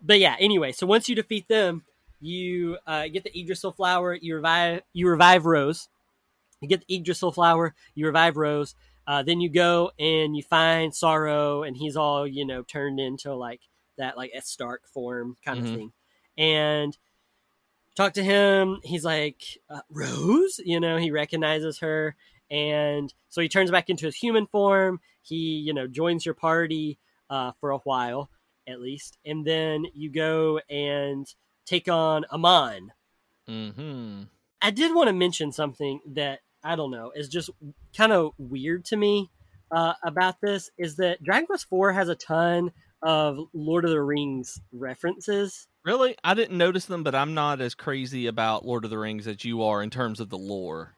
but 0.00 0.20
yeah, 0.20 0.36
anyway, 0.38 0.70
so 0.70 0.86
once 0.86 1.08
you 1.08 1.16
defeat 1.16 1.48
them, 1.48 1.82
you 2.20 2.78
uh, 2.86 3.08
get 3.08 3.24
the 3.24 3.38
Yggdrasil 3.38 3.72
flower. 3.72 4.14
You 4.14 4.36
revive. 4.36 4.82
You 4.92 5.08
revive 5.08 5.46
Rose. 5.46 5.88
You 6.60 6.68
get 6.68 6.86
the 6.86 6.94
Yggdrasil 6.96 7.32
flower. 7.32 7.74
You 7.94 8.06
revive 8.06 8.36
Rose. 8.36 8.74
Uh, 9.06 9.22
then 9.22 9.40
you 9.40 9.48
go 9.48 9.90
and 9.98 10.36
you 10.36 10.42
find 10.42 10.92
Psaro, 10.92 11.66
and 11.66 11.76
he's 11.76 11.96
all 11.96 12.26
you 12.26 12.44
know 12.46 12.62
turned 12.62 13.00
into 13.00 13.34
like 13.34 13.60
that 13.98 14.16
like 14.16 14.32
Estark 14.36 14.78
form 14.92 15.36
kind 15.44 15.60
Mhm. 15.60 15.64
of 15.64 15.74
thing. 15.76 15.92
And 16.38 16.96
talk 17.94 18.12
to 18.14 18.22
him. 18.22 18.80
He's 18.84 19.04
like 19.04 19.42
uh, 19.68 19.80
Rose. 19.90 20.60
You 20.64 20.80
know, 20.80 20.96
he 20.96 21.10
recognizes 21.10 21.78
her, 21.80 22.14
and 22.50 23.12
so 23.28 23.40
he 23.40 23.48
turns 23.48 23.70
back 23.70 23.90
into 23.90 24.06
his 24.06 24.16
human 24.16 24.46
form. 24.46 25.00
He 25.22 25.36
you 25.58 25.74
know 25.74 25.86
joins 25.86 26.24
your 26.24 26.34
party 26.34 26.98
uh, 27.28 27.52
for 27.60 27.70
a 27.70 27.78
while 27.78 28.30
at 28.66 28.80
least, 28.80 29.18
and 29.24 29.44
then 29.44 29.86
you 29.94 30.10
go 30.10 30.60
and 30.70 31.26
take 31.70 31.88
on 31.88 32.24
Aamon. 32.32 32.88
hmm 33.46 34.22
I 34.62 34.70
did 34.70 34.94
want 34.94 35.08
to 35.08 35.14
mention 35.14 35.52
something 35.52 36.00
that 36.14 36.40
I 36.62 36.76
don't 36.76 36.90
know 36.90 37.12
is 37.14 37.28
just 37.28 37.48
kind 37.96 38.12
of 38.12 38.32
weird 38.36 38.84
to 38.86 38.96
me 38.96 39.30
uh, 39.70 39.94
about 40.04 40.40
this 40.42 40.70
is 40.76 40.96
that 40.96 41.22
Dragon 41.22 41.46
Quest 41.46 41.66
IV 41.72 41.94
has 41.94 42.08
a 42.08 42.14
ton 42.14 42.72
of 43.02 43.38
Lord 43.54 43.84
of 43.84 43.90
the 43.90 44.02
Rings 44.02 44.60
references. 44.72 45.66
Really, 45.82 46.14
I 46.22 46.34
didn't 46.34 46.58
notice 46.58 46.84
them, 46.84 47.02
but 47.02 47.14
I'm 47.14 47.32
not 47.32 47.62
as 47.62 47.74
crazy 47.74 48.26
about 48.26 48.66
Lord 48.66 48.84
of 48.84 48.90
the 48.90 48.98
Rings 48.98 49.26
as 49.26 49.44
you 49.44 49.62
are 49.62 49.82
in 49.82 49.88
terms 49.88 50.20
of 50.20 50.28
the 50.28 50.36
lore. 50.36 50.94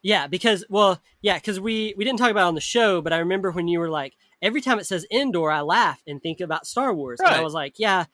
Yeah, 0.00 0.26
because 0.26 0.64
well, 0.70 1.02
yeah, 1.20 1.36
because 1.36 1.60
we 1.60 1.94
we 1.96 2.04
didn't 2.04 2.18
talk 2.18 2.30
about 2.30 2.44
it 2.44 2.48
on 2.48 2.54
the 2.54 2.60
show, 2.60 3.02
but 3.02 3.12
I 3.12 3.18
remember 3.18 3.50
when 3.50 3.68
you 3.68 3.80
were 3.80 3.90
like, 3.90 4.14
every 4.40 4.62
time 4.62 4.78
it 4.78 4.86
says 4.86 5.06
Endor, 5.10 5.50
I 5.50 5.60
laugh 5.60 6.00
and 6.06 6.22
think 6.22 6.40
about 6.40 6.66
Star 6.66 6.94
Wars, 6.94 7.20
and 7.20 7.34
I 7.34 7.40
was 7.40 7.52
like, 7.54 7.74
yeah, 7.78 8.04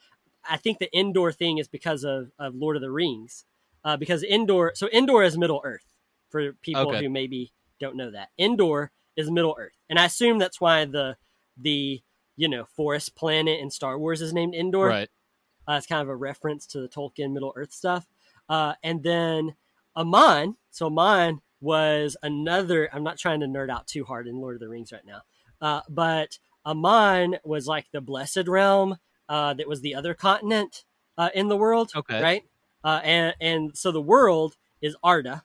I 0.48 0.56
think 0.56 0.78
the 0.78 0.88
Endor 0.96 1.32
thing 1.32 1.58
is 1.58 1.68
because 1.68 2.04
of 2.04 2.30
of 2.38 2.54
Lord 2.54 2.76
of 2.76 2.82
the 2.82 2.90
Rings, 2.90 3.44
uh, 3.84 3.96
because 3.96 4.22
Endor, 4.22 4.72
so 4.74 4.88
Endor 4.92 5.22
is 5.22 5.36
Middle 5.38 5.60
Earth 5.64 5.84
for 6.30 6.52
people 6.54 6.88
Okay. 6.88 7.02
who 7.04 7.10
maybe 7.10 7.52
don't 7.80 7.96
know 7.96 8.10
that 8.10 8.30
indoor 8.38 8.92
is 9.16 9.30
Middle 9.30 9.56
Earth, 9.58 9.76
and 9.88 9.98
I 9.98 10.04
assume 10.06 10.38
that's 10.38 10.60
why 10.60 10.84
the 10.84 11.16
the 11.56 12.00
you 12.36 12.48
know 12.48 12.64
forest 12.76 13.14
planet 13.16 13.60
in 13.60 13.70
Star 13.70 13.98
Wars 13.98 14.20
is 14.22 14.32
named 14.32 14.54
Endor. 14.54 14.86
Right. 14.86 15.08
Uh, 15.68 15.74
it's 15.74 15.86
kind 15.86 16.02
of 16.02 16.08
a 16.08 16.16
reference 16.16 16.66
to 16.66 16.80
the 16.80 16.88
Tolkien 16.88 17.32
Middle 17.32 17.52
Earth 17.54 17.72
stuff. 17.72 18.06
Uh, 18.48 18.74
and 18.82 19.02
then 19.02 19.54
Amon, 19.96 20.56
so 20.70 20.86
Amon 20.86 21.40
was 21.60 22.16
another. 22.22 22.88
I'm 22.92 23.04
not 23.04 23.18
trying 23.18 23.40
to 23.40 23.46
nerd 23.46 23.70
out 23.70 23.86
too 23.86 24.04
hard 24.04 24.26
in 24.26 24.36
Lord 24.36 24.54
of 24.56 24.60
the 24.60 24.68
Rings 24.68 24.90
right 24.92 25.04
now, 25.04 25.22
uh, 25.60 25.82
but 25.88 26.38
Amon 26.64 27.36
was 27.44 27.66
like 27.66 27.86
the 27.92 28.00
Blessed 28.00 28.48
Realm 28.48 28.96
uh, 29.30 29.54
that 29.54 29.66
was 29.66 29.80
the 29.80 29.94
other 29.94 30.12
continent 30.12 30.84
uh, 31.16 31.30
in 31.34 31.48
the 31.48 31.56
world. 31.56 31.90
Okay. 31.96 32.20
right? 32.22 32.42
Uh, 32.84 33.00
and 33.02 33.34
and 33.40 33.76
so 33.78 33.90
the 33.92 34.00
world 34.02 34.56
is 34.82 34.94
Arda, 35.02 35.44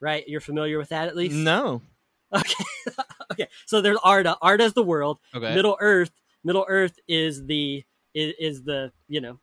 right? 0.00 0.26
You're 0.26 0.40
familiar 0.40 0.78
with 0.78 0.88
that 0.90 1.08
at 1.08 1.16
least. 1.16 1.34
No. 1.36 1.82
Okay. 2.32 2.64
okay. 3.32 3.48
So 3.66 3.80
there's 3.80 3.98
Arda. 4.04 4.36
Arda 4.40 4.62
is 4.62 4.72
the 4.72 4.84
world. 4.84 5.18
Okay. 5.34 5.52
Middle 5.52 5.76
Earth. 5.80 6.12
Middle 6.44 6.64
Earth 6.68 6.96
is 7.08 7.44
the 7.46 7.82
is, 8.14 8.34
is 8.38 8.62
the 8.62 8.92
you 9.08 9.20
know 9.20 9.40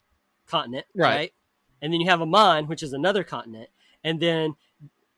continent, 0.47 0.85
Right. 0.95 1.15
right. 1.15 1.33
And 1.81 1.91
then 1.91 1.99
you 1.99 2.09
have 2.09 2.21
Amon, 2.21 2.67
which 2.67 2.81
is 2.81 2.93
another 2.93 3.25
continent, 3.25 3.69
and 4.05 4.21
then 4.21 4.55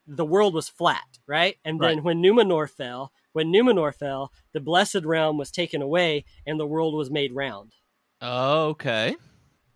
the 0.08 0.26
world 0.26 0.56
was 0.56 0.68
flat, 0.68 1.20
right? 1.28 1.58
And 1.64 1.80
then 1.80 1.98
Right. 1.98 2.04
when 2.04 2.24
Numenor 2.24 2.68
fell, 2.68 3.12
when 3.34 3.52
Numenor 3.54 3.94
fell, 3.94 4.32
the 4.52 4.60
Blessed 4.60 5.04
Realm 5.06 5.38
was 5.38 5.52
taken 5.52 5.84
away, 5.84 6.26
and 6.48 6.60
the 6.60 6.66
world 6.66 6.96
was 6.96 7.12
made 7.12 7.34
round. 7.34 7.74
Okay. 8.22 9.16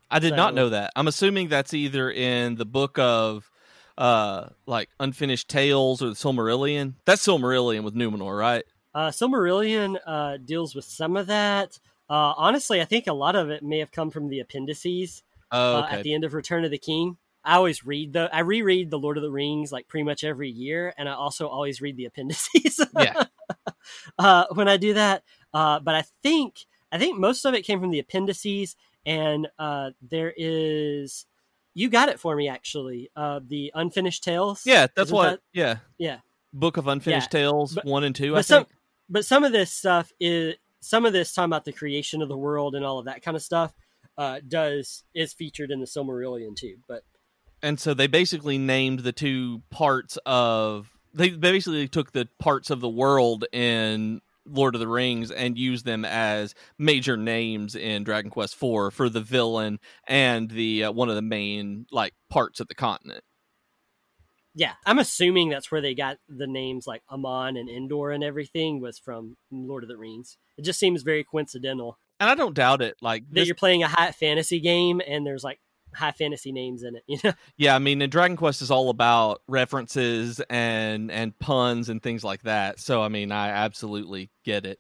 I 0.10 0.20
did 0.20 0.36
not 0.36 0.54
know 0.54 0.70
that. 0.70 0.92
I'm 0.96 1.08
assuming 1.08 1.50
that's 1.50 1.74
either 1.74 2.12
in 2.12 2.56
the 2.56 2.66
book 2.66 3.00
of 3.00 3.50
uh 3.98 4.50
like 4.66 4.90
unfinished 5.00 5.50
tales 5.50 6.02
or 6.02 6.10
the 6.10 6.16
Silmarillion. 6.16 6.96
That's 7.06 7.26
Silmarillion 7.26 7.84
with 7.84 7.96
Numenor, 7.96 8.38
right? 8.38 8.64
Uh, 8.94 9.10
Silmarillion 9.10 9.98
uh, 10.06 10.38
deals 10.38 10.76
with 10.76 10.86
some 10.86 11.18
of 11.18 11.28
that. 11.28 11.80
Uh, 12.10 12.34
honestly, 12.38 12.80
I 12.80 12.86
think 12.86 13.08
a 13.08 13.14
lot 13.14 13.36
of 13.36 13.50
it 13.50 13.64
may 13.64 13.80
have 13.80 13.92
come 13.92 14.12
from 14.12 14.30
the 14.30 14.40
appendices. 14.40 15.24
Oh, 15.52 15.78
uh, 15.78 15.88
at 15.90 16.04
the 16.04 16.14
end 16.14 16.24
of 16.24 16.34
Return 16.34 16.66
of 16.66 16.72
the 16.72 16.78
King. 16.78 17.18
I 17.44 17.56
always 17.56 17.86
read 17.86 18.14
the 18.14 18.30
I 18.34 18.40
reread 18.40 18.90
the 18.90 19.00
Lord 19.00 19.18
of 19.18 19.24
the 19.24 19.32
Rings 19.32 19.72
like 19.72 19.88
pretty 19.88 20.04
much 20.04 20.24
every 20.24 20.50
year, 20.50 20.94
and 20.98 21.10
I 21.10 21.14
also 21.14 21.48
always 21.48 21.82
read 21.82 21.98
the 21.98 22.06
appendices. 22.06 22.80
Yeah. 22.98 23.24
uh, 24.18 24.46
when 24.54 24.68
I 24.68 24.78
do 24.78 24.94
that, 24.94 25.24
uh, 25.54 25.80
but 25.80 25.94
I 25.96 26.06
think 26.22 26.66
I 26.94 27.00
think 27.00 27.18
most 27.20 27.44
of 27.46 27.54
it 27.54 27.64
came 27.64 27.80
from 27.82 27.90
the 27.90 28.00
appendices, 28.00 28.76
and 29.06 29.48
uh, 29.60 29.90
there 30.02 30.34
is 30.38 31.26
you 31.74 31.90
got 31.90 32.08
it 32.10 32.20
for 32.20 32.36
me 32.36 32.48
actually. 32.48 33.10
Uh, 33.16 33.40
the 33.46 33.72
unfinished 33.74 34.24
tales. 34.24 34.62
yeah, 34.66 34.88
that's 34.96 35.08
Isn't 35.08 35.16
what. 35.16 35.30
that- 35.32 35.40
yeah. 35.54 35.78
Yeah. 35.98 36.20
Book 36.54 36.78
of 36.78 36.88
Unfinished 36.88 37.34
Yeah, 37.34 37.40
Tales 37.40 37.74
but- 37.74 37.84
one 37.86 38.04
and 38.04 38.16
two. 38.16 38.36
I 38.36 38.40
but 38.40 38.46
some 38.46 38.66
think. 38.66 38.76
but 39.10 39.26
some 39.26 39.44
of 39.44 39.52
this 39.52 39.72
stuff 39.72 40.12
is 40.20 40.54
some 40.82 41.04
of 41.06 41.12
this 41.14 41.34
talking 41.34 41.50
about 41.50 41.66
the 41.66 41.72
creation 41.74 42.22
of 42.22 42.30
the 42.30 42.38
world 42.38 42.76
and 42.76 42.86
all 42.86 43.00
of 43.00 43.06
that 43.06 43.24
kind 43.24 43.36
of 43.36 43.42
stuff 43.42 43.74
uh, 44.20 44.40
does 44.48 45.04
is 45.16 45.34
featured 45.34 45.72
in 45.72 45.80
the 45.80 45.88
Silmarillion 45.88 46.56
too. 46.56 46.76
But 46.88 47.04
and 47.64 47.80
so 47.80 47.96
they 47.96 48.06
basically 48.06 48.60
named 48.60 49.00
the 49.00 49.12
two 49.12 49.64
parts 49.72 50.20
of 50.28 50.92
they 51.12 51.32
basically 51.32 51.88
took 51.88 52.12
the 52.12 52.28
parts 52.38 52.70
of 52.70 52.82
the 52.82 52.90
world 52.90 53.46
in 53.52 54.22
Lord 54.46 54.76
of 54.76 54.80
the 54.80 54.88
Rings 54.88 55.32
and 55.32 55.58
use 55.58 55.84
them 55.84 56.06
as 56.06 56.54
major 56.78 57.18
names 57.18 57.76
in 57.76 58.04
Dragon 58.04 58.32
Quest 58.32 58.54
IV 58.54 58.94
for 58.94 59.10
the 59.10 59.22
villain 59.22 59.80
and 60.08 60.50
the 60.50 60.86
uh, 60.86 60.92
one 60.92 61.10
of 61.10 61.16
the 61.16 61.22
main 61.22 61.86
like 61.92 62.14
parts 62.30 62.60
of 62.60 62.68
the 62.68 62.76
continent. 62.76 63.24
yeah, 64.56 64.74
I'm 64.86 65.00
assuming 65.00 65.50
that's 65.50 65.72
where 65.72 65.82
they 65.82 65.96
got 65.96 66.18
the 66.28 66.48
names 66.48 66.86
like 66.86 67.02
Amon 67.10 67.58
and 67.58 67.70
Endor 67.70 68.12
and 68.12 68.24
everything 68.24 68.80
was 68.82 69.00
from 69.00 69.38
Lord 69.52 69.84
of 69.84 69.90
the 69.90 69.98
Rings. 69.98 70.38
It 70.58 70.64
just 70.64 70.80
seems 70.80 71.02
very 71.04 71.24
coincidental 71.24 71.98
And 72.20 72.30
I 72.30 72.36
don't 72.36 72.54
doubt 72.54 72.82
it. 72.82 72.96
Like 73.02 73.24
that 73.30 73.36
this, 73.36 73.48
you're 73.48 73.56
playing 73.56 73.84
a 73.84 73.88
high 73.88 74.12
fantasy 74.12 74.60
game 74.60 75.02
and 75.06 75.26
there's 75.26 75.44
like 75.44 75.60
high 75.96 76.12
fantasy 76.12 76.52
names 76.52 76.84
in 76.84 76.96
it. 76.96 77.04
You 77.08 77.20
know, 77.24 77.34
yeah, 77.58 77.76
I 77.76 77.80
mean, 77.80 78.02
and 78.02 78.12
Dragon 78.12 78.38
Quest 78.38 78.62
is 78.62 78.72
all 78.72 78.90
about 78.90 79.42
references 79.48 80.42
and 80.50 81.12
and 81.12 81.38
puns 81.40 81.90
and 81.90 82.02
things 82.02 82.24
like 82.24 82.44
that. 82.44 82.80
So 82.80 83.02
I 83.02 83.08
mean, 83.10 83.32
I 83.32 83.50
absolutely 83.50 84.30
get 84.44 84.66
it. 84.66 84.80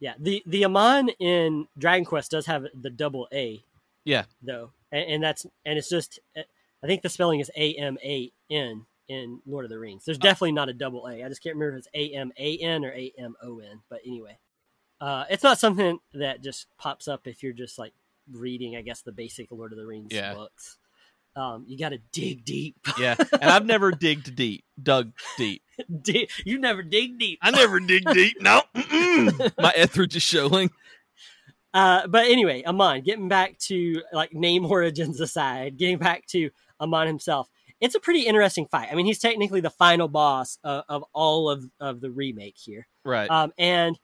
yeah. 0.00 0.14
The 0.18 0.42
the 0.46 0.62
Aamon 0.62 1.10
in 1.18 1.66
Dragon 1.78 2.04
Quest 2.04 2.30
does 2.30 2.46
have 2.46 2.64
the 2.78 2.90
double 2.90 3.28
A. 3.32 3.64
Yeah. 4.04 4.24
though, 4.42 4.72
and, 4.92 5.04
and 5.14 5.22
that's 5.22 5.46
and 5.64 5.78
it's 5.78 5.88
just 5.88 6.18
I 6.36 6.86
think 6.86 7.02
the 7.02 7.08
spelling 7.08 7.40
is 7.40 7.50
A 7.56 7.74
M 7.74 7.96
A 8.04 8.30
N 8.50 8.84
in 9.08 9.40
Lord 9.46 9.64
of 9.64 9.70
the 9.70 9.78
Rings. 9.78 10.04
There's 10.04 10.18
definitely 10.18 10.52
not 10.52 10.68
a 10.68 10.74
double 10.74 11.06
A. 11.06 11.22
I 11.24 11.28
just 11.28 11.42
can't 11.42 11.56
remember 11.56 11.76
if 11.76 11.86
it's 11.86 11.88
A 11.94 12.14
M 12.14 12.32
A 12.38 12.58
N 12.58 12.84
or 12.84 12.92
A 12.92 13.12
M 13.18 13.34
O 13.42 13.60
N. 13.60 13.80
But 13.88 14.00
anyway, 14.06 14.38
uh, 15.00 15.24
it's 15.30 15.42
not 15.42 15.58
something 15.58 15.98
that 16.12 16.42
just 16.42 16.66
pops 16.78 17.08
up 17.08 17.26
if 17.26 17.42
you're 17.42 17.52
just 17.54 17.78
like 17.78 17.94
reading, 18.30 18.76
I 18.76 18.82
guess, 18.82 19.02
the 19.02 19.12
basic 19.12 19.50
Lord 19.50 19.72
of 19.72 19.78
the 19.78 19.86
Rings 19.86 20.08
Yeah. 20.12 20.34
books. 20.34 20.78
Um, 21.36 21.64
you 21.66 21.76
got 21.76 21.88
to 21.88 21.98
dig 22.12 22.44
deep. 22.44 22.76
Yeah, 22.98 23.16
and 23.32 23.50
I've 23.50 23.66
never 23.66 23.90
digged 23.90 24.36
deep, 24.36 24.64
dug 24.80 25.12
deep. 25.36 25.62
Dig- 26.02 26.30
you 26.44 26.58
never 26.60 26.82
dig 26.84 27.18
deep. 27.18 27.40
I 27.42 27.50
never 27.50 27.80
dig 27.80 28.04
deep. 28.12 28.40
No, 28.40 28.62
Mm-mm. 28.76 29.52
my 29.58 29.72
Etheridge 29.74 30.14
is 30.14 30.22
showing. 30.22 30.70
Uh, 31.72 32.06
but 32.06 32.26
anyway, 32.26 32.62
Aamon, 32.62 33.04
getting 33.04 33.26
back 33.28 33.58
to 33.58 34.00
like 34.12 34.32
name 34.32 34.64
origins 34.64 35.20
aside, 35.20 35.76
getting 35.76 35.98
back 35.98 36.24
to 36.26 36.50
Aamon 36.80 37.08
himself, 37.08 37.48
it's 37.80 37.96
a 37.96 38.00
pretty 38.00 38.20
interesting 38.22 38.66
fight. 38.66 38.88
I 38.92 38.94
mean, 38.94 39.06
he's 39.06 39.18
technically 39.18 39.60
the 39.60 39.70
final 39.70 40.06
boss 40.06 40.58
uh, 40.62 40.82
of 40.88 41.04
all 41.12 41.50
of, 41.50 41.64
of 41.80 42.00
the 42.00 42.12
remake 42.12 42.54
here. 42.56 42.86
Right. 43.04 43.28
Um, 43.28 43.52
and 43.58 43.98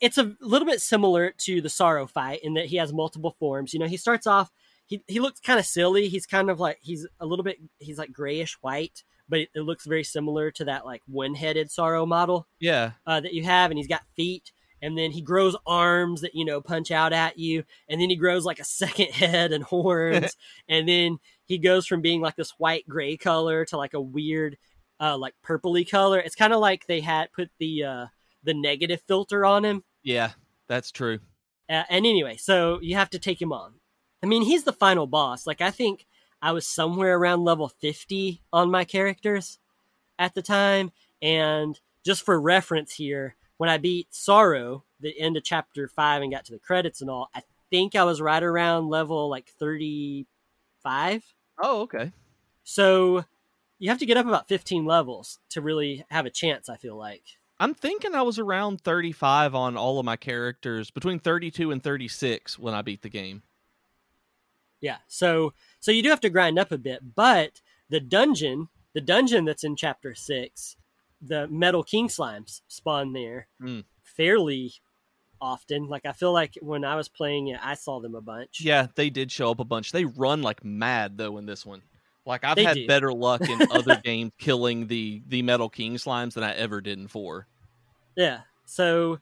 it's 0.00 0.18
a 0.18 0.34
little 0.40 0.66
bit 0.66 0.80
similar 0.80 1.32
to 1.44 1.60
the 1.60 1.68
Psaro 1.68 2.08
fight 2.08 2.40
in 2.42 2.54
that 2.54 2.66
he 2.66 2.76
has 2.76 2.92
multiple 2.92 3.34
forms. 3.38 3.72
You 3.72 3.80
know, 3.80 3.86
he 3.86 3.96
starts 3.96 4.26
off 4.26 4.50
he 4.86 5.02
he 5.08 5.18
looks 5.20 5.40
kind 5.40 5.58
of 5.58 5.66
silly. 5.66 6.08
He's 6.08 6.26
kind 6.26 6.50
of 6.50 6.60
like 6.60 6.78
he's 6.80 7.06
a 7.18 7.26
little 7.26 7.44
bit 7.44 7.58
he's 7.78 7.98
like 7.98 8.12
grayish 8.12 8.56
white, 8.60 9.02
but 9.28 9.40
it, 9.40 9.48
it 9.54 9.60
looks 9.62 9.86
very 9.86 10.04
similar 10.04 10.50
to 10.52 10.64
that 10.66 10.84
like 10.86 11.02
one-headed 11.06 11.68
Psaro 11.68 12.06
model 12.06 12.46
Yeah. 12.60 12.92
uh, 13.06 13.20
that 13.20 13.32
you 13.34 13.42
have, 13.44 13.70
and 13.70 13.78
he's 13.78 13.88
got 13.88 14.02
feet. 14.14 14.52
And 14.82 14.96
then 14.96 15.10
he 15.10 15.22
grows 15.22 15.56
arms 15.66 16.20
that 16.20 16.34
you 16.34 16.44
know 16.44 16.60
punch 16.60 16.90
out 16.90 17.12
at 17.14 17.38
you, 17.38 17.64
and 17.88 18.00
then 18.00 18.10
he 18.10 18.16
grows 18.16 18.44
like 18.44 18.60
a 18.60 18.64
second 18.64 19.06
head 19.12 19.50
and 19.52 19.64
horns, 19.64 20.36
and 20.68 20.86
then 20.86 21.18
he 21.46 21.56
goes 21.58 21.86
from 21.86 22.02
being 22.02 22.20
like 22.20 22.36
this 22.36 22.52
white 22.58 22.86
gray 22.88 23.16
color 23.16 23.64
to 23.64 23.76
like 23.78 23.94
a 23.94 24.00
weird, 24.00 24.58
uh, 25.00 25.16
like 25.16 25.32
purpley 25.44 25.88
color. 25.90 26.18
It's 26.20 26.34
kind 26.36 26.52
of 26.52 26.60
like 26.60 26.86
they 26.86 27.00
had 27.00 27.32
put 27.32 27.50
the 27.58 27.84
uh, 27.84 28.06
the 28.46 28.54
negative 28.54 29.02
filter 29.06 29.44
on 29.44 29.64
him. 29.64 29.84
Yeah. 30.02 30.30
That's 30.68 30.90
true. 30.90 31.20
Uh, 31.68 31.84
and 31.88 32.06
anyway, 32.06 32.36
so 32.36 32.80
you 32.80 32.96
have 32.96 33.10
to 33.10 33.18
take 33.18 33.40
him 33.40 33.52
on. 33.52 33.74
I 34.22 34.26
mean, 34.26 34.42
he's 34.42 34.64
the 34.64 34.72
final 34.72 35.06
boss. 35.06 35.46
Like 35.46 35.60
I 35.60 35.70
think 35.70 36.06
I 36.42 36.52
was 36.52 36.66
somewhere 36.66 37.16
around 37.16 37.44
level 37.44 37.68
50 37.68 38.42
on 38.52 38.70
my 38.70 38.84
characters 38.84 39.58
at 40.18 40.34
the 40.34 40.42
time. 40.42 40.92
And 41.22 41.78
just 42.04 42.22
for 42.24 42.40
reference 42.40 42.94
here, 42.94 43.36
when 43.56 43.70
I 43.70 43.78
beat 43.78 44.10
Psaro, 44.10 44.82
the 45.00 45.18
end 45.18 45.36
of 45.36 45.44
chapter 45.44 45.88
5 45.88 46.22
and 46.22 46.32
got 46.32 46.44
to 46.46 46.52
the 46.52 46.58
credits 46.58 47.00
and 47.00 47.10
all, 47.10 47.30
I 47.34 47.42
think 47.70 47.94
I 47.94 48.04
was 48.04 48.20
right 48.20 48.42
around 48.42 48.88
level 48.88 49.28
like 49.28 49.48
35. 49.58 51.24
Oh, 51.62 51.80
okay. 51.82 52.12
So 52.64 53.24
you 53.78 53.88
have 53.88 53.98
to 53.98 54.06
get 54.06 54.16
up 54.16 54.26
about 54.26 54.48
15 54.48 54.84
levels 54.84 55.38
to 55.50 55.60
really 55.60 56.04
have 56.10 56.26
a 56.26 56.30
chance, 56.30 56.68
I 56.68 56.76
feel 56.76 56.96
like. 56.96 57.24
I'm 57.58 57.74
thinking 57.74 58.14
I 58.14 58.22
was 58.22 58.38
around 58.38 58.82
35 58.82 59.54
on 59.54 59.76
all 59.76 59.98
of 59.98 60.04
my 60.04 60.16
characters, 60.16 60.90
between 60.90 61.18
32 61.18 61.70
and 61.70 61.82
36 61.82 62.58
when 62.58 62.74
I 62.74 62.82
beat 62.82 63.02
the 63.02 63.08
game. 63.08 63.42
Yeah. 64.80 64.98
So 65.06 65.54
so 65.80 65.90
you 65.90 66.02
do 66.02 66.10
have 66.10 66.20
to 66.20 66.30
grind 66.30 66.58
up 66.58 66.70
a 66.72 66.78
bit, 66.78 67.14
but 67.14 67.60
the 67.88 68.00
dungeon, 68.00 68.68
the 68.92 69.00
dungeon 69.00 69.44
that's 69.44 69.64
in 69.64 69.74
chapter 69.76 70.14
six, 70.14 70.76
the 71.22 71.48
metal 71.48 71.82
king 71.82 72.08
slimes 72.08 72.60
spawn 72.68 73.12
there 73.12 73.48
Mm. 73.60 73.84
fairly 74.02 74.74
often. 75.40 75.88
Like 75.88 76.04
I 76.04 76.12
feel 76.12 76.32
like 76.32 76.58
when 76.60 76.84
I 76.84 76.94
was 76.96 77.08
playing 77.08 77.48
it, 77.48 77.60
I 77.62 77.74
saw 77.74 78.00
them 78.00 78.14
a 78.14 78.20
bunch. 78.20 78.60
Yeah, 78.60 78.88
they 78.94 79.08
did 79.10 79.32
show 79.32 79.50
up 79.50 79.60
a 79.60 79.64
bunch. 79.64 79.92
They 79.92 80.04
run 80.04 80.42
like 80.42 80.62
mad 80.64 81.16
though 81.16 81.38
in 81.38 81.46
this 81.46 81.64
one. 81.64 81.82
Like 82.26 82.44
I've 82.44 82.56
They 82.56 82.64
had 82.64 82.74
do. 82.74 82.86
better 82.86 83.12
luck 83.12 83.48
in 83.48 83.60
other 83.70 83.96
games 84.04 84.32
killing 84.38 84.88
the 84.88 85.22
the 85.28 85.42
Metal 85.42 85.68
King 85.68 85.94
slimes 85.94 86.34
than 86.34 86.44
I 86.44 86.52
ever 86.54 86.80
did 86.80 86.98
in 86.98 87.08
four. 87.08 87.46
Yeah. 88.16 88.40
So 88.64 89.20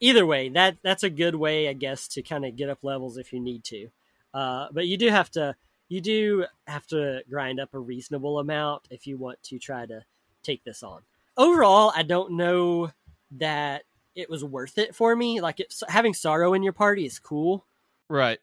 either 0.00 0.26
way, 0.26 0.48
that 0.50 0.78
that's 0.82 1.04
a 1.04 1.10
good 1.10 1.36
way, 1.36 1.68
I 1.68 1.72
guess, 1.72 2.08
to 2.08 2.22
kind 2.22 2.44
of 2.44 2.56
get 2.56 2.68
up 2.68 2.78
levels 2.82 3.16
if 3.16 3.32
you 3.32 3.40
need 3.40 3.64
to. 3.64 3.88
Uh, 4.34 4.66
but 4.72 4.86
you 4.88 4.96
do 4.96 5.08
have 5.10 5.30
to 5.32 5.54
you 5.88 6.00
do 6.00 6.44
have 6.66 6.86
to 6.88 7.22
grind 7.30 7.60
up 7.60 7.72
a 7.72 7.78
reasonable 7.78 8.38
amount 8.40 8.82
if 8.90 9.06
you 9.06 9.16
want 9.16 9.40
to 9.44 9.58
try 9.58 9.86
to 9.86 10.02
take 10.42 10.64
this 10.64 10.82
on. 10.82 11.02
Overall, 11.36 11.92
I 11.94 12.02
don't 12.02 12.32
know 12.32 12.90
that 13.32 13.84
it 14.14 14.30
was 14.30 14.44
worth 14.44 14.78
it 14.78 14.94
for 14.94 15.14
me. 15.14 15.40
Like 15.40 15.60
it, 15.60 15.74
having 15.88 16.12
Psaro 16.12 16.54
in 16.56 16.62
your 16.62 16.72
party 16.72 17.04
is 17.06 17.18
cool. 17.18 17.64
Right. 18.08 18.38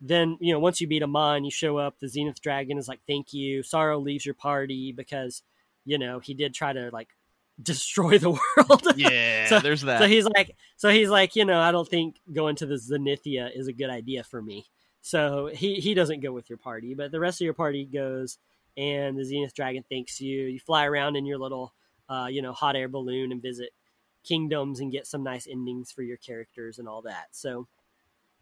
Then 0.00 0.36
you 0.40 0.52
know 0.52 0.58
once 0.58 0.80
you 0.80 0.86
beat 0.86 1.02
him 1.02 1.16
on, 1.16 1.44
you 1.44 1.50
show 1.50 1.78
up. 1.78 1.98
The 2.00 2.08
Zenith 2.08 2.40
Dragon 2.40 2.78
is 2.78 2.88
like, 2.88 3.00
"Thank 3.06 3.32
you." 3.32 3.62
Psaro 3.62 4.02
leaves 4.02 4.26
your 4.26 4.34
party 4.34 4.92
because 4.92 5.42
you 5.84 5.98
know 5.98 6.18
he 6.18 6.34
did 6.34 6.52
try 6.54 6.72
to 6.72 6.90
like 6.92 7.08
destroy 7.62 8.18
the 8.18 8.30
world. 8.30 8.82
Yeah, 8.96 9.48
So- 9.48 9.60
there's 9.60 9.82
that. 9.82 10.00
So 10.00 10.06
he's 10.06 10.26
like, 10.26 10.54
so 10.76 10.90
he's 10.90 11.08
like, 11.08 11.36
you 11.36 11.44
know, 11.46 11.58
I 11.60 11.72
don't 11.72 11.88
think 11.88 12.16
going 12.32 12.56
to 12.56 12.66
the 12.66 12.74
Zenithia 12.74 13.50
is 13.54 13.66
a 13.68 13.72
good 13.72 13.88
idea 13.90 14.22
for 14.24 14.42
me. 14.42 14.66
So 15.00 15.46
he 15.52 15.76
he 15.76 15.94
doesn't 15.94 16.20
go 16.20 16.32
with 16.32 16.50
your 16.50 16.58
party, 16.58 16.94
but 16.94 17.10
the 17.12 17.20
rest 17.20 17.40
of 17.40 17.44
your 17.46 17.54
party 17.54 17.84
goes, 17.86 18.38
and 18.76 19.16
the 19.16 19.24
Zenith 19.24 19.54
Dragon 19.54 19.84
thanks 19.88 20.20
you. 20.20 20.42
You 20.42 20.58
fly 20.60 20.84
around 20.84 21.16
in 21.16 21.24
your 21.24 21.38
little, 21.38 21.72
uh, 22.08 22.26
you 22.30 22.42
know, 22.42 22.52
hot 22.52 22.76
air 22.76 22.88
balloon 22.88 23.32
and 23.32 23.40
visit 23.40 23.70
kingdoms 24.24 24.80
and 24.80 24.90
get 24.92 25.06
some 25.06 25.22
nice 25.22 25.46
endings 25.46 25.92
for 25.92 26.02
your 26.02 26.16
characters 26.16 26.78
and 26.80 26.88
all 26.88 27.02
that. 27.02 27.28
So, 27.30 27.68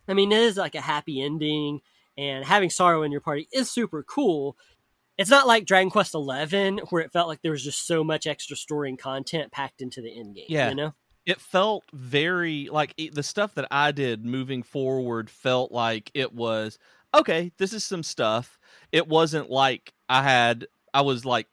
I 0.09 0.15
mean, 0.15 0.33
it 0.33 0.39
is 0.39 0.57
like 0.57 0.75
a 0.75 0.81
happy 0.81 1.23
ending, 1.23 1.81
and 2.17 2.45
having 2.45 2.69
Psaro 2.69 3.05
in 3.05 3.13
your 3.13 3.21
party 3.21 3.49
is 3.53 3.71
super 3.71 4.03
cool. 4.03 4.57
It's 5.17 5.31
not 5.31 5.47
like 5.47 5.65
Dragon 5.65 5.91
Quest 5.91 6.15
Eleven 6.15 6.79
where 6.91 7.03
it 7.03 7.13
felt 7.13 7.29
like 7.29 7.41
there 7.43 7.53
was 7.53 7.63
just 7.65 7.87
so 7.87 8.03
much 8.03 8.27
extra 8.27 8.57
story 8.57 8.89
and 8.89 8.99
content 8.99 9.53
packed 9.53 9.81
into 9.81 10.03
the 10.03 10.11
end 10.11 10.35
game. 10.35 10.47
Yeah. 10.49 10.71
you 10.71 10.75
know. 10.75 10.95
it 11.25 11.41
felt 11.41 11.85
very 11.93 12.69
like 12.71 12.95
it, 12.97 13.15
the 13.15 13.23
stuff 13.23 13.55
that 13.55 13.69
I 13.71 13.93
did 13.93 14.25
moving 14.25 14.63
forward 14.63 15.31
felt 15.31 15.73
like 15.73 16.11
it 16.15 16.35
was 16.35 16.79
okay. 17.15 17.53
This 17.59 17.73
is 17.73 17.85
some 17.85 18.03
stuff. 18.03 18.59
It 18.93 19.09
wasn't 19.09 19.51
like 19.51 19.93
I 20.09 20.23
had 20.23 20.67
I 20.93 21.03
was 21.03 21.25
like 21.25 21.47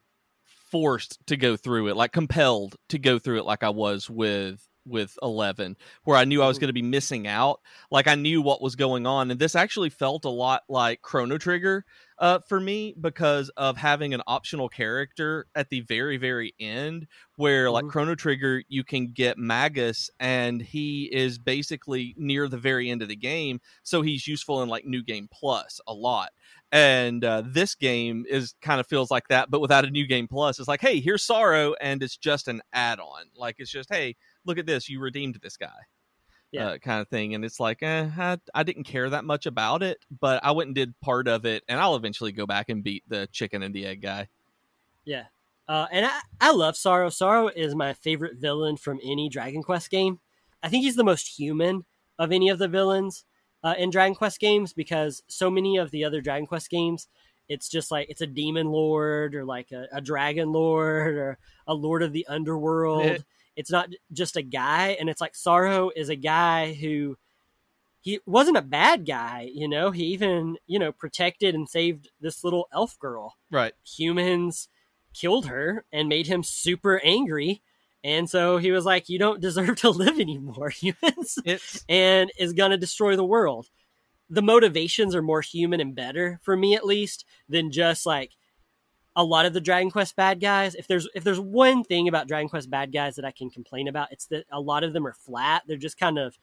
forced 0.71 1.19
to 1.27 1.37
go 1.37 1.55
through 1.55 1.89
it, 1.89 1.95
like 1.95 2.11
compelled 2.13 2.75
to 2.89 2.97
go 2.97 3.19
through 3.19 3.39
it, 3.39 3.45
like 3.45 3.63
I 3.63 3.69
was 3.69 4.09
with 4.09 4.67
with 4.85 5.17
11 5.21 5.75
where 6.03 6.17
i 6.17 6.25
knew 6.25 6.41
i 6.41 6.47
was 6.47 6.57
Mhm. 6.57 6.61
going 6.61 6.67
to 6.69 6.73
be 6.73 6.81
missing 6.81 7.27
out 7.27 7.59
like 7.91 8.07
i 8.07 8.15
knew 8.15 8.41
what 8.41 8.61
was 8.61 8.75
going 8.75 9.05
on 9.05 9.29
and 9.31 9.39
this 9.39 9.55
actually 9.55 9.89
felt 9.89 10.25
a 10.25 10.29
lot 10.29 10.63
like 10.69 11.01
chrono 11.01 11.37
trigger 11.37 11.85
uh, 12.19 12.37
for 12.47 12.59
me 12.59 12.93
because 13.01 13.49
of 13.57 13.77
having 13.77 14.13
an 14.13 14.21
optional 14.27 14.69
character 14.69 15.47
at 15.55 15.69
the 15.69 15.81
very 15.81 16.17
very 16.17 16.53
end 16.59 17.07
where 17.35 17.71
like 17.71 17.85
Mhm. 17.85 17.89
chrono 17.89 18.13
trigger 18.15 18.61
you 18.67 18.83
can 18.83 19.11
get 19.11 19.37
magus 19.39 20.09
and 20.19 20.61
he 20.61 21.09
is 21.11 21.39
basically 21.39 22.13
near 22.17 22.47
the 22.47 22.57
very 22.59 22.89
end 22.91 23.01
of 23.01 23.07
the 23.07 23.15
game 23.15 23.59
so 23.83 24.01
he's 24.03 24.27
useful 24.27 24.61
in 24.61 24.69
like 24.69 24.85
new 24.85 25.03
game 25.03 25.27
plus 25.31 25.81
a 25.87 25.93
lot 25.93 26.29
and 26.71 27.25
uh, 27.25 27.41
this 27.45 27.75
game 27.75 28.25
is 28.29 28.53
kind 28.61 28.79
of 28.79 28.87
feels 28.87 29.09
like 29.11 29.27
that 29.27 29.49
but 29.49 29.59
without 29.59 29.83
a 29.85 29.89
new 29.89 30.05
game 30.05 30.27
plus 30.27 30.59
it's 30.59 30.67
like 30.67 30.81
hey 30.81 30.99
here's 30.99 31.25
Psaro 31.25 31.73
and 31.81 32.03
it's 32.03 32.17
just 32.17 32.47
an 32.47 32.61
add-on 32.73 33.25
like 33.35 33.55
it's 33.59 33.71
just 33.71 33.89
hey 33.91 34.15
look 34.45 34.57
at 34.57 34.65
this 34.65 34.89
you 34.89 34.99
redeemed 34.99 35.37
this 35.41 35.57
guy 35.57 35.69
Yeah. 36.51 36.67
uh, 36.69 36.77
kind 36.77 37.01
of 37.01 37.07
thing 37.07 37.35
and 37.35 37.45
it's 37.45 37.59
like 37.59 37.81
eh, 37.83 38.09
I, 38.17 38.37
I 38.53 38.63
didn't 38.63 38.83
care 38.83 39.09
that 39.09 39.25
much 39.25 39.45
about 39.45 39.83
it 39.83 39.97
but 40.19 40.43
i 40.43 40.51
went 40.51 40.67
and 40.67 40.75
did 40.75 40.99
part 41.01 41.27
of 41.27 41.45
it 41.45 41.63
and 41.67 41.79
i'll 41.79 41.95
eventually 41.95 42.31
go 42.31 42.45
back 42.45 42.69
and 42.69 42.83
beat 42.83 43.03
the 43.07 43.27
chicken 43.31 43.63
and 43.63 43.73
the 43.73 43.85
egg 43.85 44.01
guy 44.01 44.27
Yeah. 45.05 45.25
Uh, 45.67 45.87
and 45.91 46.05
I, 46.05 46.19
I 46.41 46.51
love 46.51 46.73
Psaro. 46.75 47.07
Psaro 47.07 47.49
is 47.55 47.75
my 47.75 47.93
favorite 47.93 48.35
villain 48.37 48.75
from 48.75 48.99
any 49.03 49.29
Dragon 49.29 49.63
Quest 49.63 49.89
game. 49.89 50.19
I 50.61 50.67
think 50.67 50.83
he's 50.83 50.97
the 50.97 51.03
most 51.05 51.27
human 51.39 51.85
of 52.19 52.33
any 52.33 52.49
of 52.49 52.59
the 52.59 52.67
villains 52.67 53.23
uh, 53.63 53.75
in 53.77 53.89
Dragon 53.89 54.13
Quest 54.15 54.39
games 54.41 54.73
because 54.73 55.23
so 55.29 55.49
many 55.49 55.77
of 55.77 55.91
the 55.91 56.03
other 56.03 56.19
Dragon 56.19 56.45
Quest 56.45 56.69
games, 56.69 57.07
it's 57.47 57.69
just 57.69 57.89
like 57.89 58.09
it's 58.09 58.19
a 58.21 58.27
demon 58.27 58.67
lord 58.67 59.33
or 59.33 59.45
like 59.45 59.71
a, 59.71 59.87
a 59.93 60.01
dragon 60.01 60.51
lord 60.51 61.15
or 61.15 61.37
a 61.67 61.73
lord 61.73 62.03
of 62.03 62.11
the 62.11 62.27
underworld. 62.29 63.23
It's 63.55 63.71
not 63.71 63.89
just 64.11 64.37
a 64.37 64.41
guy. 64.41 64.97
And 64.99 65.09
it's 65.09 65.21
like 65.21 65.33
Psaro 65.33 65.89
is 65.95 66.09
a 66.09 66.15
guy 66.15 66.73
who 66.73 67.17
he 68.01 68.19
wasn't 68.25 68.57
a 68.57 68.63
bad 68.63 69.05
guy, 69.05 69.49
you 69.53 69.67
know, 69.67 69.91
he 69.91 70.05
even, 70.05 70.57
you 70.65 70.79
know, 70.79 70.91
protected 70.91 71.53
and 71.53 71.69
saved 71.69 72.09
this 72.19 72.43
little 72.43 72.67
elf 72.73 72.97
girl 72.99 73.35
right 73.51 73.73
humans 73.85 74.67
killed 75.13 75.45
her 75.47 75.85
and 75.91 76.09
made 76.09 76.27
him 76.27 76.43
super 76.43 76.99
angry. 77.03 77.61
And 78.03 78.29
so 78.29 78.57
he 78.57 78.71
was 78.71 78.85
like, 78.85 79.09
You 79.09 79.19
don't 79.19 79.41
deserve 79.41 79.75
to 79.81 79.89
live 79.91 80.19
anymore, 80.19 80.69
humans, 80.75 81.37
it's 81.45 81.85
and 81.87 82.31
is 82.37 82.53
going 82.53 82.71
to 82.71 82.77
destroy 82.77 83.15
the 83.15 83.23
world. 83.23 83.67
The 84.29 84.41
motivations 84.41 85.13
are 85.13 85.21
more 85.21 85.41
human 85.41 85.81
and 85.81 85.93
better, 85.93 86.39
for 86.41 86.55
me 86.55 86.73
at 86.73 86.85
least, 86.85 87.25
than 87.49 87.69
just 87.71 88.05
like 88.05 88.31
a 89.15 89.23
lot 89.23 89.45
of 89.45 89.53
the 89.53 89.61
Dragon 89.61 89.91
Quest 89.91 90.15
bad 90.15 90.39
guys. 90.39 90.75
If 90.75 90.87
there's 90.87 91.07
if 91.15 91.23
there's 91.23 91.39
one 91.39 91.83
thing 91.83 92.07
about 92.07 92.27
Dragon 92.27 92.49
Quest 92.49 92.69
bad 92.69 92.91
guys 92.91 93.15
that 93.15 93.25
I 93.25 93.31
can 93.31 93.49
complain 93.49 93.87
about, 93.87 94.11
it's 94.11 94.25
that 94.27 94.45
a 94.51 94.59
lot 94.59 94.83
of 94.83 94.93
them 94.93 95.05
are 95.07 95.13
flat. 95.13 95.63
They're 95.67 95.77
just 95.77 95.97
kind 95.97 96.17
of 96.17 96.37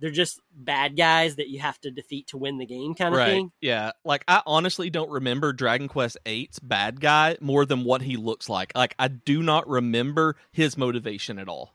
they're 0.00 0.10
just 0.10 0.40
bad 0.52 0.96
guys 0.96 1.36
that 1.36 1.48
you 1.48 1.60
have 1.60 1.80
to 1.80 1.90
defeat 1.90 2.26
to 2.28 2.36
win 2.36 2.58
the 2.58 2.66
game 2.66 2.94
kind 2.94 3.14
of 3.14 3.18
right 3.18 3.28
thing. 3.28 3.52
yeah 3.60 3.92
like 4.04 4.24
i 4.26 4.42
honestly 4.44 4.90
don't 4.90 5.08
remember 5.08 5.52
dragon 5.52 5.86
quest 5.86 6.18
8's 6.26 6.58
bad 6.58 7.00
guy 7.00 7.36
more 7.40 7.64
than 7.64 7.84
what 7.84 8.02
he 8.02 8.16
looks 8.16 8.48
like 8.48 8.72
like 8.74 8.96
i 8.98 9.06
do 9.06 9.40
not 9.40 9.68
remember 9.68 10.34
his 10.50 10.76
motivation 10.76 11.38
at 11.38 11.48
all 11.48 11.74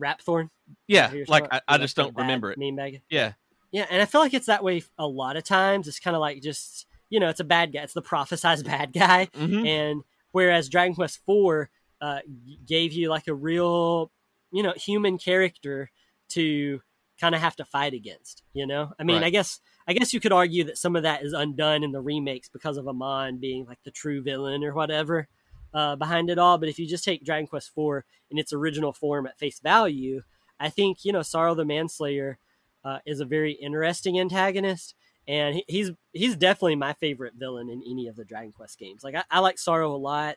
Rapthorn. 0.00 0.48
yeah 0.88 1.12
like 1.28 1.46
i, 1.52 1.60
I 1.68 1.76
just 1.78 1.96
don't 1.96 2.16
remember 2.16 2.50
it 2.50 2.56
Mean 2.58 2.76
bag. 2.76 3.02
yeah 3.10 3.32
Yeah, 3.72 3.86
and 3.90 4.00
I 4.02 4.06
feel 4.06 4.22
like 4.22 4.34
it's 4.34 4.46
that 4.46 4.64
way 4.64 4.82
a 4.98 5.06
lot 5.06 5.36
of 5.36 5.44
times. 5.44 5.86
It's 5.86 6.00
kind 6.00 6.16
of 6.16 6.20
like 6.20 6.42
just 6.42 6.86
you 7.10 7.20
know, 7.20 7.28
it's 7.28 7.40
a 7.40 7.44
bad 7.44 7.72
guy. 7.72 7.80
It's 7.82 7.92
the 7.92 8.02
prophesized 8.02 8.64
bad 8.74 8.92
guy. 8.92 9.26
Mhm. 9.34 9.66
And 9.66 10.02
whereas 10.32 10.68
Dragon 10.68 10.94
Quest 10.94 11.20
Four 11.26 11.68
uh, 12.00 12.20
gave 12.66 12.92
you 12.94 13.10
like 13.10 13.28
a 13.28 13.34
real, 13.34 14.10
you 14.52 14.62
know, 14.62 14.72
human 14.76 15.18
character 15.18 15.90
to 16.30 16.80
kind 17.20 17.34
of 17.34 17.40
have 17.42 17.56
to 17.56 17.64
fight 17.66 17.92
against. 17.92 18.42
You 18.54 18.66
know, 18.66 18.92
I 18.98 19.02
mean, 19.04 19.16
Right. 19.16 19.26
I 19.26 19.30
guess 19.30 19.60
I 19.86 19.92
guess 19.92 20.14
you 20.14 20.20
could 20.20 20.32
argue 20.32 20.64
that 20.64 20.78
some 20.78 20.94
of 20.96 21.02
that 21.02 21.22
is 21.24 21.32
undone 21.32 21.82
in 21.82 21.92
the 21.92 22.00
remakes 22.00 22.48
because 22.48 22.76
of 22.76 22.84
Aamon 22.86 23.40
being 23.40 23.66
like 23.66 23.78
the 23.84 23.90
true 23.90 24.22
villain 24.22 24.62
or 24.64 24.72
whatever 24.72 25.26
uh, 25.74 25.96
behind 25.96 26.30
it 26.30 26.38
all. 26.38 26.58
But 26.58 26.68
if 26.68 26.78
you 26.78 26.86
just 26.86 27.04
take 27.04 27.24
Dragon 27.24 27.46
Quest 27.48 27.72
IV 27.76 28.02
in 28.30 28.38
its 28.38 28.52
original 28.52 28.92
form 28.92 29.26
at 29.26 29.38
face 29.38 29.58
value, 29.60 30.22
I 30.60 30.68
think 30.70 31.04
you 31.04 31.12
know 31.12 31.20
Psaro 31.20 31.56
the 31.56 31.64
Manslayer 31.64 32.38
uh, 32.84 32.98
is 33.04 33.20
a 33.20 33.24
very 33.26 33.52
interesting 33.52 34.18
antagonist, 34.20 34.94
and 35.28 35.56
he, 35.56 35.64
he's 35.68 35.90
he's 36.12 36.36
definitely 36.36 36.76
my 36.76 36.92
favorite 36.94 37.34
villain 37.36 37.68
in 37.68 37.82
any 37.88 38.08
of 38.08 38.16
the 38.16 38.24
Dragon 38.24 38.52
Quest 38.52 38.78
games. 38.78 39.04
Like 39.04 39.14
I, 39.14 39.24
I 39.30 39.38
like 39.40 39.56
Psaro 39.56 39.92
a 39.92 39.96
lot. 39.96 40.36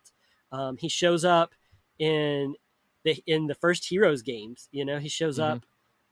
Um, 0.51 0.77
he 0.77 0.89
shows 0.89 1.25
up 1.25 1.53
in 1.99 2.55
the 3.03 3.21
in 3.25 3.47
the 3.47 3.55
first 3.55 3.85
Heroes 3.85 4.21
games. 4.21 4.69
You 4.71 4.85
know, 4.85 4.99
he 4.99 5.09
shows 5.09 5.39
Mhm. 5.39 5.51
up 5.51 5.65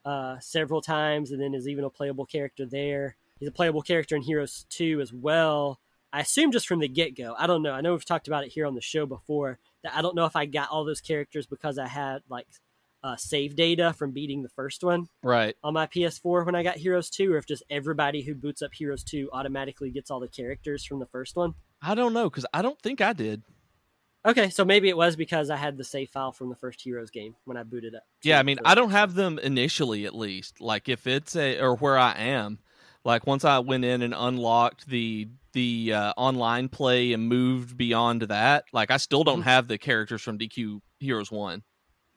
uh, 0.03 0.39
several 0.39 0.81
times, 0.81 1.31
and 1.31 1.39
then 1.41 1.53
is 1.53 1.67
even 1.67 1.83
a 1.83 1.89
playable 1.89 2.25
character 2.25 2.65
there. 2.65 3.15
He's 3.39 3.49
a 3.49 3.51
playable 3.51 3.81
character 3.81 4.15
in 4.15 4.21
Heroes 4.23 4.65
Two 4.69 4.99
as 5.01 5.13
well. 5.13 5.79
I 6.13 6.21
assume 6.21 6.51
just 6.51 6.67
from 6.67 6.79
the 6.79 6.87
get 6.89 7.15
go. 7.15 7.35
I 7.37 7.47
don't 7.47 7.61
know. 7.61 7.71
I 7.71 7.81
know 7.81 7.93
we've 7.93 8.03
talked 8.03 8.27
about 8.27 8.43
it 8.43 8.51
here 8.51 8.65
on 8.65 8.75
the 8.75 8.81
show 8.81 9.05
before. 9.05 9.59
That 9.83 9.95
I 9.95 10.01
don't 10.01 10.15
know 10.15 10.25
if 10.25 10.35
I 10.35 10.45
got 10.45 10.69
all 10.69 10.83
those 10.85 11.01
characters 11.01 11.45
because 11.45 11.77
I 11.77 11.87
had 11.87 12.23
like 12.29 12.47
uh, 13.03 13.15
save 13.15 13.55
data 13.55 13.93
from 13.93 14.11
beating 14.11 14.43
the 14.43 14.49
first 14.49 14.83
one 14.83 15.07
Right. 15.23 15.55
on 15.63 15.73
my 15.73 15.87
PS4 15.87 16.45
when 16.45 16.55
I 16.55 16.63
got 16.63 16.77
Heroes 16.77 17.09
2, 17.09 17.33
or 17.33 17.37
if 17.37 17.45
just 17.47 17.63
everybody 17.69 18.21
who 18.21 18.35
boots 18.35 18.61
up 18.61 18.71
Heroes 18.73 19.03
2 19.03 19.29
automatically 19.33 19.89
gets 19.91 20.11
all 20.11 20.19
the 20.19 20.27
characters 20.27 20.85
from 20.85 20.99
the 20.99 21.07
first 21.07 21.35
one. 21.35 21.55
I 21.81 21.95
don't 21.95 22.13
know 22.13 22.29
because 22.29 22.45
I 22.53 22.61
don't 22.61 22.79
think 22.81 23.01
I 23.01 23.13
did. 23.13 23.41
Okay, 24.23 24.51
so 24.51 24.63
maybe 24.63 24.87
it 24.87 24.95
was 24.95 25.15
because 25.15 25.49
I 25.49 25.55
had 25.55 25.77
the 25.77 25.83
save 25.83 26.11
file 26.11 26.31
from 26.31 26.49
the 26.49 26.55
first 26.55 26.79
Heroes 26.81 27.09
game 27.09 27.35
when 27.45 27.57
I 27.57 27.63
booted 27.63 27.95
up. 27.95 28.03
Yeah, 28.23 28.37
I 28.37 28.43
mean, 28.43 28.59
I 28.63 28.75
don't 28.75 28.91
have 28.91 29.15
them 29.15 29.39
initially, 29.39 30.05
at 30.05 30.13
least. 30.15 30.61
Like 30.61 30.87
if 30.89 31.07
it's 31.07 31.35
a 31.35 31.59
or 31.59 31.75
where 31.77 31.97
I 31.97 32.13
am, 32.13 32.59
like 33.03 33.25
once 33.25 33.43
I 33.43 33.57
went 33.59 33.83
in 33.83 34.03
and 34.03 34.13
unlocked 34.15 34.87
the 34.87 35.27
the 35.53 35.91
uh, 35.93 36.13
online 36.17 36.69
play 36.69 37.13
and 37.13 37.27
moved 37.27 37.75
beyond 37.77 38.21
that, 38.21 38.65
like 38.71 38.91
I 38.91 38.97
still 38.97 39.23
don't 39.23 39.41
Mhm. 39.41 39.45
have 39.45 39.67
the 39.67 39.79
characters 39.79 40.21
from 40.21 40.37
DQ 40.37 40.81
Heroes 40.99 41.31
One. 41.31 41.63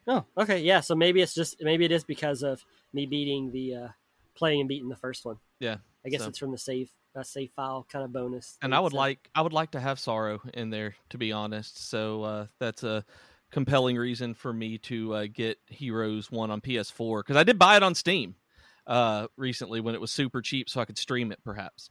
Oh, 0.06 0.24
okay, 0.36 0.60
yeah. 0.60 0.80
So 0.80 0.94
maybe 0.94 1.20
it's 1.22 1.34
just 1.34 1.56
maybe 1.62 1.84
it 1.84 1.92
is 1.92 2.04
because 2.04 2.42
of 2.42 2.64
me 2.92 3.06
beating 3.06 3.50
the 3.52 3.74
uh, 3.74 3.88
playing 4.34 4.60
and 4.60 4.68
beating 4.68 4.88
the 4.88 4.96
first 4.96 5.24
one. 5.24 5.36
Yeah, 5.60 5.76
I 6.04 6.08
guess 6.10 6.22
so- 6.22 6.28
it's 6.28 6.38
from 6.38 6.50
the 6.52 6.58
save 6.58 6.90
uh, 7.16 7.22
save 7.22 7.50
file 7.56 7.86
kind 7.90 8.04
of 8.04 8.12
bonus. 8.12 8.58
and 8.62 8.74
I 8.74 8.80
would 8.80 8.92
so- 8.92 8.98
like 8.98 9.30
I 9.34 9.42
would 9.42 9.52
like 9.52 9.70
to 9.72 9.80
have 9.80 9.98
Psaro 9.98 10.40
in 10.54 10.70
there, 10.70 10.94
to 11.10 11.18
be 11.18 11.32
honest. 11.32 11.88
So 11.88 12.22
uh, 12.22 12.46
that's 12.58 12.82
a 12.82 13.04
compelling 13.50 13.96
reason 13.96 14.34
for 14.34 14.52
me 14.52 14.78
to 14.78 15.14
uh, 15.14 15.26
get 15.32 15.58
Heroes 15.68 16.30
One 16.30 16.50
on 16.50 16.60
PS4 16.60 17.20
because 17.20 17.36
I 17.36 17.44
did 17.44 17.58
buy 17.58 17.76
it 17.76 17.82
on 17.82 17.94
Steam 17.94 18.34
uh, 18.86 19.28
recently 19.36 19.80
when 19.80 19.94
it 19.94 20.00
was 20.00 20.10
super 20.10 20.42
cheap, 20.42 20.68
so 20.68 20.80
I 20.80 20.84
could 20.84 20.98
stream 20.98 21.32
it, 21.32 21.38
perhaps. 21.44 21.90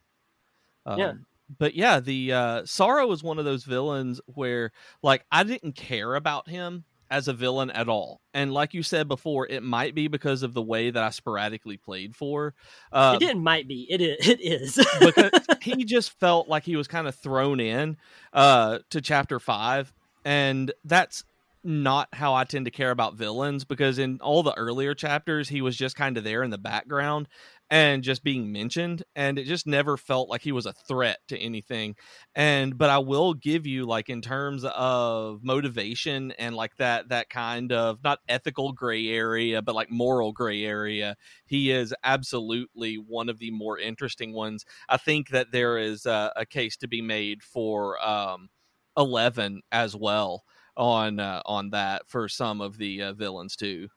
Um, 0.85 0.99
Yeah. 0.99 1.13
But 1.57 1.75
yeah, 1.75 1.99
the 1.99 2.33
uh, 2.33 2.61
Psaro 2.63 3.11
is 3.13 3.21
one 3.21 3.37
of 3.37 3.45
those 3.45 3.63
villains 3.65 4.19
where, 4.27 4.71
like, 5.03 5.25
I 5.31 5.43
didn't 5.43 5.75
care 5.75 6.15
about 6.15 6.47
him 6.49 6.85
as 7.11 7.27
a 7.27 7.33
villain 7.33 7.69
at 7.71 7.89
all, 7.89 8.21
and 8.33 8.53
like 8.53 8.73
you 8.73 8.83
said 8.83 9.07
before, 9.07 9.47
it 9.47 9.63
might 9.63 9.95
be 9.95 10.07
because 10.07 10.43
of 10.43 10.53
the 10.53 10.61
way 10.61 10.89
that 10.89 11.03
I 11.03 11.09
sporadically 11.09 11.77
played 11.77 12.15
for. 12.15 12.53
Uh, 12.91 13.13
it 13.15 13.25
didn't 13.25 13.43
might 13.43 13.67
be. 13.67 13.87
It 13.89 14.01
is. 14.01 14.27
It 14.33 14.41
is. 14.41 14.79
because 14.99 15.31
he 15.61 15.85
just 15.85 16.17
felt 16.19 16.47
like 16.47 16.63
he 16.63 16.75
was 16.75 16.87
kind 16.87 17.07
of 17.07 17.15
thrown 17.15 17.59
in 17.59 17.97
uh 18.31 18.79
to 18.89 19.01
chapter 19.01 19.39
5 19.39 19.93
and 20.25 20.71
that's 20.85 21.23
not 21.63 22.09
how 22.13 22.33
I 22.33 22.43
tend 22.43 22.65
to 22.65 22.71
care 22.71 22.91
about 22.91 23.15
villains 23.15 23.63
because 23.63 23.97
in 23.97 24.19
all 24.21 24.43
the 24.43 24.57
earlier 24.57 24.93
chapters 24.93 25.47
he 25.47 25.61
was 25.61 25.77
just 25.77 25.95
kind 25.95 26.17
of 26.17 26.23
there 26.23 26.43
in 26.43 26.49
the 26.49 26.57
background 26.57 27.27
and 27.69 28.03
just 28.03 28.23
being 28.23 28.51
mentioned 28.51 29.03
and 29.15 29.39
it 29.39 29.45
just 29.45 29.65
never 29.65 29.97
felt 29.97 30.29
like 30.29 30.41
he 30.41 30.51
was 30.51 30.65
a 30.65 30.73
threat 30.73 31.17
to 31.27 31.37
anything 31.39 31.95
and 32.35 32.77
but 32.77 32.89
I 32.89 32.99
will 32.99 33.33
give 33.33 33.65
you 33.65 33.85
like 33.85 34.09
in 34.09 34.21
terms 34.21 34.63
of 34.65 35.43
motivation 35.43 36.31
and 36.33 36.55
like 36.55 36.75
that 36.77 37.09
that 37.09 37.29
kind 37.29 37.71
of 37.71 38.03
not 38.03 38.19
ethical 38.27 38.73
gray 38.73 39.07
area 39.07 39.61
but 39.61 39.75
like 39.75 39.89
moral 39.89 40.31
gray 40.31 40.63
area 40.63 41.15
he 41.45 41.71
is 41.71 41.93
absolutely 42.03 42.95
one 42.95 43.29
of 43.29 43.39
the 43.39 43.51
more 43.51 43.79
interesting 43.79 44.33
ones 44.33 44.65
I 44.89 44.97
think 44.97 45.29
that 45.29 45.51
there 45.51 45.77
is 45.77 46.05
a, 46.05 46.31
a 46.35 46.45
case 46.45 46.77
to 46.77 46.87
be 46.87 47.01
made 47.01 47.43
for 47.43 48.03
um, 48.05 48.49
Eleven 48.95 49.61
as 49.71 49.95
well 49.95 50.43
on 50.77 51.19
uh, 51.19 51.41
on 51.45 51.71
that 51.71 52.03
for 52.07 52.29
some 52.29 52.61
of 52.61 52.77
the 52.77 53.01
uh, 53.01 53.13
villains 53.13 53.55
too. 53.55 53.89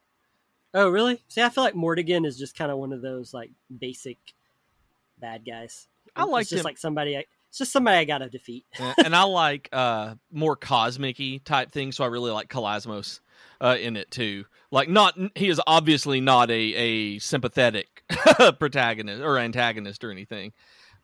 Oh 0.76 0.88
really 0.90 1.22
see 1.28 1.42
i 1.42 1.48
feel 1.48 1.64
like 1.64 1.74
Mordegon 1.74 2.26
is 2.26 2.38
just 2.38 2.56
kind 2.56 2.70
of 2.70 2.78
one 2.78 2.92
of 2.92 3.00
those 3.02 3.32
like 3.34 3.50
basic 3.78 4.18
bad 5.18 5.44
guys 5.46 5.88
I 6.14 6.22
It's 6.22 6.30
liked 6.30 6.50
just 6.50 6.60
him. 6.60 6.64
like 6.64 6.78
somebody 6.78 7.16
I, 7.16 7.24
it's 7.48 7.58
just 7.58 7.72
somebody 7.72 7.96
i 7.96 8.04
gotta 8.04 8.28
defeat 8.28 8.66
and 9.04 9.16
I 9.16 9.22
like 9.22 9.68
uh, 9.72 10.14
more 10.30 10.54
cosmic-y 10.56 11.40
type 11.44 11.72
things, 11.72 11.96
so 11.96 12.04
I 12.04 12.08
really 12.08 12.30
like 12.30 12.48
Calasmos 12.48 13.20
uh, 13.60 13.76
in 13.80 13.96
it 13.96 14.10
too. 14.10 14.44
Like, 14.70 14.88
not 14.90 15.16
he 15.34 15.48
is 15.48 15.60
obviously 15.66 16.20
not 16.20 16.50
a 16.50 16.54
a 16.54 17.18
sympathetic 17.20 18.02
protagonist 18.58 19.22
or 19.22 19.38
antagonist 19.38 20.04
or 20.04 20.10
anything, 20.10 20.52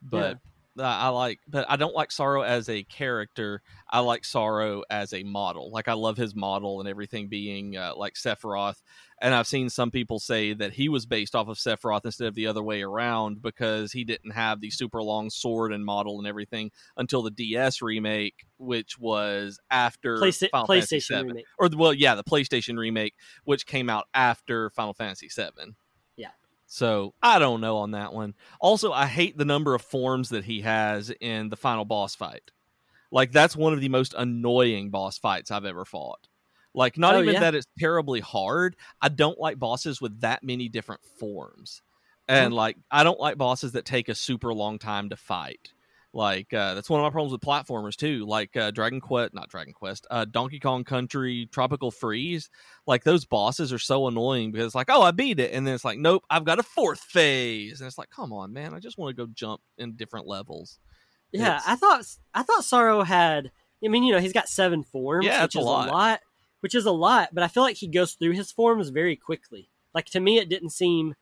but. 0.02 0.38
Uh, 0.78 0.82
I 0.84 1.08
like, 1.08 1.40
but 1.46 1.66
I 1.68 1.76
don't 1.76 1.94
like 1.94 2.08
Psaro 2.08 2.46
as 2.46 2.68
a 2.68 2.82
character. 2.84 3.60
I 3.90 4.00
like 4.00 4.22
Psaro 4.22 4.82
as 4.88 5.12
a 5.12 5.22
model. 5.22 5.70
Like 5.70 5.86
I 5.86 5.92
love 5.92 6.16
his 6.16 6.34
model 6.34 6.80
and 6.80 6.88
everything 6.88 7.28
being 7.28 7.76
uh, 7.76 7.92
like 7.94 8.14
Sephiroth. 8.14 8.80
And 9.20 9.34
I've 9.34 9.46
seen 9.46 9.68
some 9.68 9.90
people 9.90 10.18
say 10.18 10.54
that 10.54 10.72
he 10.72 10.88
was 10.88 11.04
based 11.04 11.34
off 11.34 11.48
of 11.48 11.58
Sephiroth 11.58 12.04
instead 12.04 12.26
of 12.26 12.34
the 12.34 12.46
other 12.46 12.62
way 12.62 12.82
around 12.82 13.42
because 13.42 13.92
he 13.92 14.02
didn't 14.04 14.32
have 14.32 14.60
the 14.60 14.70
super 14.70 15.02
long 15.02 15.30
sword 15.30 15.72
and 15.72 15.84
model 15.84 16.18
and 16.18 16.26
everything 16.26 16.70
until 16.96 17.22
the 17.22 17.30
DS 17.30 17.82
remake, 17.82 18.46
which 18.56 18.98
was 18.98 19.60
after 19.70 20.16
Playsta- 20.16 20.50
Final 20.50 20.66
Fantasy 20.66 20.98
playstation 20.98 21.26
remake 21.28 21.44
or 21.58 21.68
well, 21.76 21.92
yeah, 21.92 22.14
the 22.14 22.24
PlayStation 22.24 22.78
remake, 22.78 23.14
which 23.44 23.66
came 23.66 23.90
out 23.90 24.06
after 24.14 24.70
Final 24.70 24.94
Fantasy 24.94 25.28
VII. 25.28 25.74
So 26.72 27.12
I 27.22 27.38
don't 27.38 27.60
know 27.60 27.76
on 27.76 27.90
that 27.90 28.14
one. 28.14 28.32
Also, 28.58 28.92
I 28.92 29.04
hate 29.06 29.36
the 29.36 29.44
number 29.44 29.74
of 29.74 29.82
forms 29.82 30.30
that 30.30 30.46
he 30.46 30.62
has 30.62 31.12
in 31.20 31.50
the 31.50 31.56
final 31.56 31.84
boss 31.84 32.14
fight. 32.14 32.50
Like 33.10 33.30
that's 33.30 33.54
one 33.54 33.74
of 33.74 33.82
the 33.82 33.90
most 33.90 34.14
annoying 34.16 34.88
boss 34.88 35.18
fights 35.18 35.50
I've 35.50 35.66
ever 35.66 35.84
fought. 35.84 36.26
Like 36.74 36.96
not 36.96 37.14
Oh, 37.14 37.20
even 37.20 37.34
yeah? 37.34 37.40
that 37.40 37.54
it's 37.54 37.66
terribly 37.78 38.20
hard. 38.20 38.74
I 39.02 39.10
don't 39.10 39.38
like 39.38 39.58
bosses 39.58 40.00
with 40.00 40.22
that 40.22 40.42
many 40.42 40.70
different 40.70 41.02
forms. 41.20 41.82
And 42.26 42.54
like 42.54 42.78
I 42.90 43.04
don't 43.04 43.20
like 43.20 43.36
bosses 43.36 43.72
that 43.72 43.84
take 43.84 44.08
a 44.08 44.14
super 44.14 44.54
long 44.54 44.78
time 44.78 45.10
to 45.10 45.16
fight. 45.16 45.72
Like 46.14 46.52
uh, 46.52 46.74
that's 46.74 46.90
one 46.90 47.00
of 47.00 47.04
my 47.04 47.10
problems 47.10 47.32
with 47.32 47.40
platformers 47.40 47.96
too. 47.96 48.26
Like 48.26 48.54
uh, 48.56 48.70
Dragon 48.70 49.00
Quest, 49.00 49.32
not 49.32 49.48
Dragon 49.48 49.72
Quest, 49.72 50.06
uh, 50.10 50.26
Donkey 50.26 50.60
Kong 50.60 50.84
Country, 50.84 51.48
Tropical 51.50 51.90
Freeze. 51.90 52.50
Like 52.86 53.02
those 53.02 53.24
bosses 53.24 53.72
are 53.72 53.78
so 53.78 54.06
annoying 54.08 54.52
because 54.52 54.66
it's 54.66 54.74
like, 54.74 54.90
oh, 54.90 55.00
I 55.00 55.10
beat 55.12 55.40
it, 55.40 55.52
and 55.54 55.66
then 55.66 55.74
it's 55.74 55.86
like, 55.86 55.98
nope, 55.98 56.22
I've 56.28 56.44
got 56.44 56.58
a 56.58 56.62
fourth 56.62 57.00
phase, 57.00 57.80
and 57.80 57.88
it's 57.88 57.96
like, 57.96 58.10
come 58.10 58.30
on, 58.32 58.52
man, 58.52 58.74
I 58.74 58.78
just 58.78 58.98
want 58.98 59.16
to 59.16 59.26
go 59.26 59.30
jump 59.34 59.62
in 59.78 59.92
different 59.96 60.26
levels. 60.26 60.78
Yeah, 61.32 61.56
It's- 61.56 61.62
I 61.66 61.76
thought 61.76 62.04
I 62.34 62.42
thought 62.42 62.62
Psaro 62.62 63.06
had. 63.06 63.50
I 63.84 63.88
mean, 63.88 64.04
you 64.04 64.12
know, 64.12 64.20
he's 64.20 64.34
got 64.34 64.48
seven 64.50 64.82
forms, 64.84 65.24
Yeah, 65.24 65.42
which 65.42 65.54
that's 65.54 65.56
a 65.56 65.58
is 65.60 65.64
lot. 65.64 66.20
which 66.60 66.74
is 66.74 66.84
a 66.84 66.92
lot. 66.92 67.30
But 67.32 67.42
I 67.42 67.48
feel 67.48 67.62
like 67.64 67.76
he 67.78 67.88
goes 67.88 68.12
through 68.14 68.32
his 68.32 68.52
forms 68.52 68.90
very 68.90 69.16
quickly. 69.16 69.70
Like 69.94 70.04
to 70.10 70.20
me, 70.20 70.38
it 70.38 70.48
didn't 70.50 70.70
seem 70.70 71.14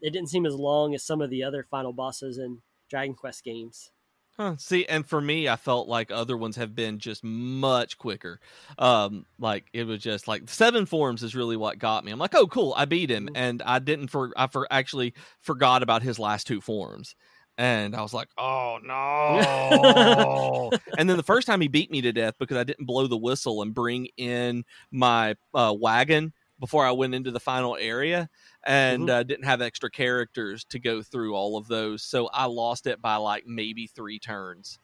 it 0.00 0.10
didn't 0.10 0.28
seem 0.30 0.44
as 0.46 0.54
long 0.56 0.94
as 0.96 1.04
some 1.04 1.22
of 1.22 1.30
the 1.30 1.44
other 1.44 1.64
final 1.70 1.92
bosses 1.92 2.38
in 2.38 2.58
Dragon 2.90 3.14
Quest 3.14 3.44
games. 3.44 3.92
Huh. 4.38 4.56
See, 4.56 4.86
and 4.86 5.06
for 5.06 5.20
me, 5.20 5.48
I 5.48 5.56
felt 5.56 5.88
like 5.88 6.10
other 6.10 6.36
ones 6.36 6.56
have 6.56 6.74
been 6.74 6.98
just 6.98 7.24
much 7.24 7.98
quicker. 7.98 8.40
Um, 8.78 9.26
like 9.38 9.66
it 9.72 9.84
was 9.86 10.00
just 10.00 10.28
like 10.28 10.48
seven 10.48 10.86
forms 10.86 11.22
is 11.22 11.34
really 11.34 11.56
what 11.56 11.78
got 11.78 12.04
me. 12.04 12.12
I'm 12.12 12.18
like, 12.18 12.34
oh, 12.34 12.46
cool, 12.46 12.74
I 12.76 12.84
beat 12.84 13.10
him, 13.10 13.28
Mhm. 13.28 13.34
and 13.34 13.60
I 13.62 13.78
didn't 13.78 14.08
for 14.08 14.32
I 14.36 14.46
for 14.46 14.66
actually 14.70 15.14
forgot 15.40 15.82
about 15.82 16.02
his 16.02 16.18
last 16.18 16.46
two 16.46 16.60
forms, 16.60 17.14
and 17.58 17.94
I 17.96 18.02
was 18.02 18.14
like, 18.14 18.28
oh 18.38 18.78
no. 18.82 20.72
and 20.96 21.08
then 21.10 21.16
the 21.16 21.22
first 21.22 21.46
time 21.46 21.60
he 21.60 21.68
beat 21.68 21.90
me 21.90 22.00
to 22.02 22.12
death 22.12 22.34
because 22.38 22.56
I 22.56 22.64
didn't 22.64 22.86
blow 22.86 23.06
the 23.06 23.18
whistle 23.18 23.62
and 23.62 23.74
bring 23.74 24.06
in 24.16 24.64
my 24.90 25.36
uh, 25.54 25.74
wagon 25.78 26.32
before 26.62 26.86
I 26.86 26.92
went 26.92 27.12
into 27.12 27.32
the 27.32 27.40
final 27.40 27.76
area 27.76 28.30
and 28.62 29.08
Mhm. 29.08 29.10
uh, 29.10 29.22
didn't 29.24 29.46
have 29.46 29.60
extra 29.60 29.90
characters 29.90 30.64
to 30.66 30.78
go 30.78 31.02
through 31.02 31.34
all 31.34 31.56
of 31.56 31.66
those. 31.66 32.04
So 32.04 32.28
I 32.28 32.44
lost 32.44 32.86
it 32.86 33.02
by 33.02 33.16
like 33.16 33.44
maybe 33.48 33.88
three 33.88 34.20
turns 34.20 34.78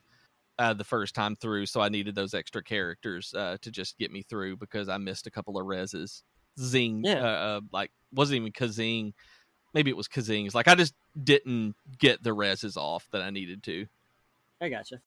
uh, 0.58 0.74
the 0.74 0.82
first 0.82 1.14
time 1.14 1.36
through. 1.36 1.66
So 1.66 1.80
I 1.80 1.88
needed 1.88 2.16
those 2.16 2.34
extra 2.34 2.64
characters 2.64 3.32
uh, 3.32 3.58
to 3.62 3.70
just 3.70 3.96
get 3.96 4.10
me 4.10 4.22
through 4.22 4.56
because 4.56 4.88
I 4.88 4.98
missed 4.98 5.28
a 5.28 5.30
couple 5.30 5.56
of 5.56 5.66
reses. 5.66 6.24
Zing, 6.58 7.04
Yeah. 7.04 7.22
uh, 7.22 7.28
uh, 7.28 7.60
like 7.72 7.92
wasn't 8.12 8.38
even 8.40 8.50
Kazing. 8.50 9.12
Maybe 9.72 9.88
it 9.92 9.96
was 9.96 10.08
Kazing's. 10.08 10.56
Like 10.56 10.66
I 10.66 10.74
just 10.74 10.94
didn't 11.22 11.76
get 12.00 12.24
the 12.24 12.30
reses 12.34 12.76
off 12.76 13.08
that 13.12 13.22
I 13.22 13.30
needed 13.30 13.62
to. 13.62 13.86
I 14.60 14.68
gotcha. 14.68 15.00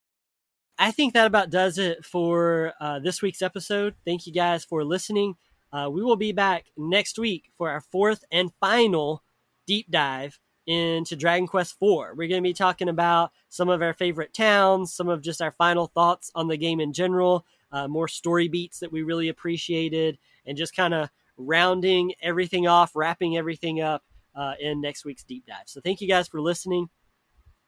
I 0.79 0.91
think 0.91 1.13
that 1.15 1.27
about 1.27 1.49
does 1.49 1.77
it 1.77 2.05
for 2.05 2.73
uh, 2.79 2.99
this 2.99 3.21
week's 3.21 3.41
episode. 3.41 3.95
Thank 4.05 4.25
you 4.25 4.31
guys 4.31 4.63
for 4.63 4.85
listening. 4.85 5.35
Uh, 5.73 5.89
we 5.91 6.03
will 6.03 6.15
be 6.15 6.31
back 6.31 6.65
next 6.77 7.17
week 7.17 7.51
for 7.57 7.69
our 7.69 7.81
fourth 7.81 8.23
and 8.31 8.51
final 8.59 9.23
deep 9.65 9.89
dive 9.89 10.39
into 10.67 11.15
Dragon 11.15 11.47
Quest 11.47 11.73
IV. 11.73 12.15
We're 12.15 12.27
going 12.27 12.33
to 12.33 12.41
be 12.41 12.53
talking 12.53 12.89
about 12.89 13.31
some 13.49 13.69
of 13.69 13.81
our 13.81 13.93
favorite 13.93 14.33
towns, 14.33 14.93
some 14.93 15.09
of 15.09 15.21
just 15.21 15.41
our 15.41 15.51
final 15.51 15.87
thoughts 15.87 16.31
on 16.35 16.47
the 16.47 16.57
game 16.57 16.79
in 16.79 16.93
general, 16.93 17.45
uh, 17.71 17.87
more 17.87 18.07
story 18.07 18.47
beats 18.47 18.79
that 18.79 18.91
we 18.91 19.01
really 19.01 19.29
appreciated, 19.29 20.17
and 20.45 20.57
just 20.57 20.75
kind 20.75 20.93
of 20.93 21.09
rounding 21.37 22.13
everything 22.21 22.67
off, 22.67 22.95
wrapping 22.95 23.37
everything 23.37 23.81
up 23.81 24.03
uh, 24.35 24.53
in 24.59 24.81
next 24.81 25.05
week's 25.05 25.23
deep 25.23 25.45
dive. 25.45 25.67
So 25.67 25.81
thank 25.81 26.01
you 26.01 26.07
guys 26.07 26.27
for 26.27 26.41
listening. 26.41 26.89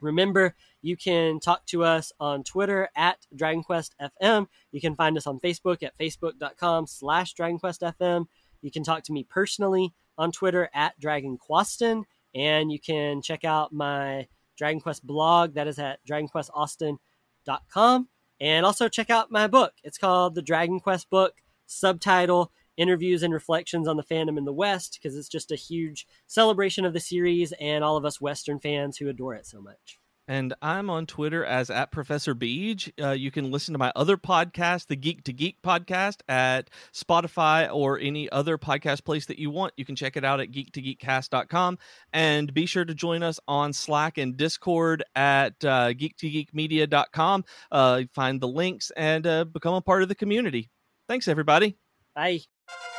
Remember, 0.04 0.56
you 0.82 0.98
can 0.98 1.40
talk 1.40 1.66
to 1.68 1.84
us 1.84 2.12
on 2.20 2.44
Twitter 2.44 2.90
at 2.96 3.26
DragonQuestFM. 3.36 4.48
You 4.72 4.82
can 4.82 4.96
find 4.96 5.18
us 5.18 5.26
on 5.26 5.40
Facebook 5.40 5.82
at 5.82 5.98
facebook.com 5.98 6.88
slash 6.88 7.34
DragonQuestFM. 7.36 8.26
You 8.62 8.72
can 8.72 8.84
talk 8.84 9.04
to 9.04 9.14
me 9.14 9.24
personally 9.24 9.94
on 10.18 10.32
Twitter 10.32 10.70
at 10.74 11.00
DragonQueston. 11.00 12.04
And 12.36 12.72
you 12.72 12.80
can 12.80 13.22
check 13.22 13.46
out 13.46 13.72
my 13.72 14.28
Dragon 14.58 14.82
Quest 14.82 15.06
blog. 15.06 15.54
That 15.54 15.68
is 15.68 15.80
at 15.80 16.00
DragonQuestAustin.com. 16.06 18.10
And 18.42 18.66
also 18.66 18.90
check 18.90 19.10
out 19.10 19.32
my 19.32 19.48
book. 19.48 19.74
It's 19.84 19.98
called 19.98 20.36
The 20.36 20.42
Dragon 20.42 20.80
Quest 20.80 21.10
Book, 21.10 21.36
subtitle 21.66 22.52
Interviews 22.78 23.24
and 23.24 23.34
Reflections 23.34 23.88
on 23.88 23.98
the 23.98 24.04
Fandom 24.04 24.38
in 24.38 24.46
the 24.46 24.54
West, 24.54 25.00
because 25.02 25.18
it's 25.18 25.30
just 25.30 25.52
a 25.52 25.56
huge 25.56 26.08
celebration 26.28 26.86
of 26.86 26.94
the 26.94 27.00
series 27.00 27.54
and 27.60 27.84
all 27.84 27.98
of 27.98 28.06
us 28.06 28.22
Western 28.22 28.60
fans 28.60 28.98
who 28.98 29.10
adore 29.10 29.36
it 29.36 29.46
so 29.46 29.62
much. 29.62 30.00
And 30.28 30.54
I'm 30.62 30.90
on 30.90 31.06
Twitter 31.06 31.44
as 31.44 31.70
at 31.70 31.92
Professor 31.92 32.34
Beej. 32.34 32.92
Uh, 33.02 33.12
you 33.12 33.30
can 33.30 33.52
listen 33.52 33.74
to 33.74 33.78
my 33.78 33.92
other 33.96 34.16
podcast, 34.16 34.88
the 34.88 34.96
Geek 34.96 35.24
to 35.26 35.34
Geek 35.34 35.62
podcast, 35.62 36.22
at 36.30 36.70
Spotify 36.94 37.70
or 37.74 38.00
any 38.00 38.30
other 38.30 38.58
podcast 38.58 39.04
place 39.04 39.26
that 39.26 39.38
you 39.38 39.52
want. 39.52 39.74
You 39.76 39.84
can 39.84 39.98
check 39.98 40.16
it 40.16 40.24
out 40.24 40.40
at 40.40 40.52
geektogeekcast.com. 40.52 41.78
And 42.14 42.54
be 42.54 42.66
sure 42.66 42.86
to 42.86 42.94
join 42.94 43.22
us 43.22 43.40
on 43.50 43.74
Slack 43.74 44.18
and 44.18 44.38
Discord 44.38 45.04
at 45.14 45.56
uh, 45.66 45.92
geektogeekmedia.com. 45.94 47.44
Uh, 47.70 48.04
find 48.14 48.40
the 48.40 48.48
links 48.48 48.92
and 48.96 49.28
uh, 49.28 49.44
become 49.44 49.74
a 49.74 49.82
part 49.82 50.04
of 50.04 50.10
the 50.10 50.16
community. 50.16 50.70
Thanks, 51.10 51.28
everybody. 51.28 51.76
Bye 52.16 52.42
you 52.70 52.93